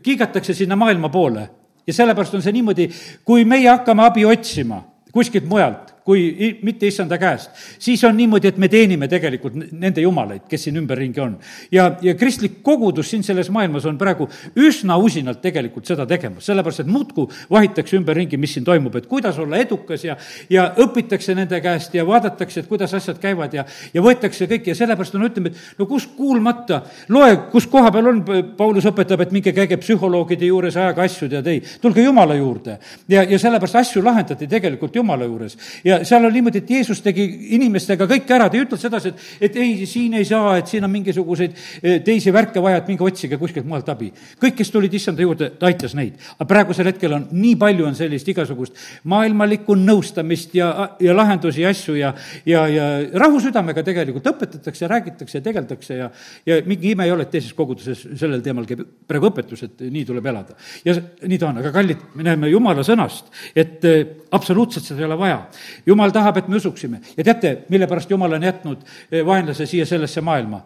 kiigatakse 0.03 0.53
sinna 0.53 0.75
maailma 0.79 1.09
poole 1.09 1.47
ja 1.87 1.93
sellepärast 1.93 2.33
on 2.35 2.43
see 2.45 2.55
niimoodi, 2.55 2.89
kui 3.25 3.45
meie 3.45 3.69
hakkame 3.69 4.05
abi 4.05 4.25
otsima 4.25 4.83
kuskilt 5.15 5.45
mujalt, 5.47 5.94
kui 6.05 6.59
mitte 6.61 6.85
issanda 6.85 7.17
käest, 7.17 7.49
siis 7.81 8.03
on 8.05 8.13
niimoodi, 8.17 8.51
et 8.51 8.59
me 8.61 8.67
teenime 8.69 9.07
tegelikult 9.09 9.55
nende 9.73 10.03
jumalaid, 10.03 10.43
kes 10.49 10.67
siin 10.67 10.77
ümberringi 10.77 11.21
on. 11.21 11.37
ja, 11.73 11.87
ja 12.01 12.13
kristlik 12.15 12.59
kogudus 12.63 13.09
siin 13.09 13.23
selles 13.25 13.49
maailmas 13.49 13.87
on 13.89 13.97
praegu 13.97 14.27
üsna 14.61 14.99
usinalt 15.01 15.41
tegelikult 15.41 15.89
seda 15.89 16.05
tegemas, 16.05 16.45
sellepärast 16.45 16.83
et 16.83 16.91
muudkui 16.93 17.25
vahitakse 17.49 17.97
ümberringi, 17.97 18.37
mis 18.37 18.53
siin 18.53 18.67
toimub, 18.67 18.95
et 18.99 19.07
kuidas 19.09 19.39
olla 19.41 19.57
edukas 19.57 20.05
ja, 20.05 20.17
ja 20.49 20.67
õpitakse 20.85 21.33
nende 21.37 21.57
käest 21.65 21.97
ja 21.97 22.05
vaadatakse, 22.05 22.61
et 22.61 22.69
kuidas 22.69 22.93
asjad 22.93 23.17
käivad 23.21 23.57
ja, 23.57 23.65
ja 23.93 24.05
võetakse 24.05 24.45
kõik 24.51 24.69
ja 24.69 24.77
sellepärast 24.77 25.17
on, 25.17 25.25
ütleme, 25.25 25.55
et 25.55 25.81
no 25.81 25.89
kus 25.89 26.05
kuulmata, 26.13 26.83
loe, 27.09 27.33
kus 27.49 27.65
koha 27.71 27.89
peal 27.95 28.11
on, 28.13 28.21
Paulus 28.57 28.85
õpetab, 28.91 29.25
et 29.25 29.33
minge 29.33 29.55
käige 29.57 29.81
psühholoogide 29.81 30.51
juures, 30.51 30.77
ajage 30.77 31.05
asju, 31.07 31.33
tead, 31.33 31.49
ei, 31.49 31.65
tulge 31.81 32.05
Jumala 32.05 32.37
juurde. 32.37 32.77
ja, 33.09 33.25
ja 33.25 33.41
sellepärast 33.41 33.81
asju 33.81 34.05
lahendati 34.05 34.47
tegelikult 34.53 35.01
Jumala 35.01 35.25
juures 35.25 35.57
ja 35.83 35.94
ja 35.99 36.05
seal 36.07 36.25
on 36.25 36.33
niimoodi, 36.33 36.61
et 36.63 36.69
Jeesus 36.69 37.01
tegi 37.03 37.25
inimestega 37.55 38.07
kõik 38.09 38.31
ära, 38.35 38.47
ta 38.49 38.57
ei 38.57 38.63
ütelnud 38.65 38.81
sedasi, 38.81 39.11
et, 39.11 39.25
et 39.47 39.57
ei, 39.61 39.85
siin 39.89 40.15
ei 40.19 40.25
saa, 40.27 40.55
et 40.59 40.69
siin 40.71 40.85
on 40.85 40.91
mingisuguseid 40.93 41.55
eh, 41.55 41.99
teisi 42.05 42.33
värke 42.35 42.63
vaja, 42.63 42.81
et 42.81 42.89
minge 42.91 43.05
otsige 43.05 43.39
kuskilt 43.41 43.67
mujalt 43.67 43.89
abi. 43.93 44.11
kõik, 44.41 44.57
kes 44.59 44.71
tulid 44.73 44.93
issanda 44.93 45.23
juurde, 45.25 45.51
ta 45.59 45.69
aitas 45.69 45.95
neid. 45.97 46.19
aga 46.37 46.47
praegusel 46.49 46.89
hetkel 46.89 47.15
on, 47.17 47.27
nii 47.31 47.55
palju 47.61 47.87
on 47.87 47.97
sellist 47.97 48.27
igasugust 48.31 48.79
maailmalikku 49.11 49.77
nõustamist 49.79 50.55
ja, 50.57 50.71
ja 50.99 51.15
lahendusi 51.15 51.63
ja 51.63 51.73
asju 51.73 51.97
ja, 51.99 52.13
ja, 52.45 52.65
ja 52.71 52.89
rahusüdamega 53.25 53.83
tegelikult 53.85 54.27
õpetatakse, 54.33 54.89
räägitakse, 54.91 55.41
tegeldakse 55.45 55.99
ja, 55.99 56.09
ja 56.45 56.59
mingi 56.65 56.93
ime 56.95 57.07
ei 57.07 57.13
ole, 57.15 57.27
et 57.27 57.33
teises 57.35 57.53
koguduses 57.57 58.05
sellel 58.19 58.43
teemal 58.45 58.67
käib 58.69 58.83
praegu 59.07 59.31
õpetus, 59.31 59.65
et 59.67 59.85
nii 59.89 60.05
tuleb 60.07 60.31
elada. 60.31 60.57
ja 60.85 60.97
nii 61.25 61.39
ta 61.41 61.49
on, 61.51 61.61
aga 61.63 61.73
kallid, 61.75 62.05
me 62.15 62.27
näeme 62.27 62.51
jumala 62.51 62.85
sõnast, 62.85 63.31
et 63.55 63.85
eh, 63.85 64.03
absoluutselt 64.35 64.85
seda 64.85 65.03
ei 65.03 65.09
ole 65.09 65.19
vaja 65.19 65.39
jumal 65.85 66.11
tahab, 66.11 66.37
et 66.37 66.47
me 66.47 66.57
usuksime. 66.59 66.99
ja 67.17 67.23
teate, 67.23 67.55
mille 67.69 67.87
pärast 67.87 68.11
jumal 68.11 68.33
on 68.37 68.43
jätnud 68.43 68.83
eh, 69.11 69.25
vaenlase 69.25 69.65
siia 69.69 69.85
sellesse 69.85 70.21
maailma? 70.21 70.61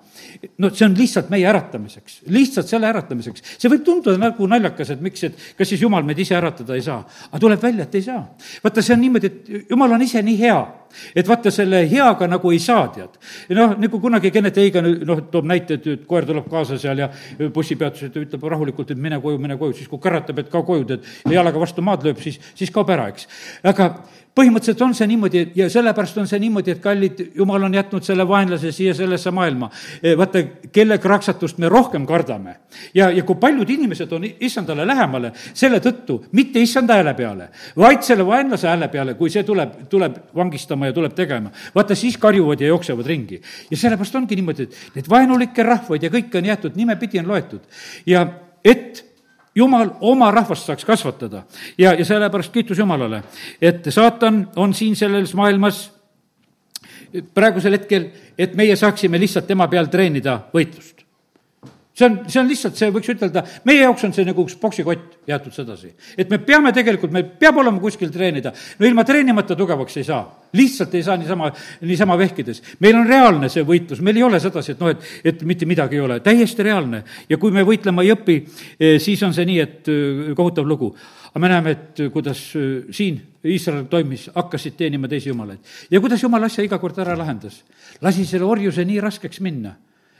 no 0.57 0.69
see 0.73 0.85
on 0.87 0.97
lihtsalt 0.97 1.29
meie 1.29 1.47
äratamiseks, 1.49 2.21
lihtsalt 2.27 2.67
selle 2.67 2.87
äratamiseks. 2.89 3.43
see 3.57 3.71
võib 3.71 3.85
tunduda 3.85 4.17
nagu 4.19 4.47
naljakas, 4.47 4.93
et 4.95 5.01
miks, 5.01 5.23
et 5.27 5.39
kas 5.57 5.69
siis 5.69 5.81
jumal 5.81 6.05
meid 6.07 6.19
ise 6.19 6.37
äratada 6.37 6.75
ei 6.75 6.85
saa. 6.85 7.01
aga 7.29 7.39
tuleb 7.39 7.63
välja, 7.63 7.87
et 7.87 7.95
ei 7.95 8.05
saa. 8.05 8.21
vaata, 8.63 8.81
see 8.85 8.95
on 8.95 9.03
niimoodi, 9.05 9.33
et 9.33 9.69
jumal 9.69 9.97
on 9.97 10.05
ise 10.05 10.23
nii 10.23 10.39
hea, 10.39 10.59
et 11.15 11.27
vaata, 11.27 11.51
selle 11.51 11.83
heaga 11.89 12.27
nagu 12.27 12.51
ei 12.51 12.59
saa, 12.63 12.87
tead. 12.93 13.19
noh, 13.57 13.75
nagu 13.79 14.01
kunagi 14.01 14.31
Kennet 14.31 14.57
Eigan, 14.57 14.87
noh, 15.07 15.23
toob 15.31 15.49
näite, 15.49 15.79
et 15.79 16.05
koer 16.07 16.27
tuleb 16.27 16.49
kaasa 16.51 16.77
seal 16.81 17.03
ja 17.03 17.09
bussipeatusel 17.53 18.13
ütleb 18.25 18.47
rahulikult, 18.53 18.91
et 18.91 19.01
mine 19.01 19.19
koju, 19.21 19.41
mine 19.41 19.57
koju, 19.59 19.77
siis 19.79 19.91
kui 19.91 20.01
käratab, 20.03 20.39
et 20.43 20.51
kao 20.51 20.63
koju, 20.67 20.87
tead, 20.93 21.11
ja 21.25 21.39
jalaga 21.39 21.61
vastu 21.61 21.85
maad 21.85 22.05
lööb, 22.05 22.21
siis, 22.23 22.39
siis 22.57 22.73
kaob 22.73 22.89
ära, 22.93 23.09
eks. 23.13 23.29
aga 23.63 23.93
põhimõtteliselt 24.39 24.81
on 24.85 24.93
see 24.95 25.07
niimoodi 25.09 25.41
ja 25.57 25.67
sellepärast 25.71 26.19
on 26.21 26.27
see 26.29 26.39
niimoodi, 26.41 26.75
et 26.75 26.81
kallid, 26.83 27.21
jumal 27.37 27.65
on 27.67 27.75
jätnud 27.75 28.05
selle 28.05 28.25
vaenlase 28.27 28.71
siia 28.75 28.93
sellesse 28.95 29.31
maailma. 29.35 29.69
Eh, 30.03 30.15
vaata, 30.17 30.43
kelle 30.75 30.99
kraksatust 31.01 31.59
me 31.59 31.69
rohkem 31.69 32.05
kardame. 32.07 32.55
ja, 32.93 33.09
ja 33.11 33.23
kui 33.23 33.35
paljud 33.35 33.69
inimesed 33.69 34.11
on 34.13 34.25
issandale 34.39 34.85
lähemale 34.87 35.31
selle 35.53 35.79
tõttu, 35.83 36.19
mitte 36.31 36.61
issanda 36.61 36.95
hääle 36.99 37.13
peale, 37.13 37.49
vaid 37.77 38.03
selle 38.05 38.25
vaenlase 38.25 38.67
hääle 38.67 38.87
peale, 38.87 39.13
kui 39.13 39.29
see 39.29 39.43
tuleb, 39.43 39.89
tuleb 39.89 40.17
vangistama 40.35 40.78
ja 40.85 40.93
tuleb 40.93 41.13
tegema. 41.15 41.51
vaata, 41.75 41.95
siis 41.95 42.17
karjuvad 42.17 42.61
ja 42.61 42.67
jooksevad 42.67 43.05
ringi. 43.05 43.41
ja 43.71 43.77
sellepärast 43.77 44.15
ongi 44.15 44.35
niimoodi, 44.35 44.63
et 44.63 44.95
neid 44.95 45.09
vaenulikke 45.09 45.63
rahvaid 45.63 46.03
ja 46.03 46.09
kõike 46.09 46.37
on 46.37 46.45
jäetud, 46.45 46.75
nimepidi 46.75 47.19
on 47.19 47.27
loetud. 47.27 47.61
ja 48.05 48.27
et 48.63 49.05
jumal 49.55 49.89
oma 50.01 50.31
rahvast 50.31 50.65
saaks 50.65 50.85
kasvatada 50.85 51.43
ja, 51.77 51.93
ja 51.93 52.05
sellepärast 52.05 52.53
kiitus 52.53 52.77
Jumalale, 52.77 53.23
et 53.61 53.85
saatan 53.89 54.47
on 54.55 54.73
siin 54.73 54.95
selles 54.95 55.33
maailmas 55.33 55.89
praegusel 57.33 57.73
hetkel, 57.73 58.09
et 58.37 58.55
meie 58.55 58.75
saaksime 58.75 59.19
lihtsalt 59.19 59.47
tema 59.47 59.67
peal 59.67 59.89
treenida 59.89 60.39
võitlust 60.53 61.08
see 61.99 62.05
on, 62.05 62.19
see 62.31 62.39
on 62.39 62.47
lihtsalt, 62.47 62.77
see 62.79 62.89
võiks 62.93 63.11
ütelda, 63.11 63.43
meie 63.67 63.83
jaoks 63.83 64.05
on 64.07 64.13
see 64.15 64.23
nagu 64.27 64.43
üks 64.45 64.55
poksikott 64.59 65.19
jäetud 65.27 65.53
sedasi. 65.55 65.91
et 66.17 66.29
me 66.31 66.39
peame 66.39 66.71
tegelikult, 66.75 67.11
meil 67.11 67.25
peab 67.41 67.59
olema 67.59 67.81
kuskil 67.83 68.11
treenida. 68.13 68.53
no 68.79 68.87
ilma 68.87 69.03
treenimata 69.03 69.57
tugevaks 69.59 69.97
ei 69.99 70.07
saa. 70.07 70.21
lihtsalt 70.55 70.95
ei 70.95 71.03
saa 71.03 71.17
niisama, 71.19 71.51
niisama 71.81 72.17
vehkides. 72.17 72.61
meil 72.79 72.95
on 73.01 73.07
reaalne 73.07 73.49
see 73.51 73.65
võitlus, 73.67 74.01
meil 74.05 74.17
ei 74.17 74.23
ole 74.23 74.39
sedasi, 74.39 74.75
et 74.75 74.83
noh, 74.83 74.93
et, 74.93 75.09
et 75.33 75.43
mitte 75.43 75.67
midagi 75.67 75.99
ei 75.99 76.05
ole, 76.05 76.19
täiesti 76.23 76.63
reaalne. 76.63 77.03
ja 77.29 77.37
kui 77.37 77.51
me 77.51 77.65
võitlema 77.67 78.05
ei 78.05 78.13
õpi, 78.15 78.37
eh, 78.79 78.99
siis 79.03 79.23
on 79.27 79.35
see 79.35 79.47
nii, 79.49 79.59
et 79.59 79.91
eh, 79.91 80.31
kohutav 80.37 80.67
lugu. 80.67 80.93
aga 81.33 81.43
me 81.43 81.51
näeme, 81.51 81.75
et 81.75 82.05
eh, 82.05 82.13
kuidas 82.13 82.45
siin 82.95 83.19
Iisrael 83.43 83.85
toimis, 83.87 84.25
hakkasid 84.35 84.75
teenima 84.75 85.07
teisi 85.07 85.29
jumalaid. 85.29 85.59
ja 85.91 85.99
kuidas 85.99 86.23
jumal 86.23 86.47
asja 86.47 86.63
iga 86.63 86.79
kord 86.79 86.97
ära 87.03 87.17
lahendas. 87.19 87.63
lasi 88.01 88.25
selle 88.25 88.47
orjuse 88.47 88.87
nii 88.87 89.03
raskeks 89.03 89.43
minna 89.43 89.75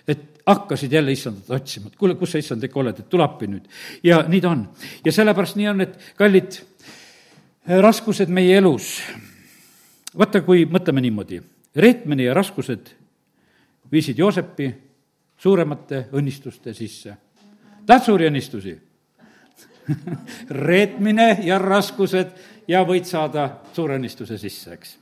et 0.10 0.42
hakkasid 0.50 0.92
jälle 0.92 1.12
issandat 1.12 1.50
otsima, 1.50 1.88
et 1.88 1.96
kuule, 2.00 2.16
kus 2.18 2.34
sa 2.34 2.42
issand 2.42 2.64
ikka 2.66 2.80
oled, 2.82 3.00
et 3.00 3.10
tule 3.10 3.24
appi 3.24 3.48
nüüd. 3.48 3.68
ja 4.04 4.24
nii 4.28 4.42
ta 4.42 4.50
on. 4.50 4.66
ja 5.06 5.14
sellepärast 5.14 5.60
nii 5.60 5.68
on, 5.70 5.82
et 5.86 5.98
kallid, 6.18 6.60
raskused 7.86 8.32
meie 8.34 8.58
elus, 8.58 8.90
vaata, 10.18 10.42
kui 10.42 10.66
mõtleme 10.66 11.04
niimoodi, 11.06 11.42
reetmine 11.76 12.26
ja 12.26 12.34
raskused 12.34 12.90
viisid 13.92 14.18
Joosepi 14.18 14.70
suuremate 15.38 16.08
õnnistuste 16.18 16.74
sisse. 16.74 17.14
tahad 17.86 18.06
suuri 18.06 18.28
õnnistusi 18.30 18.76
reetmine 20.70 21.30
ja 21.44 21.58
raskused 21.62 22.34
ja 22.68 22.84
võid 22.86 23.06
saada 23.06 23.50
suure 23.74 23.98
õnnistuse 23.98 24.38
sisse, 24.38 24.74
eks. 24.74 24.98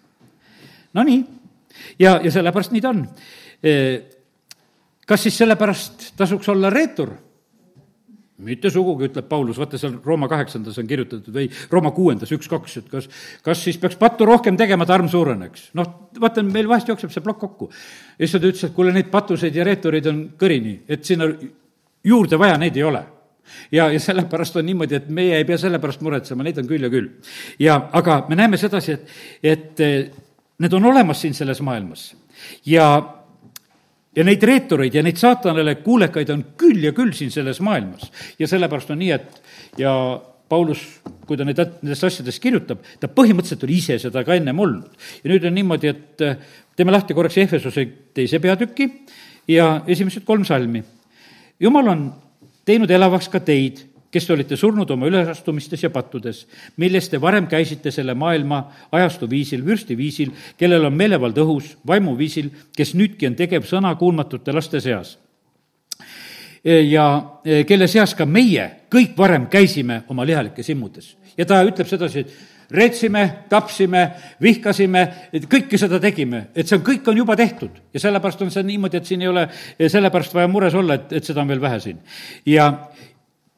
Nonii, 0.93 1.23
ja, 1.99 2.19
ja 2.23 2.31
sellepärast 2.31 2.71
nii 2.71 2.81
ta 2.81 2.93
on 2.95 3.03
kas 5.07 5.23
siis 5.23 5.39
sellepärast 5.39 6.11
tasuks 6.19 6.49
olla 6.53 6.69
reetur? 6.73 7.15
mitte 8.37 8.69
sugugi, 8.69 9.07
ütleb 9.09 9.25
Paulus, 9.25 9.57
vaata 9.57 9.79
seal 9.81 9.95
Rooma 10.05 10.27
kaheksandas 10.29 10.75
on 10.77 10.85
kirjutatud 10.89 11.33
või 11.33 11.47
Rooma 11.71 11.89
kuuendas 11.95 12.29
üks-kaks, 12.35 12.75
et 12.81 12.91
kas, 12.91 13.07
kas 13.41 13.63
siis 13.65 13.79
peaks 13.81 13.97
pattu 13.97 14.27
rohkem 14.29 14.57
tegema, 14.59 14.85
et 14.85 14.93
arm 14.93 15.09
suureneks. 15.09 15.71
noh, 15.77 15.89
vaata, 16.21 16.43
meil 16.45 16.69
vahest 16.69 16.91
jookseb 16.91 17.13
see 17.13 17.25
plokk 17.25 17.41
kokku. 17.41 17.71
ta 18.19 18.37
ütles, 18.37 18.63
et 18.63 18.75
kuule, 18.75 18.93
neid 18.93 19.09
patuseid 19.13 19.55
ja 19.55 19.65
reetureid 19.65 20.05
on 20.11 20.23
kõrini, 20.37 20.81
et 20.87 21.05
sinna 21.05 21.31
juurde 22.05 22.37
vaja, 22.37 22.59
neid 22.61 22.77
ei 22.77 22.85
ole 22.85 23.03
ja, 23.71 23.89
ja 23.89 23.99
sellepärast 23.99 24.61
on 24.61 24.65
niimoodi, 24.69 24.95
et 25.01 25.09
meie 25.09 25.37
ei 25.39 25.45
pea 25.47 25.57
selle 25.57 25.81
pärast 25.81 26.05
muretsema, 26.05 26.45
neid 26.45 26.61
on 26.61 26.69
küll 26.69 26.85
ja 26.85 26.93
küll. 26.93 27.09
ja 27.59 27.81
aga 27.97 28.23
me 28.29 28.37
näeme 28.37 28.57
sedasi, 28.61 28.99
et, 28.99 29.17
et 29.41 29.85
need 30.59 30.73
on 30.77 30.91
olemas 30.93 31.21
siin 31.25 31.33
selles 31.33 31.61
maailmas 31.65 32.11
ja 32.65 33.16
ja 34.17 34.25
neid 34.25 34.43
reetureid 34.49 34.95
ja 34.97 35.03
neid 35.05 35.19
saatanale 35.19 35.77
kuulekaid 35.83 36.31
on 36.33 36.43
küll 36.57 36.81
ja 36.87 36.93
küll 36.97 37.13
siin 37.13 37.31
selles 37.33 37.61
maailmas. 37.61 38.11
ja 38.39 38.47
sellepärast 38.49 38.91
on 38.91 38.99
nii, 39.03 39.11
et 39.13 39.41
ja 39.77 39.93
Paulus, 40.49 40.79
kui 41.27 41.37
ta 41.37 41.43
neid, 41.43 41.59
nendest 41.81 42.05
asjadest 42.07 42.39
kirjutab, 42.39 42.79
ta 43.01 43.09
põhimõtteliselt 43.11 43.65
oli 43.67 43.81
ise 43.81 43.97
seda 43.99 44.23
ka 44.23 44.37
ennem 44.37 44.59
olnud. 44.59 45.09
ja 45.23 45.31
nüüd 45.31 45.47
on 45.47 45.57
niimoodi, 45.57 45.91
et 45.91 46.23
äh, 46.25 46.37
teeme 46.75 46.95
lahti 46.95 47.17
korraks 47.17 47.37
Ehvesuse 47.43 47.85
teise 48.15 48.39
peatüki 48.43 48.89
ja 49.51 49.83
esimesed 49.87 50.25
kolm 50.25 50.45
salmi. 50.47 50.83
jumal 51.59 51.93
on 51.93 52.07
teinud 52.65 52.91
elavaks 52.91 53.29
ka 53.29 53.39
teid 53.39 53.85
kes 54.17 54.25
te 54.25 54.33
olite 54.33 54.57
surnud 54.57 54.89
oma 54.93 55.05
üleastumistes 55.09 55.83
ja 55.85 55.91
pattudes, 55.93 56.41
milles 56.81 57.09
te 57.11 57.19
varem 57.21 57.45
käisite 57.49 57.93
selle 57.93 58.15
maailma 58.17 58.63
ajastu 58.97 59.29
viisil, 59.29 59.61
vürsti 59.65 59.97
viisil, 59.97 60.33
kellel 60.57 60.89
on 60.89 60.97
meelevald 60.97 61.37
õhus, 61.43 61.75
vaimuviisil, 61.87 62.49
kes 62.75 62.95
nüüdki 62.97 63.29
on 63.29 63.37
tegev 63.37 63.67
sõna 63.69 63.93
kuulmatute 63.99 64.55
laste 64.55 64.81
seas. 64.81 65.17
ja 66.63 67.05
e, 67.45 67.63
kelle 67.63 67.87
seas 67.87 68.15
ka 68.17 68.25
meie 68.25 68.63
kõik 68.91 69.13
varem 69.17 69.45
käisime 69.47 70.01
oma 70.09 70.25
lihalikes 70.25 70.69
immudes. 70.73 71.15
ja 71.37 71.45
ta 71.45 71.61
ütleb 71.63 71.87
sedasi, 71.87 72.19
et 72.19 72.33
reetsime, 72.71 73.23
tapsime, 73.49 74.01
vihkasime, 74.41 75.03
kõike 75.47 75.77
seda 75.79 75.99
tegime, 76.03 76.47
et 76.55 76.67
see 76.67 76.75
on, 76.75 76.83
kõik 76.83 77.07
on 77.07 77.21
juba 77.21 77.37
tehtud 77.39 77.77
ja 77.93 78.01
sellepärast 78.01 78.41
on 78.43 78.51
see 78.51 78.65
niimoodi, 78.67 78.97
et 78.97 79.05
siin 79.05 79.21
ei 79.21 79.29
ole 79.31 79.45
sellepärast 79.77 80.33
vaja 80.35 80.49
mures 80.51 80.75
olla, 80.75 80.97
et, 80.97 81.13
et 81.19 81.29
seda 81.29 81.45
on 81.45 81.53
veel 81.53 81.61
vähe 81.63 81.79
siin. 81.83 82.01
ja, 82.45 82.71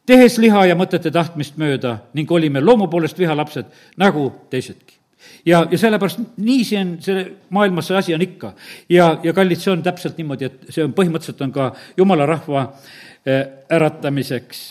tehes 0.10 0.39
liha 0.41 0.66
ja 0.72 0.78
mõtete 0.78 1.12
tahtmist 1.14 1.60
mööda 1.62 1.99
ning 2.18 2.32
olime 2.32 2.62
loomu 2.64 2.89
poolest 2.89 3.20
vihalapsed, 3.20 3.70
nagu 4.01 4.30
teisedki 4.49 4.99
ja, 5.45 5.64
ja 5.72 5.78
sellepärast 5.78 6.22
nii 6.38 6.64
see 6.68 6.82
on, 6.82 6.95
see 7.03 7.24
maailmas 7.55 7.89
see 7.89 7.99
asi 7.99 8.16
on 8.16 8.24
ikka. 8.24 8.53
ja, 8.89 9.12
ja 9.24 9.34
kallid, 9.34 9.62
see 9.62 9.74
on 9.74 9.84
täpselt 9.86 10.18
niimoodi, 10.20 10.49
et 10.49 10.74
see 10.74 10.84
on 10.86 10.95
põhimõtteliselt 10.97 11.45
on 11.45 11.53
ka 11.55 11.70
jumala 11.97 12.28
rahva 12.30 12.66
äh, 12.66 13.45
äratamiseks. 13.78 14.66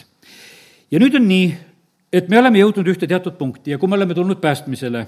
ja 0.91 1.01
nüüd 1.03 1.17
on 1.21 1.29
nii, 1.29 1.49
et 2.13 2.29
me 2.29 2.41
oleme 2.41 2.63
jõudnud 2.63 2.93
ühte 2.95 3.09
teatud 3.11 3.39
punkti 3.39 3.75
ja 3.75 3.79
kui 3.79 3.91
me 3.91 3.99
oleme 3.99 4.17
tulnud 4.17 4.41
päästmisele, 4.43 5.07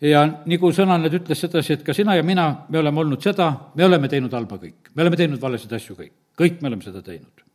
ja 0.00 0.24
nagu 0.46 0.72
sõna 0.76 0.98
nüüd 1.00 1.20
ütles 1.22 1.46
sedasi, 1.46 1.78
et 1.78 1.86
ka 1.86 1.96
sina 1.96 2.16
ja 2.18 2.26
mina, 2.26 2.50
me 2.68 2.82
oleme 2.82 3.04
olnud 3.04 3.22
seda, 3.22 3.52
me 3.74 3.86
oleme 3.86 4.08
teinud 4.08 4.34
halba 4.34 4.58
kõik, 4.58 4.92
me 4.94 5.06
oleme 5.06 5.20
teinud 5.20 5.40
valesid 5.42 5.72
asju 5.78 5.96
kõik, 5.98 6.16
kõik 6.40 6.60
me 6.60 6.72
oleme 6.72 6.86
seda 6.86 7.04
teinud 7.04 7.49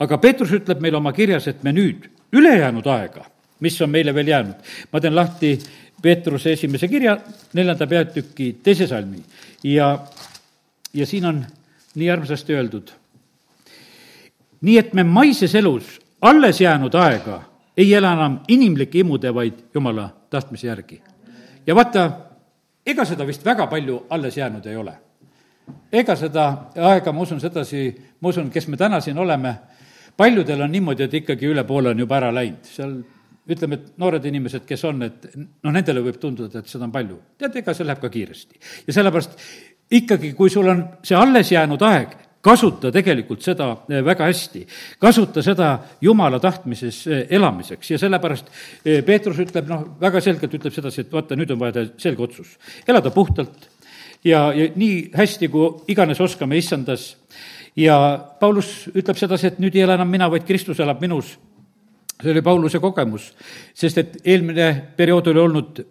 aga 0.00 0.18
Peetrus 0.18 0.52
ütleb 0.52 0.80
meile 0.80 0.96
oma 0.96 1.12
kirjas, 1.12 1.48
et 1.48 1.62
me 1.62 1.72
nüüd 1.72 2.08
ülejäänud 2.32 2.86
aega, 2.86 3.24
mis 3.60 3.80
on 3.80 3.90
meile 3.90 4.14
veel 4.14 4.28
jäänud, 4.28 4.70
ma 4.92 5.00
teen 5.00 5.14
lahti 5.16 5.58
Peetruse 6.02 6.52
esimese 6.52 6.88
kirja, 6.88 7.18
neljanda 7.52 7.86
peatüki 7.86 8.54
teise 8.62 8.86
salmi 8.88 9.20
ja, 9.64 9.92
ja 10.94 11.06
siin 11.06 11.26
on 11.26 11.44
nii 11.94 12.10
armsasti 12.10 12.54
öeldud. 12.54 12.90
nii 14.60 14.78
et 14.78 14.94
me 14.94 15.04
maises 15.04 15.54
elus 15.54 16.00
alles 16.20 16.60
jäänud 16.60 16.94
aega 16.94 17.42
ei 17.76 17.94
ela 17.94 18.12
enam 18.12 18.40
inimlike 18.48 18.98
imude, 18.98 19.34
vaid 19.34 19.54
jumala 19.74 20.10
tahtmise 20.30 20.66
järgi. 20.66 21.02
ja 21.66 21.74
vaata, 21.74 22.10
ega 22.86 23.04
seda 23.04 23.26
vist 23.26 23.44
väga 23.44 23.66
palju 23.66 24.06
alles 24.10 24.36
jäänud 24.36 24.66
ei 24.66 24.76
ole. 24.76 24.92
Ega 25.92 26.16
seda 26.16 26.46
aega, 26.76 27.12
ma 27.12 27.24
usun 27.24 27.40
sedasi, 27.40 27.88
ma 28.20 28.32
usun, 28.32 28.50
kes 28.50 28.68
me 28.68 28.78
täna 28.80 29.00
siin 29.00 29.18
oleme, 29.18 29.54
paljudel 30.16 30.66
on 30.66 30.72
niimoodi, 30.72 31.06
et 31.06 31.16
ikkagi 31.22 31.48
üle 31.50 31.64
poole 31.68 31.94
on 31.94 32.04
juba 32.04 32.18
ära 32.20 32.30
läinud, 32.34 32.68
seal 32.68 32.94
ütleme, 33.50 33.80
et 33.80 33.98
noored 33.98 34.24
inimesed, 34.30 34.64
kes 34.68 34.84
on, 34.86 35.02
et 35.06 35.28
noh, 35.36 35.72
nendele 35.72 36.02
võib 36.04 36.20
tunduda, 36.22 36.62
et 36.62 36.70
seda 36.70 36.86
on 36.86 36.94
palju. 36.94 37.18
tead, 37.38 37.56
ega 37.62 37.74
see 37.74 37.86
läheb 37.86 38.02
ka 38.02 38.10
kiiresti. 38.12 38.60
ja 38.86 38.96
sellepärast 38.98 39.38
ikkagi, 39.90 40.34
kui 40.38 40.50
sul 40.50 40.68
on 40.70 40.84
see 41.02 41.16
alles 41.18 41.50
jäänud 41.52 41.82
aeg, 41.82 42.14
kasuta 42.40 42.92
tegelikult 42.92 43.42
seda 43.44 43.70
eh, 43.88 44.04
väga 44.04 44.28
hästi. 44.30 44.66
kasuta 45.00 45.42
seda 45.44 45.72
Jumala 46.00 46.40
tahtmises 46.40 47.02
eh, 47.06 47.26
elamiseks 47.36 47.90
ja 47.90 47.98
sellepärast 47.98 48.48
eh, 48.84 49.02
Peetrus 49.04 49.42
ütleb, 49.44 49.68
noh, 49.68 49.84
väga 50.00 50.22
selgelt 50.24 50.54
ütleb 50.60 50.74
sedasi, 50.74 51.04
et 51.04 51.12
vaata, 51.12 51.36
nüüd 51.36 51.52
on 51.52 51.60
vaja 51.60 51.78
teha 51.78 51.90
selge 52.00 52.24
otsus. 52.28 52.56
elada 52.88 53.12
puhtalt 53.14 53.69
ja, 54.24 54.50
ja 54.54 54.68
nii 54.76 55.10
hästi, 55.16 55.48
kui 55.52 55.70
iganes 55.92 56.20
oskame 56.20 56.58
issandas. 56.58 57.16
ja 57.76 57.96
Paulus 58.40 58.88
ütleb 58.94 59.16
sedasi, 59.16 59.46
et 59.46 59.58
nüüd 59.62 59.76
ei 59.76 59.84
ela 59.86 59.94
enam 59.94 60.10
mina, 60.10 60.30
vaid 60.30 60.44
Kristus 60.44 60.80
elab 60.80 61.00
minus. 61.00 61.38
see 62.22 62.32
oli 62.32 62.42
Pauluse 62.42 62.78
kogemus, 62.78 63.32
sest 63.74 63.98
et 63.98 64.16
eelmine 64.24 64.92
periood 64.96 65.26
oli 65.26 65.40
olnud 65.40 65.84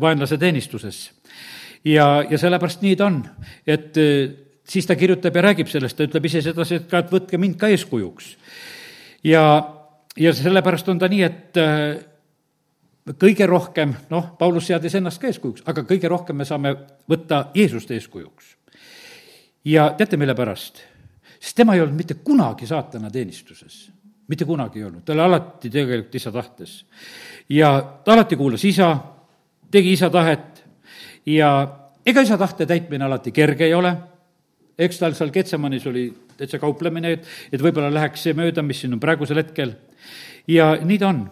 vaenlase 0.00 0.38
teenistuses. 0.38 1.10
ja, 1.84 2.24
ja 2.30 2.38
sellepärast 2.38 2.82
nii 2.82 2.96
ta 2.96 3.06
on, 3.06 3.22
et 3.66 3.94
siis 4.68 4.86
ta 4.86 4.96
kirjutab 4.96 5.36
ja 5.36 5.42
räägib 5.42 5.70
sellest, 5.70 5.96
ta 5.96 6.06
ütleb 6.06 6.26
ise 6.26 6.42
sedasi, 6.42 6.80
et 6.80 6.90
ka, 6.90 7.02
et 7.04 7.12
võtke 7.12 7.38
mind 7.38 7.58
ka 7.60 7.70
eeskujuks. 7.72 8.36
ja, 9.24 9.44
ja 10.16 10.32
sellepärast 10.34 10.88
on 10.88 10.98
ta 10.98 11.08
nii, 11.08 11.22
et 11.22 11.60
äh, 11.60 11.98
kõige 13.14 13.46
rohkem, 13.46 13.94
noh, 14.10 14.32
Paulus 14.38 14.66
seadis 14.66 14.94
ennast 14.98 15.20
ka 15.22 15.30
eeskujuks, 15.30 15.62
aga 15.66 15.84
kõige 15.86 16.08
rohkem 16.10 16.36
me 16.36 16.44
saame 16.44 16.74
võtta 17.10 17.46
Jeesust 17.54 17.90
eeskujuks. 17.90 18.56
ja 19.64 19.90
teate, 19.98 20.16
mille 20.16 20.34
pärast? 20.34 20.82
sest 21.40 21.56
tema 21.56 21.74
ei 21.74 21.80
olnud 21.80 21.96
mitte 21.96 22.14
kunagi 22.14 22.66
saatana 22.66 23.10
teenistuses. 23.10 23.90
mitte 24.28 24.44
kunagi 24.44 24.78
ei 24.78 24.84
olnud, 24.84 25.04
ta 25.04 25.12
oli 25.12 25.20
alati 25.20 25.70
tegelikult 25.70 26.14
isa 26.14 26.32
tahtes. 26.32 26.84
ja 27.48 28.00
ta 28.04 28.12
alati 28.12 28.36
kuulas 28.36 28.64
isa, 28.64 28.96
tegi 29.70 29.92
isa 29.92 30.10
tahet 30.10 30.64
ja 31.26 31.78
ega 32.06 32.20
isa 32.20 32.38
tahte 32.38 32.66
täitmine 32.66 33.04
alati 33.04 33.32
kerge 33.32 33.64
ei 33.64 33.74
ole 33.74 33.96
eks 34.78 35.00
tal 35.00 35.16
seal 35.16 35.32
Ketsemanis 35.32 35.86
oli 35.88 36.06
täitsa 36.36 36.60
kauplemine, 36.60 37.16
et, 37.16 37.28
et 37.52 37.62
võib-olla 37.62 37.90
läheks 37.92 38.26
see 38.26 38.36
mööda, 38.36 38.64
mis 38.64 38.82
siin 38.82 38.96
on 38.96 39.00
praegusel 39.00 39.40
hetkel. 39.40 39.72
Ja 40.48 40.72
nii 40.84 40.98
ta 40.98 41.08
on. 41.08 41.24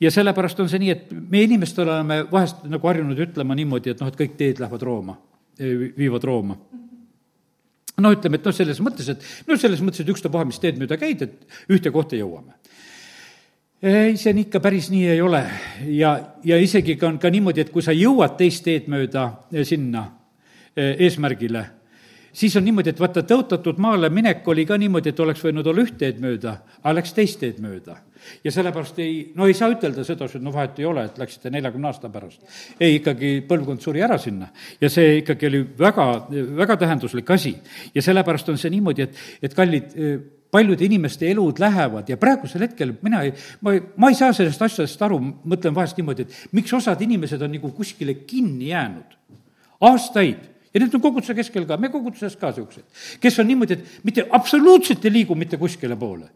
ja 0.00 0.10
sellepärast 0.10 0.60
on 0.60 0.68
see 0.68 0.82
nii, 0.82 0.90
et 0.90 1.10
me 1.12 1.42
inimestel 1.44 1.88
oleme 1.88 2.22
vahest 2.30 2.62
nagu 2.70 2.88
harjunud 2.88 3.18
ütlema 3.26 3.56
niimoodi, 3.58 3.94
et 3.94 4.00
noh, 4.00 4.10
et 4.10 4.18
kõik 4.18 4.36
teed 4.38 4.62
lähevad 4.62 4.86
Rooma, 4.86 5.16
viivad 5.58 6.24
Rooma. 6.24 6.56
No 8.00 8.12
ütleme, 8.14 8.38
et 8.40 8.46
noh, 8.48 8.54
selles 8.56 8.80
mõttes, 8.80 9.10
et 9.12 9.26
no 9.48 9.58
selles 9.60 9.82
mõttes, 9.84 10.00
et 10.00 10.12
ükstapuha, 10.12 10.46
mis 10.48 10.60
teed 10.62 10.78
mööda 10.80 10.96
käid, 11.00 11.26
et 11.26 11.58
ühte 11.72 11.92
kohta 11.92 12.16
jõuame. 12.16 12.56
Ei, 13.80 14.16
see 14.20 14.32
on 14.34 14.40
ikka 14.42 14.60
päris 14.60 14.90
nii 14.92 15.06
ei 15.08 15.20
ole. 15.24 15.40
Ja, 15.88 16.14
ja 16.44 16.58
isegi 16.60 16.98
ka 17.00 17.08
on 17.08 17.18
ka 17.20 17.30
niimoodi, 17.32 17.64
et 17.64 17.72
kui 17.72 17.84
sa 17.84 17.94
jõuad 17.96 18.36
teist 18.36 18.64
teed 18.64 18.88
mööda 18.92 19.26
sinna 19.64 20.04
eesmärgile 20.76 21.64
siis 22.32 22.56
on 22.56 22.64
niimoodi, 22.64 22.92
et 22.92 23.00
vaata, 23.00 23.22
tõotatud 23.26 23.80
maale 23.82 24.10
minek 24.12 24.46
oli 24.48 24.66
ka 24.66 24.78
niimoodi, 24.80 25.12
et 25.12 25.20
oleks 25.20 25.42
võinud 25.44 25.66
olla 25.66 25.84
üht 25.84 25.98
teed 26.00 26.20
mööda, 26.22 26.56
aga 26.82 26.94
läks 27.00 27.14
teist 27.16 27.40
teed 27.42 27.60
mööda. 27.62 27.96
ja 28.44 28.52
sellepärast 28.52 28.98
ei, 29.00 29.32
no 29.34 29.46
ei 29.48 29.54
saa 29.56 29.70
ütelda 29.72 30.04
sedasi, 30.04 30.36
et 30.36 30.44
no 30.44 30.52
vahet 30.52 30.78
ei 30.78 30.84
ole, 30.84 31.06
et 31.08 31.18
läksite 31.18 31.50
neljakümne 31.50 31.88
aasta 31.88 32.08
pärast. 32.08 32.42
ei, 32.80 32.98
ikkagi 33.00 33.40
põlvkond 33.48 33.80
suri 33.80 34.02
ära 34.02 34.18
sinna 34.18 34.50
ja 34.80 34.90
see 34.90 35.20
ikkagi 35.22 35.46
oli 35.46 35.62
väga, 35.78 36.10
väga 36.56 36.76
tähenduslik 36.76 37.30
asi. 37.30 37.56
ja 37.94 38.02
sellepärast 38.02 38.48
on 38.48 38.58
see 38.58 38.70
niimoodi, 38.70 39.08
et, 39.08 39.24
et 39.42 39.54
kallid, 39.54 39.96
paljude 40.50 40.84
inimeste 40.84 41.30
elud 41.30 41.58
lähevad 41.58 42.08
ja 42.10 42.16
praegusel 42.16 42.66
hetkel 42.66 42.92
mina 43.02 43.22
ei, 43.22 43.32
ma 43.60 43.74
ei, 43.74 43.82
ma 43.96 44.10
ei 44.10 44.18
saa 44.18 44.32
sellest 44.36 44.62
asjast 44.62 45.02
aru, 45.02 45.20
mõtlen 45.20 45.74
vahest 45.74 45.98
niimoodi, 45.98 46.26
et 46.26 46.52
miks 46.52 46.74
osad 46.74 47.00
inimesed 47.00 47.42
on 47.42 47.54
nagu 47.54 47.72
kuskile 47.74 48.14
kinni 48.26 48.72
jäänud 48.74 49.18
aastaid 49.80 50.49
ja 50.74 50.80
need 50.80 50.94
on 50.94 51.02
koguduse 51.02 51.34
keskel 51.34 51.66
ka, 51.66 51.76
me 51.76 51.90
koguduses 51.92 52.36
ka 52.38 52.52
niisugused, 52.52 52.84
kes 53.22 53.38
on 53.42 53.48
niimoodi, 53.50 53.78
et 53.78 54.06
mitte 54.06 54.26
absoluutselt 54.38 55.04
ei 55.04 55.14
liigu 55.20 55.34
mitte 55.38 55.58
kuskile 55.60 55.96
poole. 55.98 56.28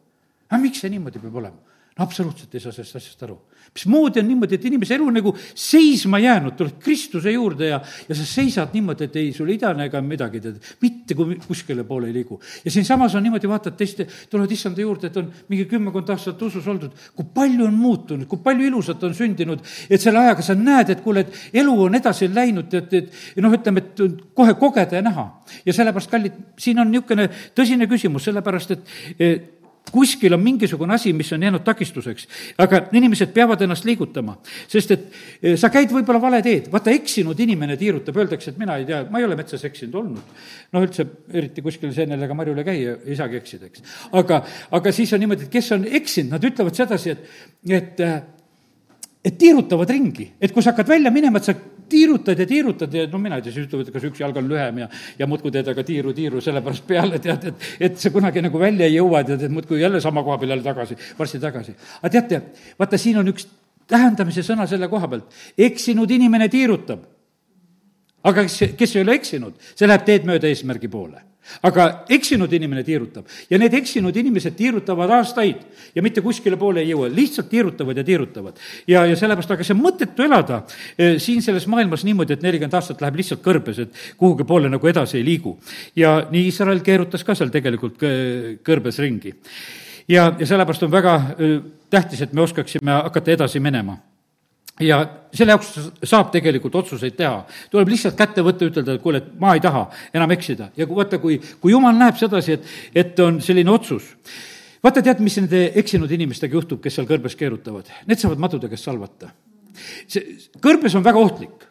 aga 0.51 0.61
miks 0.62 0.82
see 0.82 0.91
niimoodi 0.93 1.22
peab 1.22 1.39
olema? 1.43 1.74
No 1.99 2.05
absoluutselt 2.05 2.55
ei 2.55 2.61
saa 2.61 2.72
sellest 2.74 2.97
asjast 2.99 3.22
aru. 3.22 3.36
mismoodi 3.74 4.20
on 4.20 4.26
niimoodi, 4.28 4.57
et 4.59 4.64
inimese 4.66 4.97
elu 4.97 5.07
nagu 5.14 5.32
seisma 5.55 6.18
jäänud, 6.18 6.57
tuled 6.59 6.74
Kristuse 6.82 7.32
juurde 7.32 7.68
ja, 7.68 7.78
ja 8.09 8.16
sa 8.18 8.26
seisad 8.26 8.74
niimoodi, 8.74 9.07
et 9.07 9.16
ei 9.16 9.32
sul 9.32 9.49
idane 9.55 9.86
ega 9.86 10.03
midagi, 10.03 10.40
tead, 10.42 10.59
mitte 10.82 11.14
kui 11.14 11.38
kuskile 11.47 11.84
poole 11.86 12.11
ei 12.11 12.16
liigu. 12.16 12.40
ja 12.64 12.70
siinsamas 12.70 13.14
on 13.14 13.22
niimoodi, 13.22 13.49
vaatad 13.51 13.78
teiste, 13.78 14.09
tulevad 14.30 14.53
issanda 14.53 14.82
juurde, 14.82 15.07
et 15.07 15.16
on 15.22 15.30
mingi 15.49 15.68
kümmekond 15.70 16.11
aastat 16.16 16.42
usus 16.42 16.66
oldud, 16.66 16.99
kui 17.14 17.30
palju 17.34 17.66
on 17.70 17.78
muutunud, 17.78 18.26
kui 18.30 18.42
palju 18.42 18.68
ilusat 18.72 19.07
on 19.07 19.14
sündinud, 19.14 19.62
et 19.88 20.03
selle 20.03 20.22
ajaga 20.26 20.42
sa 20.42 20.59
näed, 20.59 20.90
et 20.90 21.03
kuule, 21.07 21.22
et 21.22 21.59
elu 21.62 21.78
on 21.88 21.95
edasi 21.95 22.30
läinud, 22.34 22.74
et, 22.74 22.95
et 23.01 23.42
noh, 23.42 23.55
ütleme, 23.55 23.86
et 23.86 24.07
kohe 24.34 24.59
kogeda 24.59 24.99
ja 24.99 25.07
näha. 25.07 25.30
ja 25.66 25.72
sellepärast, 25.72 26.11
kallid, 26.11 26.38
siin 26.59 26.82
on 26.82 26.90
niisugune 26.90 27.30
tõsine 27.55 27.86
küsimus, 27.90 28.26
sellepärast 28.26 28.74
et 28.74 29.53
kuskil 29.93 30.32
on 30.35 30.43
mingisugune 30.43 30.95
asi, 30.95 31.12
mis 31.12 31.32
on 31.32 31.43
jäänud 31.43 31.64
takistuseks, 31.64 32.28
aga 32.59 32.80
inimesed 32.97 33.32
peavad 33.35 33.61
ennast 33.64 33.85
liigutama, 33.85 34.37
sest 34.70 34.95
et 34.95 35.05
eh, 35.43 35.57
sa 35.61 35.70
käid 35.72 35.93
võib-olla 35.93 36.20
vale 36.22 36.41
teed, 36.45 36.70
vaata, 36.72 36.93
eksinud 36.95 37.41
inimene 37.45 37.76
tiirutab, 37.80 38.16
öeldakse, 38.22 38.55
et 38.55 38.61
mina 38.61 38.78
ei 38.80 38.89
tea, 38.89 39.03
ma 39.11 39.20
ei 39.20 39.28
ole 39.28 39.37
metsas 39.39 39.64
eksinud 39.68 39.99
olnud. 40.01 40.37
noh, 40.74 40.85
üldse 40.85 41.07
eriti 41.32 41.62
kuskil 41.62 41.93
seenelega 41.95 42.35
marjul 42.35 42.59
ei 42.62 42.68
käi, 42.68 42.78
ei 43.05 43.18
saagi 43.18 43.39
eksida, 43.41 43.68
eks. 43.70 43.85
aga, 44.12 44.41
aga 44.74 44.93
siis 44.93 45.12
on 45.12 45.22
niimoodi, 45.22 45.49
et 45.49 45.53
kes 45.53 45.72
on 45.76 45.85
eksinud, 46.01 46.32
nad 46.35 46.49
ütlevad 46.51 46.80
sedasi, 46.80 47.14
et, 47.14 47.28
et 47.82 48.05
eh, 48.05 48.22
et 49.24 49.39
tiirutavad 49.41 49.89
ringi, 49.89 50.26
et 50.37 50.53
kui 50.53 50.62
sa 50.62 50.74
hakkad 50.74 50.91
välja 50.91 51.11
minema, 51.12 51.41
et 51.41 51.47
sa 51.49 51.55
tiirutad 51.89 52.39
ja 52.39 52.47
tiirutad 52.47 52.95
ja 52.95 53.07
no 53.11 53.18
mina 53.22 53.39
ei 53.39 53.45
tea, 53.45 53.55
siis 53.55 53.66
ütlevad, 53.68 53.91
kas 53.95 54.07
üks 54.09 54.20
jalg 54.22 54.39
on 54.41 54.49
lühem 54.51 54.78
ja, 54.85 54.89
ja 55.18 55.28
muudkui 55.30 55.53
teed 55.55 55.68
aga 55.72 55.85
tiiru, 55.87 56.14
tiiru 56.16 56.41
sellepärast 56.45 56.87
peale, 56.89 57.18
tead, 57.22 57.49
et, 57.51 57.66
et 57.89 57.99
sa 58.01 58.12
kunagi 58.14 58.43
nagu 58.45 58.61
välja 58.61 58.89
ei 58.89 58.97
jõua, 58.97 59.24
tead, 59.26 59.45
et 59.47 59.55
muudkui 59.55 59.82
jälle 59.82 60.01
sama 60.05 60.24
koha 60.26 60.39
peal 60.43 60.55
jälle 60.55 60.66
tagasi, 60.66 60.97
varsti 61.18 61.43
tagasi. 61.43 61.76
aga 62.01 62.14
teate, 62.16 62.41
vaata, 62.78 63.01
siin 63.01 63.20
on 63.22 63.35
üks 63.35 63.49
tähendamise 63.91 64.47
sõna 64.47 64.68
selle 64.70 64.89
koha 64.89 65.11
pealt. 65.11 65.37
eksinud 65.59 66.11
inimene 66.11 66.49
tiirutab. 66.49 67.05
aga 68.24 68.49
kes, 68.49 68.76
kes 68.78 68.97
ei 68.97 69.05
ole 69.05 69.20
eksinud, 69.20 69.61
see 69.74 69.89
läheb 69.89 70.05
teed 70.09 70.28
mööda 70.28 70.49
eesmärgi 70.49 70.89
poole 70.89 71.34
aga 71.62 71.86
eksinud 72.12 72.53
inimene 72.53 72.84
tiirutab 72.84 73.28
ja 73.51 73.59
need 73.61 73.74
eksinud 73.76 74.16
inimesed 74.16 74.57
tiirutavad 74.59 75.11
aastaid 75.18 75.61
ja 75.95 76.03
mitte 76.03 76.22
kuskile 76.24 76.57
poole 76.61 76.82
ei 76.84 76.90
jõua, 76.92 77.11
lihtsalt 77.12 77.51
tiirutavad 77.51 78.01
ja 78.01 78.05
tiirutavad. 78.05 78.59
ja, 78.86 79.05
ja 79.07 79.16
sellepärast, 79.16 79.55
aga 79.57 79.66
see 79.66 79.76
on 79.76 79.82
mõttetu 79.84 80.26
elada 80.26 80.62
eh, 80.99 81.18
siin 81.22 81.42
selles 81.42 81.66
maailmas 81.70 82.05
niimoodi, 82.05 82.36
et 82.36 82.47
nelikümmend 82.47 82.78
aastat 82.80 83.05
läheb 83.05 83.20
lihtsalt 83.20 83.45
kõrbes, 83.45 83.82
et 83.84 84.03
kuhugi 84.20 84.47
poole 84.49 84.70
nagu 84.72 84.88
edasi 84.88 85.18
ei 85.20 85.24
liigu. 85.24 85.59
ja 85.97 86.16
nii 86.30 86.49
Iisrael 86.51 86.80
keerutas 86.84 87.24
ka 87.24 87.34
seal 87.34 87.53
tegelikult 87.55 88.01
kõrbes 88.64 88.99
ringi. 89.03 89.36
ja, 90.09 90.32
ja 90.38 90.47
sellepärast 90.47 90.88
on 90.88 90.92
väga 90.92 91.14
eh, 91.38 91.61
tähtis, 91.90 92.22
et 92.22 92.32
me 92.32 92.42
oskaksime 92.47 93.01
hakata 93.03 93.36
edasi 93.36 93.61
minema 93.61 93.99
ja 94.83 94.99
selle 95.35 95.55
jaoks 95.55 95.70
saab 96.03 96.33
tegelikult 96.35 96.75
otsuseid 96.83 97.14
teha. 97.18 97.45
tuleb 97.70 97.93
lihtsalt 97.93 98.16
kätte 98.18 98.43
võtta, 98.43 98.66
ütelda, 98.70 98.97
et 98.97 99.03
kuule, 99.03 99.20
et 99.22 99.31
ma 99.41 99.55
ei 99.55 99.62
taha 99.62 99.87
enam 100.14 100.35
eksida 100.35 100.70
ja 100.77 100.87
kui 100.87 100.99
vaata, 100.99 101.20
kui, 101.22 101.39
kui 101.61 101.75
jumal 101.75 101.95
näeb 101.99 102.18
sedasi, 102.18 102.59
et, 102.59 102.75
et 102.95 103.22
on 103.22 103.41
selline 103.45 103.70
otsus, 103.70 104.11
vaata, 104.83 105.03
tead, 105.03 105.22
mis 105.25 105.39
nende 105.39 105.66
eksinud 105.81 106.11
inimestega 106.11 106.59
juhtub, 106.59 106.83
kes 106.83 106.99
seal 106.99 107.09
kõrbes 107.11 107.39
keerutavad? 107.39 107.91
Need 108.09 108.22
saavad 108.22 108.43
madude 108.43 108.70
käest 108.72 108.91
salvata. 108.91 109.31
see, 110.07 110.39
kõrbes 110.62 110.97
on 110.99 111.07
väga 111.07 111.22
ohtlik. 111.22 111.68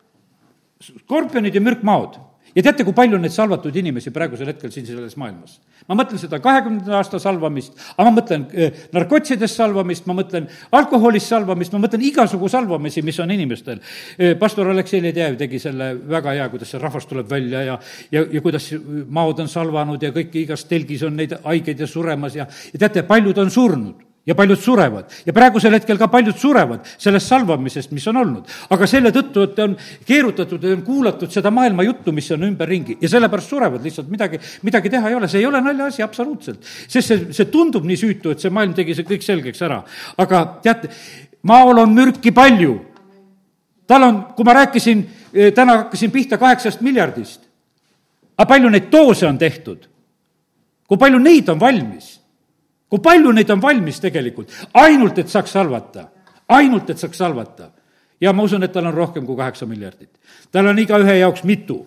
skorpionid 0.84 1.56
ja 1.56 1.62
mürkmaod 1.64 2.20
ja 2.56 2.64
teate, 2.64 2.86
kui 2.86 2.96
palju 2.96 3.20
neid 3.22 3.34
salvatud 3.34 3.76
inimesi 3.76 4.14
praegusel 4.14 4.52
hetkel 4.52 4.72
siin 4.74 4.86
selles 4.88 5.16
maailmas? 5.20 5.60
ma 5.84 5.98
mõtlen 6.00 6.20
seda 6.22 6.38
kahekümnenda 6.40 6.94
aasta 6.96 7.20
salvamist, 7.20 7.74
aga 7.98 8.06
ma 8.08 8.16
mõtlen 8.16 8.46
äh, 8.56 8.78
narkotsidest 8.96 9.60
salvamist, 9.60 10.06
ma 10.08 10.16
mõtlen 10.16 10.48
alkoholist 10.80 11.28
salvamist, 11.28 11.74
ma 11.76 11.82
mõtlen 11.84 12.06
igasugu 12.08 12.48
salvamisi, 12.48 13.04
mis 13.04 13.20
on 13.20 13.34
inimestel. 13.36 13.82
Äh, 14.16 14.38
pastor 14.40 14.70
Aleksei 14.72 15.04
Ledejev 15.04 15.36
tegi 15.42 15.60
selle 15.60 15.92
väga 16.08 16.38
hea, 16.38 16.48
kuidas 16.54 16.72
see 16.72 16.80
rahvas 16.80 17.10
tuleb 17.10 17.28
välja 17.28 17.66
ja, 17.68 17.78
ja, 18.16 18.24
ja 18.32 18.44
kuidas 18.46 18.70
maod 19.12 19.44
on 19.44 19.52
salvanud 19.52 20.08
ja 20.08 20.14
kõik 20.16 20.40
igas 20.46 20.64
telgis 20.70 21.04
on 21.04 21.20
neid 21.20 21.36
haigeid 21.44 21.84
ja 21.84 21.90
suremas 21.90 22.40
ja, 22.40 22.48
ja 22.48 22.84
teate, 22.86 23.04
paljud 23.10 23.44
on 23.44 23.52
surnud 23.52 24.13
ja 24.26 24.36
paljud 24.36 24.60
surevad 24.60 25.12
ja 25.26 25.34
praegusel 25.36 25.76
hetkel 25.76 25.98
ka 26.00 26.08
paljud 26.08 26.38
surevad 26.40 26.86
sellest 26.98 27.28
salvamisest, 27.28 27.92
mis 27.92 28.06
on 28.08 28.22
olnud. 28.22 28.48
aga 28.72 28.88
selle 28.88 29.12
tõttu, 29.12 29.44
et 29.44 29.60
on 29.60 29.76
keerutatud 30.08 30.64
ja 30.64 30.76
on 30.78 30.84
kuulatud 30.86 31.32
seda 31.32 31.52
maailma 31.52 31.84
juttu, 31.84 32.14
mis 32.16 32.32
on 32.32 32.48
ümberringi 32.48 32.98
ja 33.02 33.10
sellepärast 33.12 33.52
surevad 33.52 33.84
lihtsalt 33.84 34.08
midagi, 34.12 34.40
midagi 34.64 34.94
teha 34.94 35.12
ei 35.12 35.18
ole, 35.20 35.28
see 35.28 35.44
ei 35.44 35.50
ole 35.50 35.62
naljaasi 35.62 36.04
absoluutselt. 36.04 36.64
sest 36.88 37.08
see, 37.08 37.28
see 37.36 37.52
tundub 37.52 37.84
nii 37.88 38.00
süütu, 38.00 38.32
et 38.32 38.40
see 38.40 38.54
maailm 38.54 38.74
tegi 38.78 38.96
see 38.96 39.08
kõik 39.12 39.28
selgeks 39.28 39.62
ära. 39.68 39.82
aga 40.18 40.44
teate, 40.64 40.92
maol 41.44 41.84
on 41.84 41.94
mürki 41.94 42.32
palju. 42.32 42.80
tal 43.88 44.08
on, 44.08 44.24
kui 44.36 44.48
ma 44.48 44.54
rääkisin, 44.62 45.06
eh, 45.34 45.52
täna 45.54 45.84
hakkasin 45.84 46.12
pihta 46.12 46.38
kaheksast 46.38 46.82
miljardist. 46.82 47.42
aga 48.38 48.48
palju 48.56 48.70
neid 48.70 48.92
doose 48.92 49.28
on 49.28 49.38
tehtud? 49.38 49.90
kui 50.88 50.98
palju 50.98 51.20
neid 51.20 51.50
on 51.50 51.60
valmis? 51.60 52.23
Kui 52.94 53.02
palju 53.02 53.32
neid 53.34 53.50
on 53.50 53.62
valmis 53.62 53.98
tegelikult, 54.04 54.52
ainult 54.78 55.18
et 55.18 55.32
saaks 55.32 55.56
salvata, 55.56 56.12
ainult 56.54 56.92
et 56.94 57.02
saaks 57.02 57.18
salvata. 57.18 57.72
ja 58.22 58.32
ma 58.34 58.44
usun, 58.46 58.64
et 58.64 58.72
tal 58.72 58.86
on 58.86 58.94
rohkem 58.94 59.26
kui 59.26 59.36
kaheksa 59.36 59.66
miljardit. 59.66 60.12
tal 60.52 60.68
on 60.70 60.80
igaühe 60.80 61.18
jaoks 61.18 61.44
mitu 61.44 61.80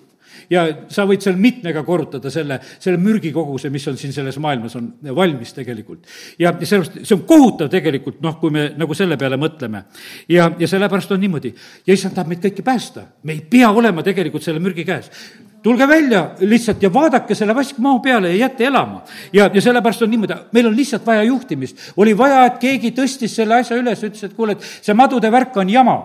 ja 0.51 0.67
sa 0.91 1.07
võid 1.07 1.23
seal 1.23 1.39
mitmega 1.39 1.85
korrutada 1.87 2.31
selle, 2.31 2.59
selle 2.83 2.99
mürgikoguse, 2.99 3.71
mis 3.71 3.87
on 3.87 3.97
siin 3.97 4.13
selles 4.13 4.39
maailmas, 4.43 4.75
on 4.77 4.91
valmis 5.15 5.55
tegelikult. 5.55 6.07
ja, 6.39 6.53
sellepärast, 6.59 6.99
see 7.07 7.15
on 7.15 7.23
kohutav 7.27 7.71
tegelikult, 7.71 8.19
noh, 8.27 8.41
kui 8.43 8.51
me 8.51 8.73
nagu 8.77 8.95
selle 8.95 9.17
peale 9.17 9.39
mõtleme. 9.39 9.85
ja, 10.29 10.51
ja 10.59 10.69
sellepärast 10.69 11.15
on 11.15 11.23
niimoodi. 11.23 11.55
ja 11.87 11.95
issand 11.95 12.19
tahab 12.19 12.35
meid 12.35 12.43
kõiki 12.43 12.67
päästa. 12.67 13.07
me 13.23 13.39
ei 13.39 13.47
pea 13.51 13.71
olema 13.71 14.03
tegelikult 14.03 14.43
selle 14.43 14.59
mürgi 14.59 14.85
käes 14.85 15.11
tulge 15.67 15.89
välja 15.89 16.23
lihtsalt 16.41 16.83
ja 16.83 16.93
vaadake 16.95 17.35
selle 17.35 17.55
vask 17.55 17.79
maa 17.83 17.99
peale 18.03 18.31
ja 18.31 18.45
jääte 18.45 18.69
elama. 18.69 19.03
ja, 19.33 19.51
ja 19.55 19.62
sellepärast 19.62 20.03
on 20.03 20.11
niimoodi, 20.11 20.35
meil 20.53 20.67
on 20.67 20.77
lihtsalt 20.77 21.07
vaja 21.07 21.23
juhtimist. 21.27 21.93
oli 21.97 22.14
vaja, 22.19 22.45
et 22.47 22.61
keegi 22.62 22.93
tõstis 22.95 23.35
selle 23.35 23.59
asja 23.59 23.79
üles, 23.81 24.05
ütles, 24.07 24.29
et 24.29 24.37
kuule, 24.37 24.55
et 24.55 24.62
see 24.62 24.95
madude 24.95 25.33
värk 25.33 25.57
on 25.57 25.71
jama 25.71 25.97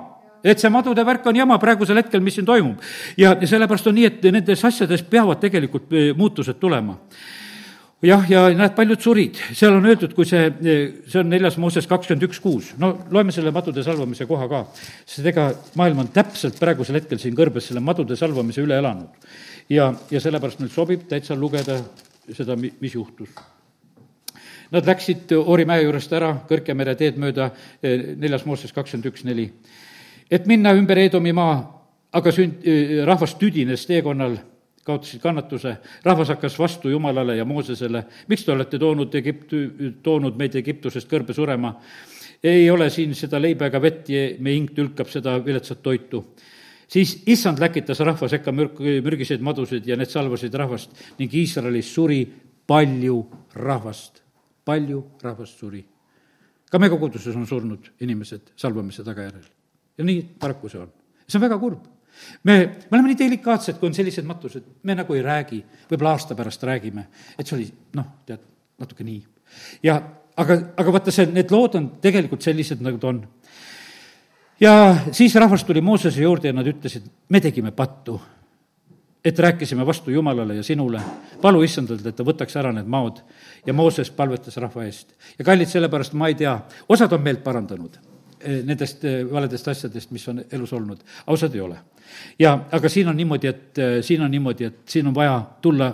et 0.44 0.60
see 0.60 0.72
madude 0.74 1.06
värk 1.06 1.28
on 1.30 1.38
jama 1.38 1.60
praegusel 1.62 2.02
hetkel, 2.02 2.24
mis 2.26 2.40
siin 2.40 2.46
toimub. 2.46 2.82
ja, 3.18 3.36
ja 3.38 3.48
sellepärast 3.48 3.92
on 3.92 3.96
nii, 4.00 4.08
et 4.10 4.26
nendes 4.34 4.66
asjades 4.66 5.06
peavad 5.06 5.44
tegelikult 5.44 5.94
eh, 5.94 6.10
muutused 6.18 6.58
tulema 6.60 6.98
jah, 8.06 8.26
ja 8.30 8.44
näed, 8.58 8.74
paljud 8.78 9.02
surid, 9.02 9.38
seal 9.58 9.76
on 9.78 9.86
öeldud, 9.86 10.16
kui 10.18 10.26
see, 10.28 10.48
see 11.06 11.22
on 11.22 11.30
neljas 11.32 11.58
Mooses 11.62 11.88
kakskümmend 11.90 12.26
üks 12.26 12.42
kuus, 12.42 12.72
no 12.82 12.96
loeme 13.14 13.34
selle 13.36 13.54
madude 13.54 13.84
salvamise 13.86 14.26
koha 14.30 14.48
ka, 14.52 14.64
sest 15.06 15.28
ega 15.30 15.52
maailm 15.80 16.02
on 16.06 16.12
täpselt 16.14 16.58
praegusel 16.62 16.98
hetkel 16.98 17.22
siin 17.22 17.38
kõrbes 17.38 17.70
selle 17.70 17.84
madude 17.86 18.18
salvamise 18.20 18.64
üle 18.66 18.80
elanud. 18.82 19.30
Ja, 19.72 19.92
ja 20.12 20.22
sellepärast 20.22 20.62
nüüd 20.62 20.74
sobib 20.74 21.08
täitsa 21.10 21.36
lugeda 21.38 21.80
seda, 22.36 22.56
mis 22.56 22.96
juhtus. 22.96 23.32
Nad 24.72 24.88
läksid 24.88 25.34
Oori 25.36 25.66
mäe 25.68 25.84
juurest 25.84 26.14
ära 26.16 26.32
Kõrge 26.48 26.76
mere 26.78 26.96
teed 26.96 27.18
mööda, 27.20 27.50
eh, 27.84 28.14
neljas 28.20 28.46
Mooses 28.48 28.72
kakskümmend 28.72 29.12
üks 29.12 29.26
neli. 29.28 29.52
et 30.32 30.46
minna 30.48 30.72
ümber 30.74 30.98
Eedomi 30.98 31.34
maa, 31.34 31.58
aga 32.14 32.32
sünd-, 32.32 32.64
eh, 32.64 33.06
rahvas 33.06 33.36
tüdines 33.36 33.86
teekonnal 33.86 34.38
kaotasid 34.84 35.22
kannatuse, 35.22 35.78
rahvas 36.04 36.30
hakkas 36.30 36.60
vastu 36.60 36.90
Jumalale 36.90 37.36
ja 37.36 37.46
Moosesele, 37.46 38.06
miks 38.28 38.46
te 38.46 38.52
olete 38.52 38.80
toonud 38.80 39.16
Egiptu, 39.16 39.58
toonud 40.04 40.38
meid 40.38 40.56
Egiptusest 40.56 41.10
kõrbe 41.10 41.34
surema? 41.34 41.76
ei 42.44 42.70
ole 42.72 42.90
siin 42.90 43.14
seda 43.14 43.38
leiba 43.42 43.68
ega 43.70 43.82
vett 43.82 44.10
ja 44.10 44.22
meie 44.40 44.56
hing 44.56 44.72
tülkab 44.74 45.10
seda 45.10 45.36
viletsat 45.46 45.84
toitu. 45.84 46.24
Siis 46.92 47.16
issand 47.32 47.62
läkitas 47.62 48.00
rahva 48.06 48.30
sekka 48.32 48.52
mürk, 48.56 48.80
mürgiseid 48.80 49.44
madusid 49.44 49.88
ja 49.88 49.98
need 50.00 50.12
salvasid 50.12 50.56
rahvast 50.60 50.98
ning 51.20 51.34
Iisraelis 51.34 51.94
suri 51.94 52.22
palju 52.68 53.22
rahvast, 53.56 54.22
palju 54.66 55.04
rahvast 55.24 55.60
suri. 55.60 55.86
ka 56.72 56.80
meie 56.80 56.90
koguduses 56.90 57.36
on 57.36 57.48
surnud 57.48 57.92
inimesed 58.00 58.54
salvamise 58.56 59.04
tagajärjel. 59.04 59.48
ja 59.98 60.04
nii 60.04 60.22
paraku 60.40 60.70
see 60.70 60.80
on. 60.80 60.92
see 61.28 61.38
on 61.38 61.48
väga 61.48 61.60
kurb 61.60 61.88
me, 62.44 62.58
me 62.92 62.98
oleme 62.98 63.12
nii 63.12 63.20
delikaatsed, 63.20 63.80
kui 63.80 63.90
on 63.90 63.96
sellised 63.96 64.26
matused, 64.28 64.64
me 64.84 64.96
nagu 64.96 65.16
ei 65.16 65.22
räägi, 65.26 65.62
võib-olla 65.92 66.16
aasta 66.16 66.36
pärast 66.36 66.64
räägime, 66.68 67.08
et 67.38 67.48
see 67.48 67.58
oli 67.58 67.68
noh, 67.98 68.10
tead, 68.28 68.44
natuke 68.82 69.06
nii. 69.08 69.22
ja 69.88 70.00
aga, 70.42 70.58
aga 70.78 70.94
vaata, 70.96 71.14
see, 71.14 71.28
need 71.32 71.52
lood 71.54 71.78
on 71.80 71.90
tegelikult 72.04 72.44
sellised, 72.46 72.82
nagu 72.84 73.00
ta 73.02 73.12
on. 73.12 73.22
Ja 74.62 74.96
siis 75.12 75.36
rahvas 75.36 75.64
tuli 75.64 75.82
Moosese 75.82 76.22
juurde 76.22 76.52
ja 76.52 76.54
nad 76.54 76.68
ütlesid, 76.68 77.08
me 77.30 77.42
tegime 77.42 77.72
pattu, 77.72 78.20
et 79.26 79.40
rääkisime 79.40 79.86
vastu 79.86 80.12
Jumalale 80.12 80.56
ja 80.56 80.64
sinule. 80.64 81.02
palu 81.42 81.64
issandalt, 81.64 82.06
et 82.06 82.16
ta 82.16 82.24
võtaks 82.24 82.58
ära 82.58 82.72
need 82.74 82.88
maod 82.88 83.22
ja 83.66 83.74
Mooses 83.74 84.12
palvetas 84.12 84.58
rahva 84.58 84.86
eest. 84.86 85.14
ja 85.40 85.46
kallid, 85.46 85.68
sellepärast 85.68 86.14
ma 86.14 86.28
ei 86.28 86.36
tea, 86.36 86.60
osad 86.90 87.14
on 87.14 87.22
meelt 87.22 87.44
parandanud 87.44 88.00
Eh, 88.42 88.62
nendest 88.66 89.04
eh, 89.06 89.22
valedest 89.30 89.68
asjadest, 89.70 90.10
mis 90.16 90.24
on 90.32 90.40
elus 90.50 90.72
olnud, 90.74 91.02
ausad 91.30 91.54
ei 91.54 91.62
ole. 91.62 91.76
ja 92.40 92.56
aga 92.74 92.90
siin 92.90 93.12
on 93.12 93.18
niimoodi, 93.18 93.48
et 93.48 93.78
eh, 93.78 93.98
siin 94.02 94.24
on 94.26 94.32
niimoodi, 94.32 94.66
et 94.66 94.80
siin 94.90 95.08
on 95.08 95.14
vaja 95.16 95.36
tulla, 95.62 95.92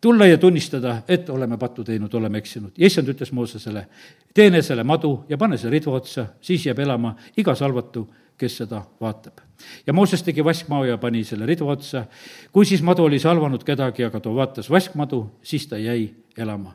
tulla 0.00 0.26
ja 0.26 0.38
tunnistada, 0.38 1.02
et 1.08 1.30
oleme 1.30 1.58
pattu 1.58 1.84
teinud, 1.84 2.14
oleme 2.14 2.38
eksinud. 2.38 2.72
ja 2.78 2.86
issand 2.86 3.08
ütles 3.08 3.32
Moosesele, 3.32 3.86
tee 4.34 4.46
enesele 4.46 4.84
madu 4.84 5.24
ja 5.28 5.38
pane 5.38 5.58
see 5.58 5.70
ridu 5.70 5.92
otsa, 5.92 6.26
siis 6.40 6.66
jääb 6.66 6.78
elama 6.78 7.16
iga 7.36 7.54
salvatu, 7.54 8.08
kes 8.38 8.56
seda 8.56 8.82
vaatab. 9.00 9.40
ja 9.86 9.92
Mooses 9.92 10.22
tegi 10.22 10.44
vaskmao 10.44 10.84
ja 10.84 10.98
pani 10.98 11.24
selle 11.24 11.46
ridu 11.46 11.68
otsa. 11.68 12.04
kui 12.52 12.66
siis 12.66 12.82
madu 12.82 13.04
oli 13.04 13.18
salvanud 13.18 13.64
kedagi, 13.64 14.04
aga 14.04 14.20
too 14.20 14.34
vaatas 14.34 14.70
vaskmadu, 14.70 15.30
siis 15.42 15.66
ta 15.66 15.78
jäi 15.78 16.14
elama 16.36 16.74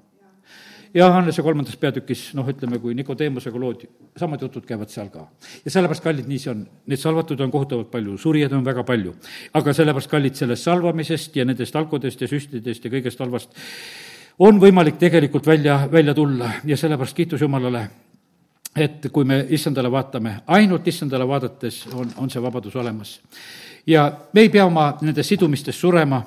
ja 0.94 1.08
Johannese 1.08 1.41
kolmandas 1.41 1.78
peatükis, 1.80 2.28
noh, 2.38 2.48
ütleme, 2.50 2.80
kui 2.82 2.94
Nikodeemusega 2.98 3.60
lood, 3.60 3.86
samad 4.20 4.41
jutud 4.46 4.66
käivad 4.68 4.91
seal 4.94 5.10
ka. 5.14 5.26
ja 5.66 5.74
sellepärast, 5.74 6.04
kallid, 6.04 6.30
nii 6.30 6.39
see 6.39 6.52
on, 6.54 6.64
neid 6.88 7.02
salvatuid 7.02 7.41
on 7.41 7.52
kohutavalt 7.54 7.91
palju, 7.91 8.18
surijaid 8.22 8.54
on 8.54 8.66
väga 8.66 8.86
palju. 8.88 9.16
aga 9.54 9.74
sellepärast, 9.74 10.12
kallid, 10.12 10.38
sellest 10.38 10.70
salvamisest 10.70 11.36
ja 11.36 11.46
nendest 11.50 11.76
alkodest 11.76 12.22
ja 12.22 12.30
süstidest 12.30 12.86
ja 12.86 12.94
kõigest 12.94 13.20
halvast 13.20 13.58
on 14.39 14.60
võimalik 14.62 14.98
tegelikult 15.02 15.48
välja, 15.48 15.84
välja 15.91 16.14
tulla 16.14 16.52
ja 16.66 16.78
sellepärast 16.78 17.18
kiitus 17.18 17.41
Jumalale 17.41 17.88
et 18.76 19.09
kui 19.13 19.26
me 19.26 19.43
issandale 19.53 19.91
vaatame, 19.91 20.38
ainult 20.47 20.88
issandale 20.88 21.28
vaadates 21.28 21.84
on, 21.93 22.09
on 22.17 22.30
see 22.30 22.41
vabadus 22.41 22.76
olemas. 22.76 23.19
ja 23.88 24.11
me 24.34 24.41
ei 24.41 24.49
pea 24.49 24.65
oma 24.65 24.97
nendes 25.01 25.28
sidumistes 25.28 25.80
surema 25.80 26.21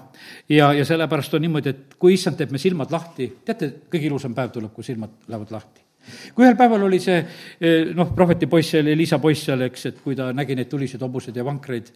ja, 0.49 0.72
ja 0.72 0.84
sellepärast 0.84 1.34
on 1.34 1.42
niimoodi, 1.42 1.68
et 1.68 1.97
kui 1.99 2.14
issand 2.14 2.36
teeb 2.36 2.53
me 2.53 2.59
silmad 2.59 2.92
lahti, 2.92 3.30
teate, 3.44 3.72
kõige 3.90 4.07
ilusam 4.07 4.34
päev 4.34 4.53
tuleb, 4.55 4.72
kui 4.74 4.84
silmad 4.84 5.26
lähevad 5.28 5.51
lahti. 5.51 5.82
kui 6.34 6.47
ühel 6.47 6.57
päeval 6.57 6.86
oli 6.86 7.01
see 7.03 7.18
eh, 7.18 7.94
noh, 7.94 8.12
prohveti 8.14 8.47
poiss 8.47 8.76
seal, 8.76 8.86
Elisa 8.86 9.18
poiss 9.18 9.49
seal, 9.49 9.66
eks, 9.66 9.86
et 9.90 10.01
kui 10.05 10.16
ta 10.16 10.30
nägi 10.32 10.55
neid 10.55 10.70
tuliseid 10.70 11.03
hobuseid 11.03 11.36
ja 11.36 11.44
vankreid, 11.44 11.90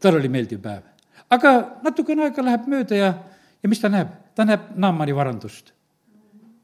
tal 0.00 0.18
oli 0.18 0.28
meeldiv 0.28 0.62
päev. 0.62 0.82
aga 1.30 1.54
natukene 1.84 2.26
aega 2.26 2.42
läheb 2.42 2.66
mööda 2.66 2.98
ja, 2.98 3.14
ja 3.62 3.68
mis 3.68 3.80
ta 3.80 3.92
näeb? 3.92 4.18
ta 4.34 4.48
näeb 4.48 4.72
Naamani 4.80 5.14
varandust 5.14 5.74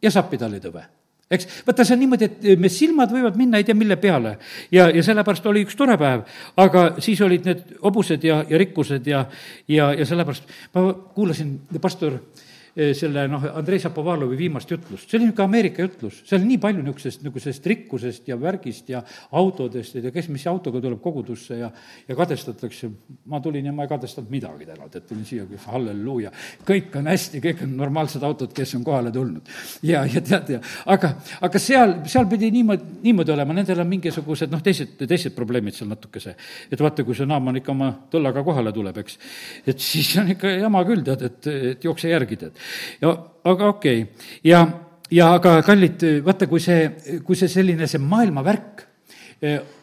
ja 0.03 0.11
sappi 0.11 0.39
tal 0.41 0.55
ei 0.57 0.65
tõve 0.65 0.89
eks, 1.31 1.49
vaata, 1.67 1.85
see 1.85 1.97
on 1.97 2.03
niimoodi, 2.05 2.29
et 2.29 2.61
me 2.61 2.71
silmad 2.73 3.13
võivad 3.13 3.37
minna 3.39 3.61
ei 3.61 3.67
tea 3.69 3.77
mille 3.77 3.97
peale. 4.01 4.37
Ja, 4.73 4.89
ja 4.95 5.03
sellepärast 5.05 5.47
oli 5.51 5.65
üks 5.67 5.77
tore 5.79 5.99
päev, 6.01 6.25
aga 6.57 6.89
siis 7.05 7.21
olid 7.25 7.49
need 7.49 7.65
hobused 7.83 8.25
ja, 8.25 8.43
ja 8.49 8.61
rikkused 8.61 9.07
ja, 9.07 9.25
ja, 9.69 9.93
ja 9.93 10.09
sellepärast 10.09 10.59
ma 10.75 10.91
kuulasin 11.15 11.57
pastor 11.81 12.19
Eh, 12.19 12.38
selle 12.77 13.27
noh, 13.31 13.45
Andrei 13.59 13.81
Šapovalovi 13.83 14.37
viimast 14.39 14.71
jutlust, 14.71 15.09
see 15.09 15.19
oli 15.19 15.29
niisugune 15.29 15.49
Ameerika 15.49 15.83
jutlus, 15.85 16.23
seal 16.29 16.45
nii 16.45 16.59
palju 16.63 16.83
niisugusest, 16.85 17.23
niisugusest 17.25 17.67
rikkusest 17.73 18.29
ja 18.29 18.37
värgist 18.41 18.91
ja 18.93 19.03
autodest 19.39 19.99
ja 19.99 20.13
kes 20.15 20.29
mis 20.33 20.47
autoga 20.51 20.83
tuleb 20.85 21.01
kogudusse 21.03 21.59
ja 21.63 21.71
ja 22.09 22.17
kadestatakse, 22.17 22.91
ma 23.27 23.41
tulin 23.41 23.67
ja 23.67 23.73
ma 23.73 23.85
ei 23.85 23.91
kadestanud 23.91 24.31
midagi 24.33 24.67
täna, 24.69 24.89
tead, 24.93 25.07
tulin 25.09 25.25
siia, 25.29 25.47
halleluuja, 25.67 26.31
kõik 26.69 26.95
on 27.01 27.11
hästi, 27.11 27.41
kõik 27.45 27.65
on 27.67 27.75
normaalsed 27.79 28.25
autod, 28.25 28.53
kes 28.57 28.75
on 28.79 28.85
kohale 28.87 29.13
tulnud. 29.13 29.51
ja, 29.83 30.05
ja 30.07 30.23
tead, 30.25 30.55
ja 30.57 30.61
aga, 30.87 31.13
aga 31.45 31.63
seal, 31.63 31.99
seal 32.09 32.29
pidi 32.31 32.51
niimoodi, 32.55 33.01
niimoodi 33.05 33.35
olema, 33.35 33.57
nendel 33.57 33.83
on 33.85 33.91
mingisugused 33.91 34.53
noh, 34.53 34.63
teised, 34.65 34.97
teised 35.03 35.37
probleemid 35.37 35.77
seal 35.77 35.91
natukese. 35.91 36.37
et 36.71 36.81
vaata, 36.81 37.05
kui 37.05 37.17
see 37.19 37.29
naaman 37.29 37.61
ikka 37.61 37.75
oma 37.75 37.91
tõllaga 38.13 38.45
kohale 38.47 38.73
tuleb, 38.75 39.03
eks, 39.05 39.19
et 39.67 39.83
siis 39.83 40.15
on 40.23 40.33
ikka 40.35 40.55
jama 40.59 40.85
küll, 40.89 41.05
tead, 41.07 41.27
et, 41.29 41.51
et 41.75 41.89
jookse 41.89 42.13
järgi, 42.13 42.41
tead 42.45 42.65
ja 43.03 43.15
aga 43.45 43.71
okei. 43.75 44.03
Okay., 44.03 44.29
ja, 44.45 44.65
ja 45.11 45.31
aga 45.37 45.59
kallid, 45.67 46.05
vaata, 46.25 46.49
kui 46.51 46.61
see, 46.63 47.21
kui 47.25 47.39
see 47.39 47.51
selline, 47.53 47.89
see 47.91 48.03
maailmavärk, 48.03 48.85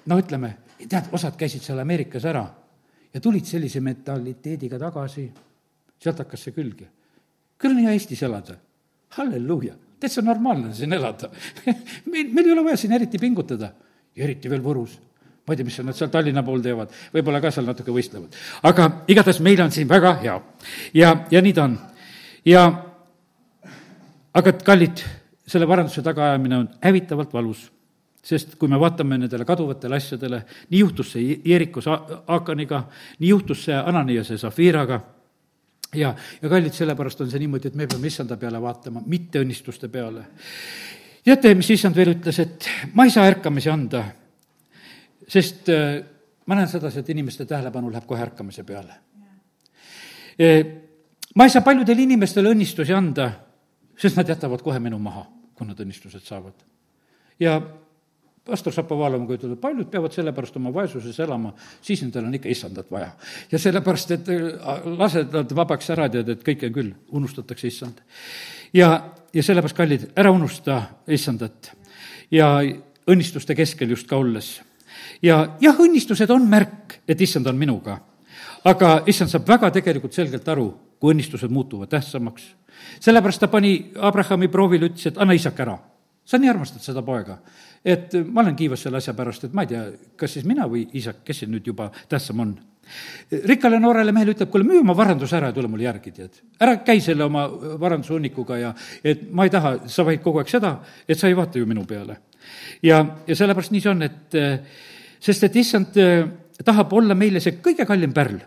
no 0.05 0.19
ütleme, 0.19 0.51
tead, 0.83 1.09
osad 1.15 1.37
käisid 1.39 1.63
seal 1.63 1.79
Ameerikas 1.81 2.27
ära 2.27 2.43
ja 3.15 3.21
tulid 3.23 3.47
sellise 3.47 3.79
mentaliteediga 3.83 4.79
tagasi, 4.79 5.25
sealt 6.01 6.21
hakkas 6.25 6.45
see 6.47 6.55
külge. 6.55 6.89
küll 7.57 7.71
on 7.71 7.85
hea 7.85 7.95
Eestis 7.95 8.21
elada, 8.27 8.57
halleluuja, 9.15 9.77
täitsa 9.99 10.21
normaalne 10.21 10.67
on 10.69 10.75
siin 10.75 10.93
elada. 10.93 11.29
Meil, 12.11 12.31
meil 12.33 12.49
ei 12.49 12.51
ole 12.51 12.65
vaja 12.67 12.77
siin 12.77 12.93
eriti 12.97 13.19
pingutada. 13.21 13.71
Ja 14.15 14.23
eriti 14.23 14.49
veel 14.51 14.61
Võrus. 14.63 14.93
Ma 15.45 15.53
ei 15.53 15.59
tea, 15.59 15.67
mis 15.67 15.77
nad 15.83 15.95
seal 15.97 16.09
Tallinna 16.11 16.41
pool 16.43 16.61
teevad, 16.63 16.91
võib-olla 17.13 17.39
ka 17.43 17.51
seal 17.53 17.67
natuke 17.67 17.93
võistlevad. 17.93 18.33
aga 18.65 18.87
igatahes 19.11 19.39
meil 19.45 19.59
on 19.61 19.71
siin 19.71 19.87
väga 19.87 20.13
hea. 20.23 20.35
Ja, 20.97 21.11
ja 21.31 21.41
nii 21.43 21.53
ta 21.53 21.67
on 21.67 21.75
ja 22.45 22.65
aga 24.33 24.53
kallid, 24.65 25.01
selle 25.47 25.67
varanduse 25.67 26.01
tagaajamine 26.01 26.57
on 26.57 26.69
hävitavalt 26.81 27.33
valus 27.33 27.71
sest 28.25 28.55
kui 28.57 28.69
me 28.71 28.79
vaatame 28.81 29.19
nendele 29.21 29.45
kaduvatele 29.45 29.99
asjadele, 29.99 30.39
nii 30.71 30.79
juhtus 30.79 31.11
see 31.13 31.35
Jerikos 31.45 31.85
Aakaniga, 31.87 32.87
nii 33.19 33.29
juhtus 33.29 33.67
see 33.67 33.77
Ananiase 33.77 34.37
Zafiraga 34.41 34.97
ja, 35.93 36.15
ja 36.41 36.49
kallid, 36.49 36.73
sellepärast 36.73 37.21
on 37.21 37.29
see 37.31 37.43
niimoodi, 37.43 37.69
et 37.69 37.77
me 37.77 37.87
peame 37.89 38.09
issanda 38.09 38.37
peale 38.41 38.61
vaatama, 38.61 39.03
mitte 39.05 39.41
õnnistuste 39.43 39.89
peale. 39.93 40.25
teate, 41.25 41.53
mis 41.57 41.69
issand 41.73 41.97
veel 41.97 42.15
ütles, 42.15 42.39
et 42.41 42.69
ma 42.93 43.05
ei 43.05 43.13
saa 43.13 43.27
ärkamisi 43.29 43.69
anda, 43.69 44.03
sest 45.29 45.69
äh, 45.73 45.99
ma 46.45 46.57
näen 46.57 46.69
sedasi, 46.71 47.01
et 47.01 47.13
inimeste 47.13 47.45
tähelepanu 47.49 47.93
läheb 47.93 48.09
kohe 48.09 48.25
ärkamise 48.25 48.65
peale. 48.65 49.01
Ma 51.35 51.43
ei 51.43 51.51
saa 51.51 51.65
paljudele 51.65 52.05
inimestele 52.05 52.53
õnnistusi 52.55 52.93
anda, 52.95 53.29
sest 53.99 54.15
nad 54.15 54.29
jätavad 54.29 54.61
kohe 54.63 54.79
minu 54.79 54.99
maha, 55.03 55.25
kui 55.55 55.67
nad 55.67 55.79
õnnistused 55.83 56.23
saavad. 56.23 56.55
ja 57.39 57.59
pastor 58.45 58.73
Šapovalov 58.73 59.25
ütleb, 59.25 59.55
et 59.55 59.61
paljud 59.61 59.89
peavad 59.91 60.13
sellepärast 60.13 60.55
oma 60.59 60.71
vaesuses 60.73 61.17
elama, 61.23 61.51
siis 61.83 62.03
nendel 62.03 62.27
on 62.27 62.37
ikka 62.37 62.49
issandat 62.49 62.91
vaja. 62.91 63.09
ja 63.51 63.59
sellepärast, 63.59 64.11
et 64.11 64.29
äh, 64.29 64.85
lased 64.97 65.33
nad 65.33 65.55
vabaks 65.55 65.89
ära, 65.95 66.07
tead, 66.13 66.29
et 66.29 66.45
kõike 66.45 66.69
küll, 66.73 66.93
unustatakse 67.11 67.67
issand. 67.67 68.01
ja, 68.73 68.91
ja 69.33 69.43
sellepärast, 69.43 69.77
kallid, 69.77 70.07
ära 70.15 70.31
unusta 70.31 70.81
issandat 71.07 71.73
ja 72.31 72.59
õnnistuste 73.09 73.55
keskel 73.57 73.89
just 73.89 74.07
ka 74.09 74.17
olles. 74.21 74.59
ja 75.21 75.57
jah, 75.61 75.79
õnnistused 75.81 76.31
on 76.31 76.47
märk, 76.49 77.01
et 77.07 77.21
issand 77.21 77.47
on 77.47 77.57
minuga, 77.57 77.99
aga 78.65 78.91
issand 79.07 79.29
saab 79.29 79.47
väga 79.47 79.71
tegelikult 79.71 80.13
selgelt 80.13 80.47
aru, 80.49 80.69
kui 80.99 81.13
õnnistused 81.13 81.51
muutuvad 81.51 81.89
tähtsamaks. 81.89 82.55
sellepärast 82.99 83.39
ta 83.39 83.47
pani 83.47 83.91
Abrahami 83.95 84.47
proovile, 84.47 84.89
ütles, 84.89 85.07
et 85.07 85.17
anna 85.17 85.33
isak 85.33 85.59
ära 85.59 85.77
sa 86.25 86.39
nii 86.41 86.49
armastad 86.49 86.81
seda 86.83 87.03
poega, 87.05 87.37
et 87.85 88.15
ma 88.25 88.41
olen 88.41 88.55
kiivas 88.57 88.85
selle 88.85 88.97
asja 88.97 89.13
pärast, 89.17 89.45
et 89.45 89.53
ma 89.53 89.65
ei 89.65 89.69
tea, 89.69 89.83
kas 90.17 90.33
siis 90.35 90.47
mina 90.49 90.65
või 90.69 90.87
isak, 90.97 91.21
kes 91.25 91.43
siin 91.43 91.51
nüüd 91.53 91.67
juba 91.69 91.91
tähtsam 92.09 92.41
on. 92.41 92.55
rikkale 93.49 93.79
noorele 93.81 94.11
mehele 94.13 94.35
ütleb, 94.35 94.49
kuule, 94.53 94.65
müü 94.65 94.79
oma 94.83 94.93
varandus 94.97 95.31
ära 95.33 95.47
ja 95.49 95.53
tule 95.53 95.67
mulle 95.67 95.87
järgi, 95.87 96.11
tead. 96.11 96.41
ära 96.61 96.77
käi 96.85 96.99
selle 97.01 97.23
oma 97.25 97.47
varandusunnikuga 97.81 98.57
ja 98.57 98.73
et 99.03 99.31
ma 99.31 99.45
ei 99.45 99.49
taha, 99.49 99.77
sa 99.87 100.05
vaid 100.05 100.21
kogu 100.21 100.41
aeg 100.41 100.49
seda, 100.49 100.79
et 101.07 101.17
sa 101.17 101.27
ei 101.27 101.37
vaata 101.37 101.59
ju 101.59 101.65
minu 101.65 101.85
peale. 101.85 102.17
ja, 102.81 103.05
ja 103.27 103.35
sellepärast 103.35 103.71
nii 103.71 103.81
see 103.81 103.91
on, 103.91 104.01
et 104.01 104.37
sest 105.19 105.43
et 105.43 105.55
issand 105.55 105.97
eh, 105.97 106.25
tahab 106.65 106.93
olla 106.93 107.15
meile 107.17 107.39
see 107.41 107.57
kõige 107.61 107.85
kallim 107.85 108.13
pärl. 108.13 108.39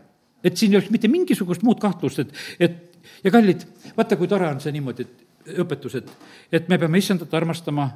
Et 0.44 0.56
siin 0.56 0.72
ei 0.72 0.78
oleks 0.78 0.90
mitte 0.94 1.08
mingisugust 1.08 1.64
muud 1.66 1.80
kahtlust, 1.82 2.22
et, 2.24 2.34
et 2.60 3.24
ja 3.24 3.30
kallid, 3.30 3.64
vaata, 3.96 4.16
kui 4.16 4.28
tore 4.30 4.48
on 4.48 4.60
see 4.62 4.72
niimoodi, 4.74 5.06
et 5.06 5.58
õpetused, 5.62 6.10
et 6.52 6.68
me 6.68 6.78
peame 6.78 7.00
issandat 7.00 7.34
armastama 7.34 7.88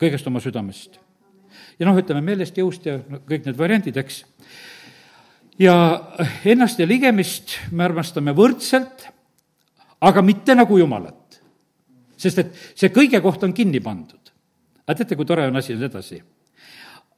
kõigest 0.00 0.26
oma 0.28 0.42
südamest. 0.42 0.98
ja 1.78 1.86
noh, 1.86 1.98
ütleme 1.98 2.22
meelest, 2.22 2.58
jõust 2.58 2.86
ja 2.86 2.98
no, 2.98 3.22
kõik 3.28 3.46
need 3.48 3.58
variandid, 3.58 3.96
eks. 3.96 4.24
ja 5.58 5.74
ennast 6.44 6.78
ja 6.78 6.86
ligemist 6.86 7.58
me 7.72 7.84
armastame 7.84 8.34
võrdselt, 8.34 9.08
aga 10.00 10.22
mitte 10.22 10.54
nagu 10.54 10.78
Jumalat. 10.78 11.40
sest 12.16 12.38
et 12.38 12.54
see 12.74 12.88
kõige 12.88 13.20
koht 13.20 13.42
on 13.42 13.52
kinni 13.52 13.80
pandud. 13.80 14.32
aga 14.86 14.98
teate, 14.98 15.16
kui 15.16 15.26
tore 15.26 15.46
on 15.46 15.56
asi 15.56 15.78
sedasi? 15.78 16.22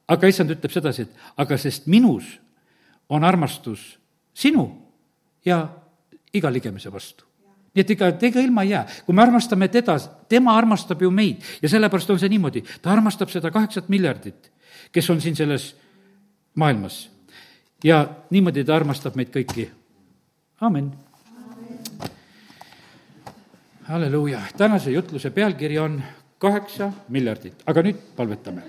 aga 0.09 0.27
issand 0.27 0.51
ütleb 0.51 0.73
sedasi, 0.73 1.03
et 1.03 1.11
aga 1.37 1.59
sest 1.59 1.87
minus 1.87 2.39
on 3.09 3.25
armastus 3.25 3.99
sinu 4.37 4.67
ja 5.45 5.63
iga 6.37 6.53
ligemise 6.53 6.93
vastu 6.93 7.27
nii 7.77 7.85
et 7.85 7.91
ega, 7.93 8.09
ega 8.29 8.41
ilma 8.41 8.65
ei 8.65 8.71
jää. 8.71 8.87
kui 9.07 9.15
me 9.15 9.23
armastame 9.23 9.69
teda, 9.69 9.99
tema 10.29 10.57
armastab 10.57 11.03
ju 11.03 11.11
meid 11.11 11.45
ja 11.63 11.69
sellepärast 11.69 12.11
on 12.11 12.21
see 12.21 12.33
niimoodi, 12.33 12.65
ta 12.83 12.91
armastab 12.93 13.29
seda 13.33 13.51
kaheksat 13.53 13.91
miljardit, 13.93 14.51
kes 14.93 15.11
on 15.11 15.21
siin 15.21 15.37
selles 15.37 15.75
maailmas. 16.55 17.11
ja 17.85 18.07
niimoodi 18.31 18.65
ta 18.65 18.77
armastab 18.77 19.17
meid 19.17 19.29
kõiki. 19.35 19.69
amin. 20.61 20.93
halleluuja, 23.83 24.41
tänase 24.57 24.91
jutluse 24.91 25.31
pealkiri 25.31 25.79
on 25.79 26.03
kaheksa 26.39 26.93
miljardit, 27.09 27.63
aga 27.67 27.83
nüüd 27.83 28.01
palvetame. 28.17 28.63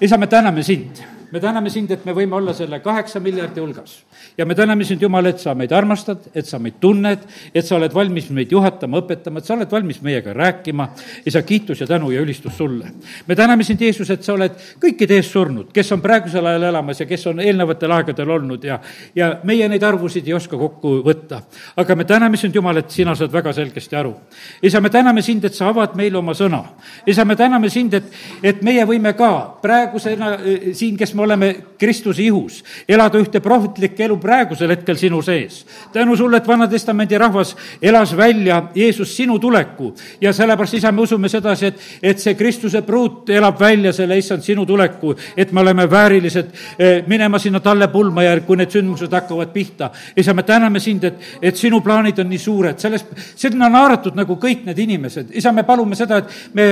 isa, 0.00 0.18
me 0.18 0.26
täname 0.26 0.62
sind 0.62 1.21
me 1.32 1.40
täname 1.40 1.70
sind, 1.72 1.90
et 1.90 2.04
me 2.04 2.12
võime 2.12 2.36
olla 2.36 2.52
selle 2.52 2.78
kaheksa 2.84 3.20
miljardi 3.20 3.60
hulgas. 3.60 4.02
ja 4.38 4.44
me 4.46 4.54
täname 4.54 4.84
sind, 4.84 5.00
Jumal, 5.02 5.26
et 5.26 5.40
sa 5.40 5.54
meid 5.54 5.72
armastad, 5.72 6.28
et 6.34 6.46
sa 6.46 6.58
meid 6.58 6.76
tunned, 6.80 7.24
et 7.54 7.66
sa 7.66 7.76
oled 7.78 7.94
valmis 7.94 8.28
meid 8.30 8.52
juhatama, 8.52 9.00
õpetama, 9.00 9.40
et 9.40 9.48
sa 9.48 9.54
oled 9.54 9.70
valmis 9.70 10.02
meiega 10.02 10.32
rääkima. 10.36 10.88
isa, 11.26 11.42
kiitus 11.42 11.80
ja 11.80 11.86
tänu 11.86 12.10
ja 12.10 12.20
ülistus 12.20 12.56
sulle. 12.56 12.92
me 13.26 13.36
täname 13.36 13.64
sind, 13.64 13.80
Jeesus, 13.80 14.10
et 14.10 14.22
sa 14.22 14.34
oled 14.34 14.58
kõikide 14.80 15.16
eest 15.16 15.32
surnud, 15.32 15.72
kes 15.72 15.92
on 15.92 16.02
praegusel 16.02 16.46
ajal 16.46 16.68
elamas 16.68 17.00
ja 17.00 17.06
kes 17.06 17.26
on 17.26 17.40
eelnevatel 17.40 17.90
aegadel 17.90 18.30
olnud 18.30 18.64
ja, 18.64 18.78
ja 19.14 19.38
meie 19.44 19.68
neid 19.68 19.82
arvusid 19.82 20.28
ei 20.28 20.34
oska 20.34 20.58
kokku 20.58 20.98
võtta. 21.06 21.42
aga 21.76 21.96
me 21.96 22.04
täname 22.04 22.36
sind, 22.36 22.54
Jumal, 22.54 22.76
et 22.76 22.90
sina 22.90 23.14
saad 23.16 23.32
väga 23.32 23.52
selgesti 23.52 23.96
aru. 23.96 24.14
isa, 24.62 24.80
me 24.80 24.90
täname 24.90 25.22
sind, 25.22 25.44
et 25.44 25.54
sa 25.54 25.68
avad 25.72 25.96
meile 25.96 26.18
oma 26.18 26.36
sõna. 26.36 26.62
isa, 27.06 27.24
me 27.24 27.36
täname 27.36 27.70
sind, 27.70 27.94
et, 27.94 28.12
et 28.42 28.62
meie 28.62 28.84
võime 28.84 29.16
ka 29.16 29.32
praegusena 29.62 30.34
eh, 30.36 30.70
siin, 30.76 30.96
kes 30.96 31.14
me 31.14 31.21
me 31.22 31.24
oleme 31.24 31.56
Kristuse 31.78 32.22
ihus, 32.22 32.64
elada 32.88 33.18
ühte 33.18 33.40
prohvetlikku 33.42 34.02
elu 34.02 34.16
praegusel 34.20 34.70
hetkel 34.74 34.96
sinu 34.98 35.22
sees. 35.22 35.64
tänu 35.92 36.16
sulle, 36.16 36.36
et 36.36 36.48
Vana-testamendi 36.48 37.18
rahvas 37.18 37.56
elas 37.82 38.16
välja 38.16 38.62
Jeesus 38.74 39.16
sinu 39.16 39.38
tuleku 39.38 39.94
ja 40.20 40.32
sellepärast, 40.32 40.74
isa, 40.74 40.92
me 40.92 41.02
usume 41.02 41.28
sedasi, 41.28 41.66
et, 41.66 41.80
et 42.02 42.18
see 42.18 42.34
Kristuse 42.34 42.82
pruut 42.82 43.30
elab 43.30 43.60
välja 43.60 43.92
selle, 43.92 44.18
issand, 44.18 44.42
sinu 44.42 44.66
tuleku, 44.66 45.14
et 45.36 45.52
me 45.52 45.60
oleme 45.60 45.90
väärilised 45.90 46.50
eh, 46.78 47.04
minema 47.06 47.38
sinna 47.38 47.60
talle 47.60 47.88
pulma 47.88 48.22
ja 48.22 48.34
kui 48.40 48.58
need 48.58 48.70
sündmused 48.74 49.12
hakkavad 49.12 49.52
pihta. 49.54 49.90
isa, 50.16 50.34
me 50.34 50.42
täname 50.42 50.80
sind, 50.80 51.04
et, 51.04 51.22
et 51.42 51.56
sinu 51.56 51.80
plaanid 51.80 52.18
on 52.18 52.30
nii 52.30 52.38
suured, 52.38 52.78
sellest, 52.82 53.14
sinna 53.36 53.66
on 53.66 53.78
haaratud 53.78 54.18
nagu 54.18 54.38
kõik 54.42 54.66
need 54.66 54.78
inimesed. 54.78 55.30
isa, 55.38 55.52
me 55.52 55.62
palume 55.62 55.94
seda, 55.94 56.18
et 56.18 56.54
me 56.54 56.68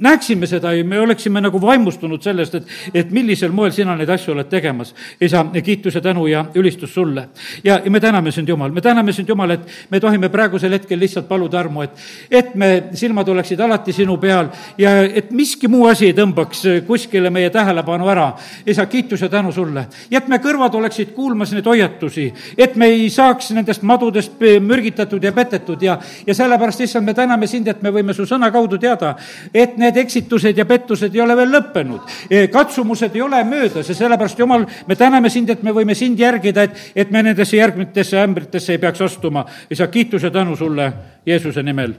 näeksime 0.00 0.46
seda 0.46 0.72
ja 0.72 0.84
me 0.84 1.00
oleksime 1.00 1.40
nagu 1.40 1.60
vaimustunud 1.60 2.22
sellest, 2.22 2.54
et, 2.54 2.72
et 2.94 3.10
millisel 3.10 3.52
moel 3.52 3.72
sina 3.72 3.96
neid 3.96 4.10
asju 4.10 4.34
oled 4.34 4.48
tegemas. 4.50 4.94
isa, 5.20 5.44
kiitus 5.64 5.94
ja 5.94 6.00
tänu 6.00 6.26
ja 6.26 6.44
ülistus 6.54 6.94
sulle. 6.94 7.28
ja, 7.64 7.80
ja 7.84 7.90
me 7.90 8.00
täname 8.00 8.32
sind, 8.32 8.48
Jumal, 8.48 8.72
me 8.72 8.80
täname 8.80 9.12
sind, 9.12 9.28
Jumal, 9.28 9.50
et 9.50 9.60
me 9.90 10.00
tohime 10.00 10.28
praegusel 10.28 10.72
hetkel 10.72 11.00
lihtsalt 11.00 11.28
paluda 11.28 11.60
armu, 11.60 11.82
et, 11.82 11.90
et 12.30 12.54
me 12.54 12.84
silmad 12.94 13.28
oleksid 13.28 13.60
alati 13.60 13.92
sinu 13.92 14.16
peal 14.16 14.48
ja 14.78 15.00
et 15.02 15.30
miski 15.30 15.68
muu 15.68 15.86
asi 15.86 16.10
ei 16.10 16.16
tõmbaks 16.16 16.64
kuskile 16.86 17.30
meie 17.30 17.50
tähelepanu 17.50 18.08
ära. 18.08 18.32
isa, 18.66 18.86
kiitus 18.86 19.22
ja 19.22 19.28
tänu 19.28 19.52
sulle. 19.52 19.86
ja 20.10 20.18
et 20.18 20.28
me 20.28 20.38
kõrvad 20.38 20.74
oleksid 20.74 21.12
kuulmas 21.14 21.52
neid 21.52 21.66
hoiatusi, 21.66 22.32
et 22.58 22.76
me 22.76 22.86
ei 22.86 23.10
saaks 23.10 23.50
nendest 23.50 23.82
madudest 23.82 24.32
mürgitatud 24.60 25.24
ja 25.24 25.32
petetud 25.32 25.82
ja, 25.82 25.98
ja 26.26 26.34
sellepärast, 26.34 26.80
issand, 26.80 27.06
me 27.06 27.14
täname 27.14 27.46
sind, 27.46 27.68
et 27.68 27.82
me 27.82 27.90
võime 27.90 28.14
su 28.14 28.26
sõna 28.26 28.50
kaudu 28.52 28.78
teada, 28.78 29.14
et 29.54 29.76
need 29.76 29.85
need 29.86 30.02
eksitused 30.02 30.58
ja 30.58 30.66
pettused 30.68 31.14
ei 31.14 31.22
ole 31.24 31.36
veel 31.38 31.54
lõppenud. 31.56 32.12
E, 32.30 32.46
katsumused 32.52 33.16
ei 33.16 33.24
ole 33.24 33.42
möödas 33.48 33.88
ja 33.88 33.96
sellepärast, 33.96 34.38
Jumal, 34.38 34.66
me 34.86 34.98
täname 34.98 35.30
sind, 35.32 35.50
et 35.50 35.64
me 35.66 35.74
võime 35.76 35.96
sind 35.96 36.20
järgida, 36.20 36.66
et, 36.66 36.84
et 37.06 37.10
me 37.14 37.22
nendesse 37.22 37.56
järgmitesse 37.56 38.20
ämbritesse 38.22 38.76
ei 38.76 38.82
peaks 38.82 39.02
astuma. 39.06 39.46
isa, 39.70 39.86
kiitus 39.86 40.22
ja 40.22 40.30
tänu 40.30 40.56
sulle 40.56 40.92
Jeesuse 41.26 41.62
nimel, 41.62 41.94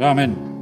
amin 0.00 0.59